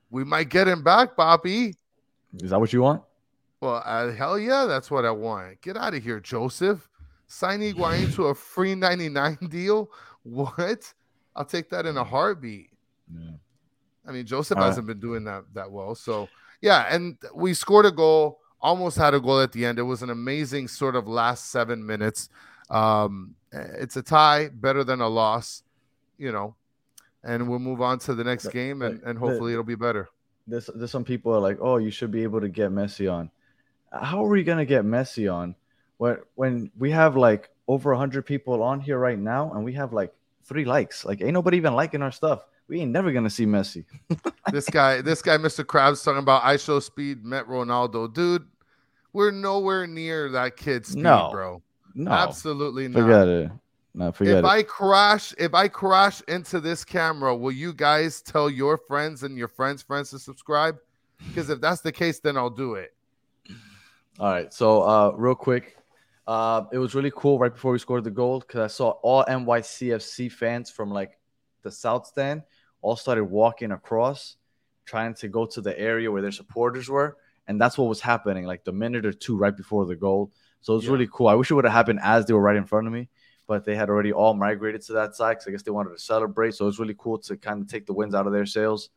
We 0.09 0.23
might 0.23 0.49
get 0.49 0.67
him 0.67 0.83
back, 0.83 1.15
Bobby. 1.15 1.75
Is 2.39 2.49
that 2.49 2.59
what 2.59 2.73
you 2.73 2.81
want? 2.81 3.03
Well, 3.61 3.81
uh, 3.85 4.11
hell 4.11 4.39
yeah, 4.39 4.65
that's 4.65 4.89
what 4.89 5.05
I 5.05 5.11
want. 5.11 5.61
Get 5.61 5.77
out 5.77 5.93
of 5.93 6.03
here, 6.03 6.19
Josef. 6.19 6.89
Sign 7.27 7.61
Higuaín 7.61 8.13
to 8.15 8.27
a 8.27 8.35
free 8.35 8.75
99 8.75 9.37
deal. 9.49 9.89
What? 10.23 10.93
I'll 11.35 11.45
take 11.45 11.69
that 11.69 11.85
in 11.85 11.95
a 11.97 12.03
heartbeat. 12.03 12.69
Yeah. 13.13 13.31
I 14.05 14.11
mean, 14.11 14.25
Josef 14.25 14.57
All 14.57 14.63
right. 14.63 14.67
hasn't 14.67 14.87
been 14.87 14.99
doing 14.99 15.23
that 15.25 15.45
that 15.53 15.71
well. 15.71 15.95
So 15.95 16.27
yeah, 16.61 16.87
and 16.89 17.17
we 17.33 17.53
scored 17.53 17.85
a 17.85 17.91
goal, 17.91 18.39
almost 18.59 18.97
had 18.97 19.13
a 19.13 19.19
goal 19.19 19.39
at 19.39 19.51
the 19.51 19.65
end. 19.65 19.79
It 19.79 19.83
was 19.83 20.01
an 20.01 20.09
amazing 20.09 20.67
sort 20.67 20.95
of 20.95 21.07
last 21.07 21.51
seven 21.51 21.85
minutes. 21.85 22.29
Um, 22.69 23.35
it's 23.51 23.95
a 23.95 24.01
tie, 24.01 24.49
better 24.49 24.83
than 24.83 25.01
a 25.01 25.07
loss, 25.07 25.63
you 26.17 26.31
know. 26.31 26.55
And 27.23 27.47
we'll 27.47 27.59
move 27.59 27.81
on 27.81 27.99
to 27.99 28.15
the 28.15 28.23
next 28.23 28.47
game, 28.47 28.81
and, 28.81 29.01
and 29.03 29.15
the- 29.15 29.19
hopefully 29.19 29.51
it'll 29.53 29.63
be 29.63 29.75
better. 29.75 30.09
There's 30.47 30.69
there's 30.75 30.89
some 30.91 31.03
people 31.03 31.33
are 31.33 31.39
like, 31.39 31.59
oh, 31.61 31.77
you 31.77 31.91
should 31.91 32.09
be 32.11 32.23
able 32.23 32.41
to 32.41 32.49
get 32.49 32.71
Messi 32.71 33.11
on. 33.11 33.29
How 33.93 34.25
are 34.25 34.29
we 34.29 34.43
gonna 34.43 34.65
get 34.65 34.83
Messi 34.85 35.31
on 35.31 35.55
when 35.97 36.17
when 36.35 36.71
we 36.79 36.89
have 36.91 37.15
like 37.15 37.49
over 37.67 37.93
hundred 37.93 38.25
people 38.25 38.63
on 38.63 38.79
here 38.79 38.97
right 38.97 39.19
now 39.19 39.53
and 39.53 39.63
we 39.63 39.73
have 39.73 39.93
like 39.93 40.11
three 40.43 40.65
likes? 40.65 41.05
Like, 41.05 41.21
ain't 41.21 41.33
nobody 41.33 41.57
even 41.57 41.75
liking 41.75 42.01
our 42.01 42.11
stuff. 42.11 42.43
We 42.67 42.81
ain't 42.81 42.91
never 42.91 43.11
gonna 43.11 43.29
see 43.29 43.45
Messi. 43.45 43.85
this 44.51 44.67
guy, 44.67 45.01
this 45.01 45.21
guy, 45.21 45.37
Mr. 45.37 45.63
Krabs, 45.63 46.03
talking 46.03 46.19
about 46.19 46.41
IShowSpeed 46.43 47.21
met 47.23 47.45
Ronaldo, 47.47 48.11
dude. 48.11 48.47
We're 49.13 49.31
nowhere 49.31 49.85
near 49.87 50.29
that 50.31 50.57
kid's 50.57 50.89
speed, 50.89 51.03
No. 51.03 51.29
bro. 51.31 51.61
No, 51.93 52.11
Absolutely 52.11 52.87
not. 52.87 53.01
forget 53.01 53.27
it. 53.27 53.51
No, 53.93 54.11
forget 54.11 54.37
if 54.37 54.45
it. 54.45 54.47
I 54.47 54.63
crash, 54.63 55.33
if 55.37 55.53
I 55.53 55.67
crash 55.67 56.21
into 56.27 56.59
this 56.59 56.85
camera, 56.85 57.35
will 57.35 57.51
you 57.51 57.73
guys 57.73 58.21
tell 58.21 58.49
your 58.49 58.77
friends 58.77 59.23
and 59.23 59.37
your 59.37 59.49
friends' 59.49 59.81
friends 59.81 60.11
to 60.11 60.19
subscribe? 60.19 60.77
Because 61.27 61.49
if 61.49 61.59
that's 61.59 61.81
the 61.81 61.91
case, 61.91 62.19
then 62.19 62.37
I'll 62.37 62.49
do 62.49 62.75
it. 62.75 62.93
All 64.19 64.31
right. 64.31 64.53
So, 64.53 64.81
uh, 64.83 65.11
real 65.15 65.35
quick, 65.35 65.77
uh, 66.27 66.63
it 66.71 66.77
was 66.77 66.95
really 66.95 67.11
cool 67.15 67.37
right 67.39 67.53
before 67.53 67.71
we 67.73 67.79
scored 67.79 68.03
the 68.03 68.11
goal 68.11 68.39
because 68.39 68.61
I 68.61 68.67
saw 68.67 68.91
all 69.01 69.25
NYCFC 69.25 70.31
fans 70.31 70.69
from 70.71 70.91
like 70.91 71.19
the 71.63 71.71
South 71.71 72.07
Stand 72.07 72.43
all 72.81 72.95
started 72.95 73.25
walking 73.25 73.71
across, 73.71 74.37
trying 74.85 75.13
to 75.15 75.27
go 75.27 75.45
to 75.45 75.61
the 75.61 75.77
area 75.79 76.11
where 76.11 76.21
their 76.21 76.31
supporters 76.31 76.89
were, 76.89 77.17
and 77.47 77.59
that's 77.59 77.77
what 77.77 77.89
was 77.89 78.01
happening 78.01 78.45
like 78.45 78.63
the 78.63 78.71
minute 78.71 79.05
or 79.05 79.13
two 79.13 79.37
right 79.37 79.55
before 79.55 79.85
the 79.85 79.95
goal. 79.95 80.31
So 80.61 80.73
it 80.73 80.75
was 80.77 80.85
Yeah. 80.85 80.91
really 80.91 81.09
cool. 81.11 81.27
I 81.27 81.33
wish 81.33 81.51
it 81.51 81.55
would 81.55 81.65
have 81.65 81.73
happened 81.73 81.99
as 82.01 82.25
they 82.25 82.33
were 82.33 82.41
right 82.41 82.55
in 82.55 82.65
front 82.65 82.87
of 82.87 82.93
me, 82.93 83.09
but 83.51 83.65
they 83.65 83.75
had 83.75 83.89
already 83.89 84.13
all 84.13 84.33
migrated 84.33 84.81
to 84.81 84.93
that 84.93 85.13
side 85.13 85.33
because 85.33 85.45
I 85.45 85.51
guess 85.51 85.61
they 85.61 85.71
wanted 85.71 85.89
to 85.89 85.99
celebrate. 85.99 86.55
So 86.55 86.63
it 86.63 86.67
was 86.67 86.79
really 86.79 86.95
cool 86.97 87.17
to 87.17 87.35
kind 87.35 87.61
of 87.61 87.67
take 87.67 87.85
the 87.85 87.91
wins 87.91 88.15
out 88.15 88.25
of 88.25 88.31
their 88.31 88.45
sails. 88.45 88.89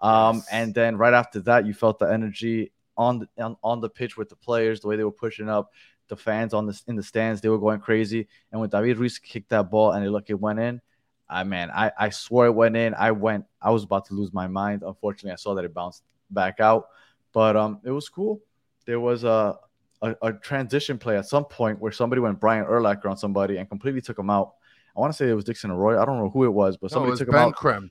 Um, 0.00 0.38
Yes. 0.38 0.48
and 0.50 0.74
then 0.74 0.96
right 0.96 1.14
after 1.14 1.38
that, 1.42 1.64
you 1.64 1.72
felt 1.72 2.00
the 2.00 2.06
energy 2.06 2.72
on 2.96 3.20
the 3.20 3.28
on, 3.44 3.56
on 3.62 3.80
the 3.80 3.88
pitch 3.88 4.16
with 4.16 4.28
the 4.28 4.34
players, 4.34 4.80
the 4.80 4.88
way 4.88 4.96
they 4.96 5.04
were 5.04 5.12
pushing 5.12 5.48
up, 5.48 5.70
the 6.08 6.16
fans 6.16 6.52
on 6.54 6.66
the 6.66 6.74
in 6.88 6.96
the 6.96 7.04
stands, 7.04 7.40
they 7.40 7.48
were 7.48 7.60
going 7.66 7.78
crazy. 7.78 8.26
And 8.50 8.60
when 8.60 8.68
David 8.68 8.98
Ruiz 8.98 9.20
kicked 9.20 9.50
that 9.50 9.70
ball 9.70 9.92
and 9.92 10.04
it 10.04 10.10
look 10.10 10.28
it 10.28 10.40
went 10.40 10.58
in, 10.58 10.80
I 11.28 11.44
man, 11.44 11.70
I 11.70 11.92
I 11.96 12.10
swore 12.10 12.46
it 12.46 12.56
went 12.62 12.76
in. 12.76 12.94
I 12.94 13.12
went, 13.12 13.44
I 13.62 13.70
was 13.70 13.84
about 13.84 14.06
to 14.06 14.14
lose 14.14 14.32
my 14.32 14.48
mind. 14.48 14.82
Unfortunately, 14.84 15.30
I 15.30 15.36
saw 15.36 15.54
that 15.54 15.64
it 15.64 15.72
bounced 15.72 16.02
back 16.30 16.58
out, 16.58 16.88
but 17.32 17.54
um, 17.56 17.78
it 17.84 17.92
was 17.92 18.08
cool. 18.08 18.40
There 18.86 18.98
was 18.98 19.22
a 19.22 19.56
a, 20.02 20.14
a 20.22 20.32
transition 20.32 20.98
play 20.98 21.16
at 21.16 21.26
some 21.26 21.44
point 21.44 21.78
where 21.80 21.92
somebody 21.92 22.20
went 22.20 22.40
Brian 22.40 22.64
Urlacher 22.64 23.06
on 23.10 23.16
somebody 23.16 23.56
and 23.58 23.68
completely 23.68 24.00
took 24.00 24.18
him 24.18 24.30
out. 24.30 24.54
I 24.96 25.00
want 25.00 25.12
to 25.12 25.16
say 25.16 25.28
it 25.28 25.34
was 25.34 25.44
Dixon 25.44 25.70
Arroyo. 25.70 26.00
I 26.00 26.04
don't 26.04 26.18
know 26.18 26.30
who 26.30 26.44
it 26.44 26.50
was, 26.50 26.76
but 26.76 26.90
No, 26.90 26.94
somebody 26.94 27.10
was 27.10 27.18
took 27.20 27.28
him 27.28 27.34
out 27.34 27.54
Krem. 27.56 27.90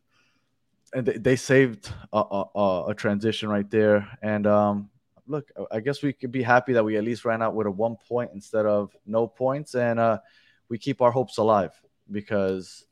and 0.93 1.05
they, 1.05 1.17
they 1.17 1.35
saved 1.35 1.91
a, 2.11 2.17
a, 2.19 2.45
a- 2.55 2.85
a 2.89 2.95
transition 2.95 3.47
right 3.49 3.69
there. 3.69 4.07
And 4.21 4.45
um, 4.47 4.89
look, 5.27 5.49
I 5.71 5.79
guess 5.79 6.01
we 6.01 6.11
could 6.13 6.31
be 6.31 6.41
happy 6.43 6.73
that 6.73 6.83
we 6.83 6.97
at 6.97 7.03
least 7.03 7.25
ran 7.25 7.41
out 7.41 7.53
with 7.55 7.67
a 7.67 7.71
one 7.71 7.95
point 7.95 8.31
instead 8.33 8.65
of 8.65 8.91
no 9.05 9.27
points, 9.27 9.75
and 9.75 9.99
uh, 9.99 10.17
we 10.67 10.77
keep 10.77 11.01
our 11.01 11.11
hopes 11.11 11.37
alive 11.37 11.71
because 12.11 12.85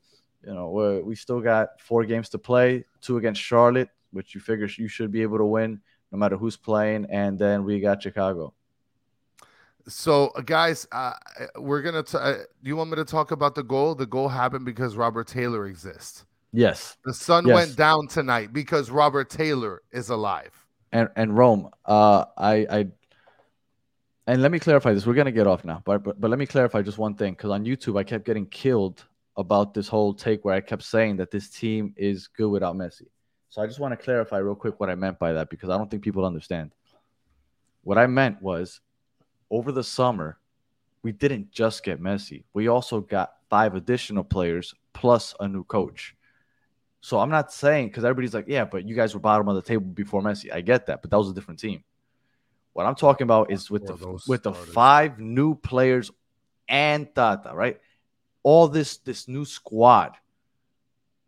you 0.46 0.54
know 0.54 0.70
we're, 0.70 1.02
we 1.02 1.14
still 1.16 1.40
got 1.40 1.80
four 1.80 2.04
games 2.04 2.28
to 2.30 2.38
play, 2.38 2.84
two 3.00 3.16
against 3.18 3.40
Charlotte, 3.42 3.90
which 4.12 4.34
you 4.34 4.40
figure 4.40 4.68
you 4.78 4.86
should 4.88 5.10
be 5.10 5.22
able 5.22 5.38
to 5.38 5.44
win 5.44 5.80
no 6.12 6.18
matter 6.18 6.36
who's 6.36 6.56
playing, 6.56 7.06
and 7.10 7.38
then 7.38 7.64
we 7.64 7.78
got 7.80 8.00
Chicago. 8.02 8.54
So, 9.88 10.28
uh, 10.36 10.42
guys, 10.42 10.86
uh, 10.92 11.12
we're 11.56 11.82
gonna. 11.82 12.02
T- 12.02 12.18
uh, 12.18 12.34
do 12.34 12.42
you 12.62 12.76
want 12.76 12.90
me 12.90 12.96
to 12.96 13.04
talk 13.04 13.30
about 13.30 13.54
the 13.54 13.62
goal? 13.62 13.94
The 13.94 14.06
goal 14.06 14.28
happened 14.28 14.64
because 14.64 14.96
Robert 14.96 15.26
Taylor 15.26 15.66
exists. 15.66 16.24
Yes, 16.52 16.96
The 17.04 17.12
sun 17.12 17.46
Yes. 17.46 17.54
went 17.54 17.76
down 17.76 18.06
tonight 18.08 18.52
because 18.54 18.90
Robert 18.90 19.28
Taylor 19.30 19.82
is 19.92 20.08
alive. 20.10 20.52
and 20.92 21.08
and 21.16 21.36
Rome. 21.36 21.68
Uh, 21.84 22.24
I 22.36 22.54
I 22.70 22.86
and 24.26 24.42
let 24.42 24.50
me 24.50 24.58
clarify 24.58 24.92
this. 24.94 25.06
We're 25.06 25.14
gonna 25.14 25.32
get 25.32 25.46
off 25.46 25.64
now, 25.64 25.82
but 25.84 26.02
but, 26.02 26.20
but 26.20 26.30
let 26.30 26.38
me 26.38 26.46
clarify 26.46 26.82
just 26.82 26.98
one 26.98 27.14
thing 27.14 27.32
because 27.34 27.50
on 27.50 27.64
YouTube 27.64 27.98
I 27.98 28.04
kept 28.04 28.24
getting 28.24 28.46
killed 28.46 29.04
about 29.36 29.74
this 29.74 29.88
whole 29.88 30.14
take 30.14 30.44
where 30.44 30.54
I 30.54 30.60
kept 30.60 30.82
saying 30.82 31.16
that 31.18 31.30
this 31.30 31.48
team 31.50 31.94
is 31.96 32.26
good 32.28 32.48
without 32.48 32.74
Messi. 32.76 33.08
So 33.50 33.62
I 33.62 33.66
just 33.66 33.78
want 33.78 33.92
to 33.92 34.02
clarify 34.02 34.38
real 34.38 34.54
quick 34.54 34.80
what 34.80 34.90
I 34.90 34.94
meant 34.94 35.18
by 35.18 35.32
that 35.34 35.48
because 35.50 35.68
I 35.70 35.76
don't 35.78 35.90
think 35.90 36.02
people 36.02 36.24
understand. 36.24 36.72
What 37.82 37.96
I 37.98 38.06
meant 38.06 38.42
was 38.42 38.80
over 39.50 39.72
the 39.72 39.84
summer, 39.84 40.38
we 41.02 41.12
didn't 41.12 41.50
just 41.50 41.84
get 41.84 42.00
Messi. 42.00 42.44
We 42.52 42.68
also 42.68 43.00
got 43.00 43.34
five 43.48 43.74
additional 43.74 44.24
players 44.24 44.74
plus 44.92 45.34
a 45.40 45.48
new 45.48 45.64
coach. 45.64 46.14
So 47.00 47.18
I'm 47.20 47.30
not 47.30 47.52
saying 47.52 47.88
because 47.88 48.04
everybody's 48.04 48.34
like, 48.34 48.46
yeah, 48.48 48.64
but 48.64 48.86
you 48.86 48.94
guys 48.94 49.14
were 49.14 49.20
bottom 49.20 49.48
of 49.48 49.54
the 49.54 49.62
table 49.62 49.86
before 49.86 50.20
Messi. 50.20 50.52
I 50.52 50.60
get 50.60 50.86
that, 50.86 51.00
but 51.00 51.10
that 51.10 51.18
was 51.18 51.30
a 51.30 51.34
different 51.34 51.60
team. 51.60 51.84
What 52.72 52.86
I'm 52.86 52.94
talking 52.94 53.24
about 53.24 53.50
is 53.50 53.70
with 53.70 53.86
the 53.86 54.20
with 54.26 54.42
the 54.42 54.52
five 54.52 55.18
new 55.18 55.54
players 55.54 56.10
and 56.68 57.12
Tata, 57.14 57.52
right? 57.54 57.80
All 58.42 58.68
this 58.68 58.98
this 58.98 59.28
new 59.28 59.44
squad. 59.44 60.16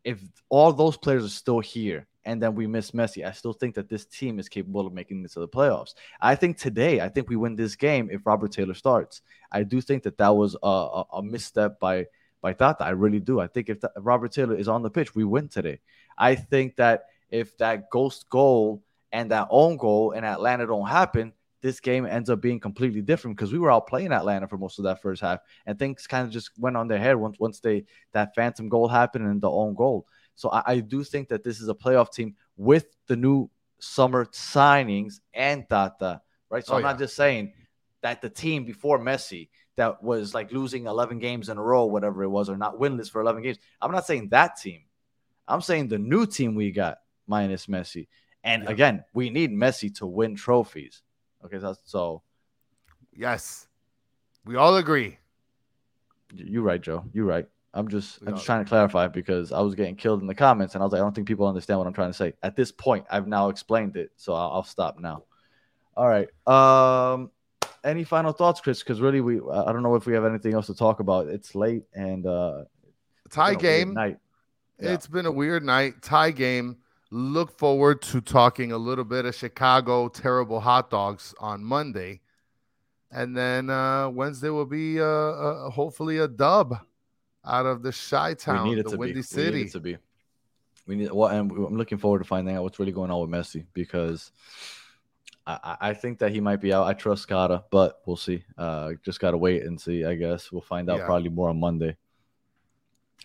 If 0.04 0.20
all 0.48 0.72
those 0.72 0.96
players 0.96 1.24
are 1.24 1.28
still 1.28 1.60
here 1.60 2.06
and 2.24 2.42
then 2.42 2.54
we 2.54 2.66
miss 2.66 2.90
Messi, 2.90 3.26
I 3.26 3.32
still 3.32 3.52
think 3.52 3.74
that 3.76 3.88
this 3.88 4.04
team 4.04 4.38
is 4.38 4.48
capable 4.48 4.86
of 4.86 4.92
making 4.92 5.24
it 5.24 5.32
to 5.32 5.40
the 5.40 5.48
playoffs. 5.48 5.94
I 6.20 6.34
think 6.34 6.58
today, 6.58 7.00
I 7.00 7.08
think 7.08 7.28
we 7.28 7.36
win 7.36 7.56
this 7.56 7.76
game 7.76 8.08
if 8.10 8.26
Robert 8.26 8.52
Taylor 8.52 8.74
starts. 8.74 9.22
I 9.50 9.62
do 9.62 9.80
think 9.80 10.02
that 10.02 10.18
that 10.18 10.36
was 10.36 10.56
a, 10.62 10.66
a, 10.66 11.06
a 11.14 11.22
misstep 11.22 11.80
by 11.80 12.06
by 12.42 12.52
Tata. 12.52 12.84
I 12.84 12.90
really 12.90 13.20
do. 13.20 13.40
I 13.40 13.46
think 13.46 13.68
if 13.68 13.78
Robert 13.96 14.32
Taylor 14.32 14.54
is 14.54 14.68
on 14.68 14.82
the 14.82 14.90
pitch, 14.90 15.14
we 15.14 15.24
win 15.24 15.48
today. 15.48 15.80
I 16.16 16.34
think 16.34 16.76
that 16.76 17.04
if 17.30 17.56
that 17.58 17.90
ghost 17.90 18.28
goal 18.30 18.82
and 19.12 19.30
that 19.30 19.48
own 19.50 19.76
goal 19.76 20.12
in 20.12 20.24
Atlanta 20.24 20.66
don't 20.66 20.88
happen, 20.88 21.32
this 21.62 21.80
game 21.80 22.06
ends 22.06 22.30
up 22.30 22.40
being 22.40 22.58
completely 22.58 23.02
different 23.02 23.36
because 23.36 23.52
we 23.52 23.58
were 23.58 23.70
out 23.70 23.86
playing 23.86 24.12
Atlanta 24.12 24.48
for 24.48 24.56
most 24.56 24.78
of 24.78 24.84
that 24.84 25.02
first 25.02 25.20
half, 25.20 25.40
and 25.66 25.78
things 25.78 26.06
kind 26.06 26.26
of 26.26 26.32
just 26.32 26.50
went 26.58 26.76
on 26.76 26.88
their 26.88 26.98
head 26.98 27.16
once 27.16 27.38
once 27.38 27.60
they 27.60 27.84
that 28.12 28.34
phantom 28.34 28.68
goal 28.68 28.88
happened 28.88 29.26
and 29.26 29.40
the 29.40 29.50
own 29.50 29.74
goal. 29.74 30.06
So 30.35 30.51
I, 30.51 30.62
I 30.66 30.81
do 30.81 31.05
think 31.05 31.28
that 31.28 31.45
this 31.45 31.61
is 31.61 31.68
a 31.68 31.74
playoff 31.74 32.12
team 32.12 32.35
with 32.57 32.87
the 33.07 33.16
new 33.16 33.51
summer 33.78 34.26
signings 34.26 35.20
and 35.35 35.68
Tata, 35.68 36.20
right? 36.49 36.64
So 36.64 36.74
oh, 36.74 36.76
I'm 36.76 36.83
yeah. 36.83 36.91
not 36.91 36.99
just 36.99 37.16
saying 37.16 37.53
that 38.03 38.22
the 38.22 38.31
team 38.31 38.64
before 38.64 38.99
Messi 38.99 39.49
that 39.76 40.03
was 40.03 40.35
like 40.35 40.53
losing 40.53 40.87
11 40.87 41.18
games 41.18 41.49
in 41.49 41.59
a 41.59 41.62
row, 41.62 41.85
whatever 41.87 42.22
it 42.22 42.28
was, 42.28 42.49
or 42.49 42.57
not 42.57 42.78
winless 42.78 43.11
for 43.11 43.20
11 43.20 43.43
games. 43.43 43.59
I'm 43.81 43.93
not 43.93 44.07
saying 44.07 44.28
that 44.31 44.57
team. 44.57 44.83
I'm 45.49 45.61
saying 45.61 45.89
the 45.89 45.99
new 45.99 46.26
team 46.26 46.55
we 46.55 46.70
got 46.70 46.99
minus 47.26 47.66
Messi. 47.66 48.09
And 48.45 48.64
yeah. 48.64 48.70
again, 48.70 49.05
we 49.14 49.31
need 49.31 49.53
Messi 49.53 49.95
to 49.97 50.07
win 50.07 50.37
trophies. 50.37 51.03
Okay, 51.45 51.59
so, 51.59 51.74
so 51.85 52.22
yes, 53.12 53.66
we 54.45 54.57
all 54.57 54.76
agree. 54.76 55.18
You're 56.35 56.62
right, 56.62 56.81
Joe. 56.81 57.05
You're 57.12 57.26
right. 57.26 57.47
I'm 57.72 57.88
just 57.88 58.20
I'm 58.26 58.34
just 58.34 58.46
trying 58.46 58.64
to 58.64 58.68
clarify 58.68 59.06
because 59.06 59.52
I 59.52 59.60
was 59.60 59.76
getting 59.76 59.94
killed 59.94 60.20
in 60.20 60.26
the 60.26 60.34
comments, 60.34 60.74
and 60.74 60.82
I 60.82 60.84
was 60.84 60.92
like, 60.92 61.00
I 61.00 61.04
don't 61.04 61.14
think 61.14 61.28
people 61.28 61.46
understand 61.46 61.78
what 61.78 61.86
I'm 61.86 61.92
trying 61.92 62.10
to 62.10 62.16
say. 62.16 62.32
At 62.42 62.56
this 62.56 62.72
point, 62.72 63.06
I've 63.10 63.28
now 63.28 63.48
explained 63.48 63.96
it, 63.96 64.10
so 64.16 64.34
I'll, 64.34 64.50
I'll 64.50 64.64
stop 64.64 64.98
now. 64.98 65.24
All 65.96 66.08
right. 66.08 66.28
Um, 66.48 67.30
any 67.84 68.02
final 68.02 68.32
thoughts, 68.32 68.60
Chris? 68.60 68.80
Because 68.80 69.00
really, 69.00 69.20
we 69.20 69.36
I 69.36 69.72
don't 69.72 69.84
know 69.84 69.94
if 69.94 70.06
we 70.06 70.14
have 70.14 70.24
anything 70.24 70.52
else 70.52 70.66
to 70.66 70.74
talk 70.74 70.98
about. 70.98 71.28
It's 71.28 71.54
late 71.54 71.84
and 71.94 72.26
uh, 72.26 72.64
tie 73.30 73.54
game 73.54 73.94
night. 73.94 74.18
Yeah. 74.80 74.92
It's 74.92 75.06
been 75.06 75.26
a 75.26 75.32
weird 75.32 75.64
night. 75.64 76.02
Tie 76.02 76.32
game. 76.32 76.78
Look 77.12 77.56
forward 77.56 78.02
to 78.02 78.20
talking 78.20 78.72
a 78.72 78.78
little 78.78 79.04
bit 79.04 79.26
of 79.26 79.34
Chicago 79.34 80.08
terrible 80.08 80.60
hot 80.60 80.90
dogs 80.90 81.34
on 81.38 81.62
Monday, 81.62 82.20
and 83.12 83.36
then 83.36 83.70
uh, 83.70 84.08
Wednesday 84.08 84.48
will 84.48 84.66
be 84.66 85.00
uh, 85.00 85.04
uh, 85.04 85.70
hopefully 85.70 86.18
a 86.18 86.28
dub 86.28 86.76
out 87.45 87.66
of 87.66 87.82
the 87.82 87.93
Chi-Town, 87.93 88.82
the 88.82 88.97
Windy 88.97 89.14
be. 89.14 89.22
City. 89.22 89.51
We 89.51 89.59
need 89.59 89.68
it 89.68 89.72
to 89.72 89.80
be. 89.80 89.97
We 90.86 90.97
need 90.97 91.12
well, 91.12 91.28
and 91.28 91.51
I'm 91.51 91.76
looking 91.76 91.99
forward 91.99 92.18
to 92.20 92.24
finding 92.24 92.57
out 92.57 92.62
what's 92.62 92.78
really 92.78 92.93
going 92.93 93.11
on 93.11 93.20
with 93.20 93.30
Messi 93.30 93.64
because 93.74 94.32
I, 95.47 95.76
I 95.80 95.95
think 95.95 96.18
that 96.18 96.32
he 96.32 96.41
might 96.41 96.61
be 96.61 96.72
out. 96.72 96.86
I 96.86 96.95
trust 96.95 97.28
Scada, 97.28 97.64
but 97.70 98.01
we'll 98.07 98.16
see. 98.16 98.45
Uh, 98.57 98.93
just 99.05 99.20
gotta 99.20 99.38
wait 99.38 99.62
and 99.62 99.80
see. 99.80 100.05
I 100.05 100.14
guess 100.14 100.51
we'll 100.51 100.62
find 100.62 100.91
out 100.91 100.99
yeah. 100.99 101.07
probably 101.07 101.28
more 101.28 101.49
on 101.49 101.61
Monday. 101.61 101.97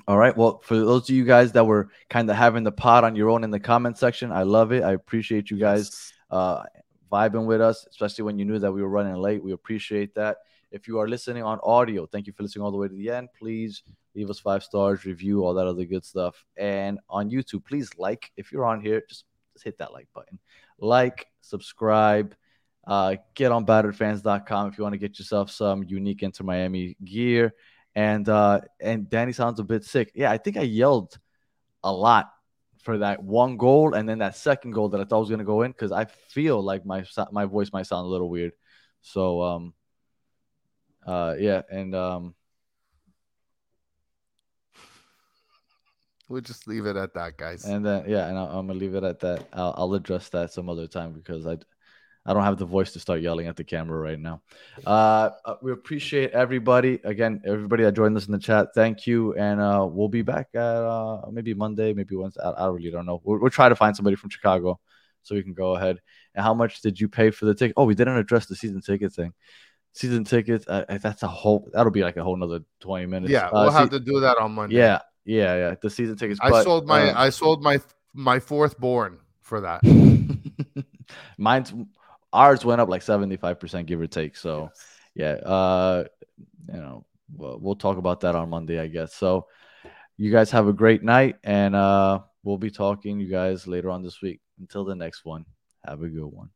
All 0.07 0.17
right. 0.17 0.35
Well, 0.35 0.59
for 0.63 0.75
those 0.75 1.09
of 1.09 1.15
you 1.15 1.23
guys 1.23 1.53
that 1.53 1.65
were 1.65 1.89
kind 2.09 2.29
of 2.29 2.35
having 2.35 2.63
the 2.63 2.71
pot 2.71 3.03
on 3.03 3.15
your 3.15 3.29
own 3.29 3.43
in 3.43 3.51
the 3.51 3.59
comment 3.59 3.97
section, 3.97 4.31
I 4.31 4.43
love 4.43 4.71
it. 4.71 4.83
I 4.83 4.91
appreciate 4.91 5.49
you 5.49 5.57
guys 5.57 6.13
uh, 6.29 6.63
vibing 7.11 7.45
with 7.45 7.61
us, 7.61 7.87
especially 7.89 8.25
when 8.25 8.37
you 8.37 8.45
knew 8.45 8.59
that 8.59 8.71
we 8.71 8.81
were 8.81 8.89
running 8.89 9.15
late. 9.15 9.43
We 9.43 9.53
appreciate 9.53 10.13
that. 10.15 10.37
If 10.71 10.87
you 10.87 10.99
are 10.99 11.07
listening 11.07 11.43
on 11.43 11.59
audio, 11.63 12.05
thank 12.05 12.27
you 12.27 12.33
for 12.33 12.43
listening 12.43 12.63
all 12.63 12.71
the 12.71 12.77
way 12.77 12.89
to 12.89 12.93
the 12.93 13.09
end. 13.09 13.29
Please 13.39 13.83
leave 14.15 14.29
us 14.29 14.39
five 14.39 14.63
stars, 14.63 15.05
review, 15.05 15.43
all 15.43 15.53
that 15.53 15.67
other 15.67 15.85
good 15.85 16.05
stuff. 16.05 16.45
And 16.57 16.99
on 17.09 17.29
YouTube, 17.29 17.65
please 17.65 17.89
like. 17.97 18.31
If 18.37 18.51
you're 18.51 18.65
on 18.65 18.81
here, 18.81 19.03
just, 19.07 19.25
just 19.53 19.65
hit 19.65 19.77
that 19.79 19.93
like 19.93 20.07
button. 20.13 20.39
Like, 20.79 21.27
subscribe. 21.41 22.35
Uh, 22.87 23.15
get 23.33 23.51
on 23.51 23.65
batteredfans.com 23.65 24.69
if 24.69 24.77
you 24.77 24.83
want 24.83 24.93
to 24.93 24.99
get 24.99 25.17
yourself 25.17 25.49
some 25.49 25.83
unique 25.83 26.23
Inter 26.23 26.43
Miami 26.43 26.95
gear. 27.03 27.53
And 27.95 28.27
uh, 28.27 28.61
and 28.79 29.09
Danny 29.09 29.31
sounds 29.31 29.59
a 29.59 29.63
bit 29.63 29.85
sick. 29.85 30.11
Yeah, 30.15 30.29
I 30.31 30.37
think 30.37 30.57
I 30.57 30.61
yelled 30.61 31.17
a 31.83 31.91
lot 31.91 32.31
for 32.83 32.99
that 32.99 33.23
one 33.23 33.57
goal 33.57 33.95
and 33.95 34.07
then 34.07 34.19
that 34.19 34.35
second 34.35 34.71
goal 34.71 34.89
that 34.89 35.01
I 35.01 35.05
thought 35.05 35.21
was 35.21 35.29
gonna 35.29 35.43
go 35.43 35.63
in 35.63 35.71
because 35.71 35.91
I 35.91 36.05
feel 36.05 36.61
like 36.61 36.85
my 36.85 37.03
my 37.31 37.45
voice 37.45 37.71
might 37.73 37.87
sound 37.87 38.05
a 38.05 38.09
little 38.09 38.29
weird. 38.29 38.51
So 39.01 39.41
um, 39.41 39.73
uh, 41.05 41.35
yeah, 41.39 41.61
and 41.71 41.95
um, 41.95 42.35
we'll 46.27 46.41
just 46.41 46.67
leave 46.67 46.85
it 46.85 46.95
at 46.95 47.13
that, 47.13 47.37
guys. 47.37 47.65
And 47.65 47.85
then 47.85 48.05
yeah, 48.07 48.27
and 48.27 48.37
I, 48.37 48.43
am 48.43 48.67
gonna 48.67 48.73
leave 48.73 48.95
it 48.95 49.03
at 49.03 49.19
that. 49.21 49.47
I'll, 49.53 49.73
I'll 49.77 49.93
address 49.93 50.29
that 50.29 50.51
some 50.51 50.69
other 50.69 50.87
time 50.87 51.13
because 51.13 51.45
I 51.45 51.57
I 52.27 52.33
don't 52.33 52.43
have 52.43 52.57
the 52.57 52.65
voice 52.65 52.91
to 52.93 52.99
start 52.99 53.21
yelling 53.21 53.47
at 53.47 53.55
the 53.55 53.63
camera 53.63 53.99
right 53.99 54.19
now. 54.19 54.41
Uh, 54.85 55.29
uh, 55.45 55.55
we 55.61 55.71
appreciate 55.71 56.31
everybody. 56.31 56.99
Again, 57.03 57.41
everybody 57.45 57.83
that 57.83 57.93
joined 57.93 58.17
us 58.17 58.25
in 58.25 58.31
the 58.31 58.39
chat, 58.39 58.69
thank 58.73 59.05
you. 59.05 59.35
And 59.35 59.61
uh, 59.61 59.87
we'll 59.87 60.09
be 60.09 60.23
back 60.23 60.47
at 60.55 60.59
uh, 60.59 61.21
maybe 61.31 61.53
Monday, 61.53 61.93
maybe 61.93 62.15
Wednesday. 62.15 62.41
I, 62.41 62.49
I 62.49 62.67
really 62.69 62.89
don't 62.89 63.05
know. 63.05 63.21
We'll, 63.23 63.39
we'll 63.39 63.51
try 63.51 63.69
to 63.69 63.75
find 63.75 63.95
somebody 63.95 64.15
from 64.15 64.31
Chicago 64.31 64.79
so 65.21 65.35
we 65.35 65.43
can 65.43 65.53
go 65.53 65.75
ahead. 65.75 65.99
And 66.33 66.43
how 66.43 66.55
much 66.55 66.81
did 66.81 66.99
you 66.99 67.07
pay 67.09 67.29
for 67.29 67.45
the 67.45 67.53
ticket? 67.53 67.75
Oh, 67.77 67.85
we 67.85 67.93
didn't 67.93 68.17
address 68.17 68.47
the 68.47 68.55
season 68.55 68.81
ticket 68.81 69.13
thing. 69.13 69.33
Season 69.93 70.23
tickets, 70.23 70.67
uh, 70.67 70.83
that's 70.99 71.21
a 71.21 71.27
whole, 71.27 71.69
that'll 71.73 71.91
be 71.91 72.01
like 72.01 72.17
a 72.17 72.23
whole 72.23 72.35
another 72.35 72.61
20 72.81 73.05
minutes. 73.05 73.31
Yeah, 73.31 73.49
we'll 73.53 73.69
uh, 73.69 73.71
have 73.71 73.91
to 73.91 73.99
do 73.99 74.19
that 74.21 74.37
on 74.37 74.51
Monday. 74.51 74.77
Yeah, 74.77 74.99
yeah, 75.25 75.55
yeah. 75.55 75.75
The 75.81 75.89
season 75.89 76.15
tickets. 76.15 76.39
I 76.41 76.49
but, 76.49 76.63
sold 76.63 76.87
my, 76.87 77.17
I 77.17 77.29
sold 77.29 77.61
my, 77.61 77.79
my 78.13 78.39
fourth 78.39 78.79
born 78.79 79.19
for 79.41 79.61
that. 79.61 79.83
Mine's 81.37 81.73
ours 82.35 82.65
went 82.65 82.81
up 82.81 82.89
like 82.89 83.01
75% 83.01 83.85
give 83.85 84.01
or 84.01 84.07
take 84.07 84.35
so 84.35 84.69
yeah 85.15 85.33
uh 85.33 86.03
you 86.67 86.79
know 86.79 87.05
we'll, 87.35 87.57
we'll 87.59 87.75
talk 87.75 87.97
about 87.97 88.19
that 88.21 88.35
on 88.35 88.49
monday 88.49 88.79
i 88.79 88.87
guess 88.87 89.13
so 89.13 89.47
you 90.17 90.31
guys 90.31 90.51
have 90.51 90.67
a 90.67 90.73
great 90.73 91.01
night 91.01 91.37
and 91.43 91.75
uh 91.75 92.19
we'll 92.43 92.57
be 92.57 92.69
talking 92.69 93.19
you 93.19 93.27
guys 93.27 93.67
later 93.67 93.89
on 93.89 94.03
this 94.03 94.21
week 94.21 94.41
until 94.59 94.83
the 94.83 94.95
next 94.95 95.23
one 95.23 95.45
have 95.85 96.03
a 96.03 96.09
good 96.09 96.25
one 96.25 96.49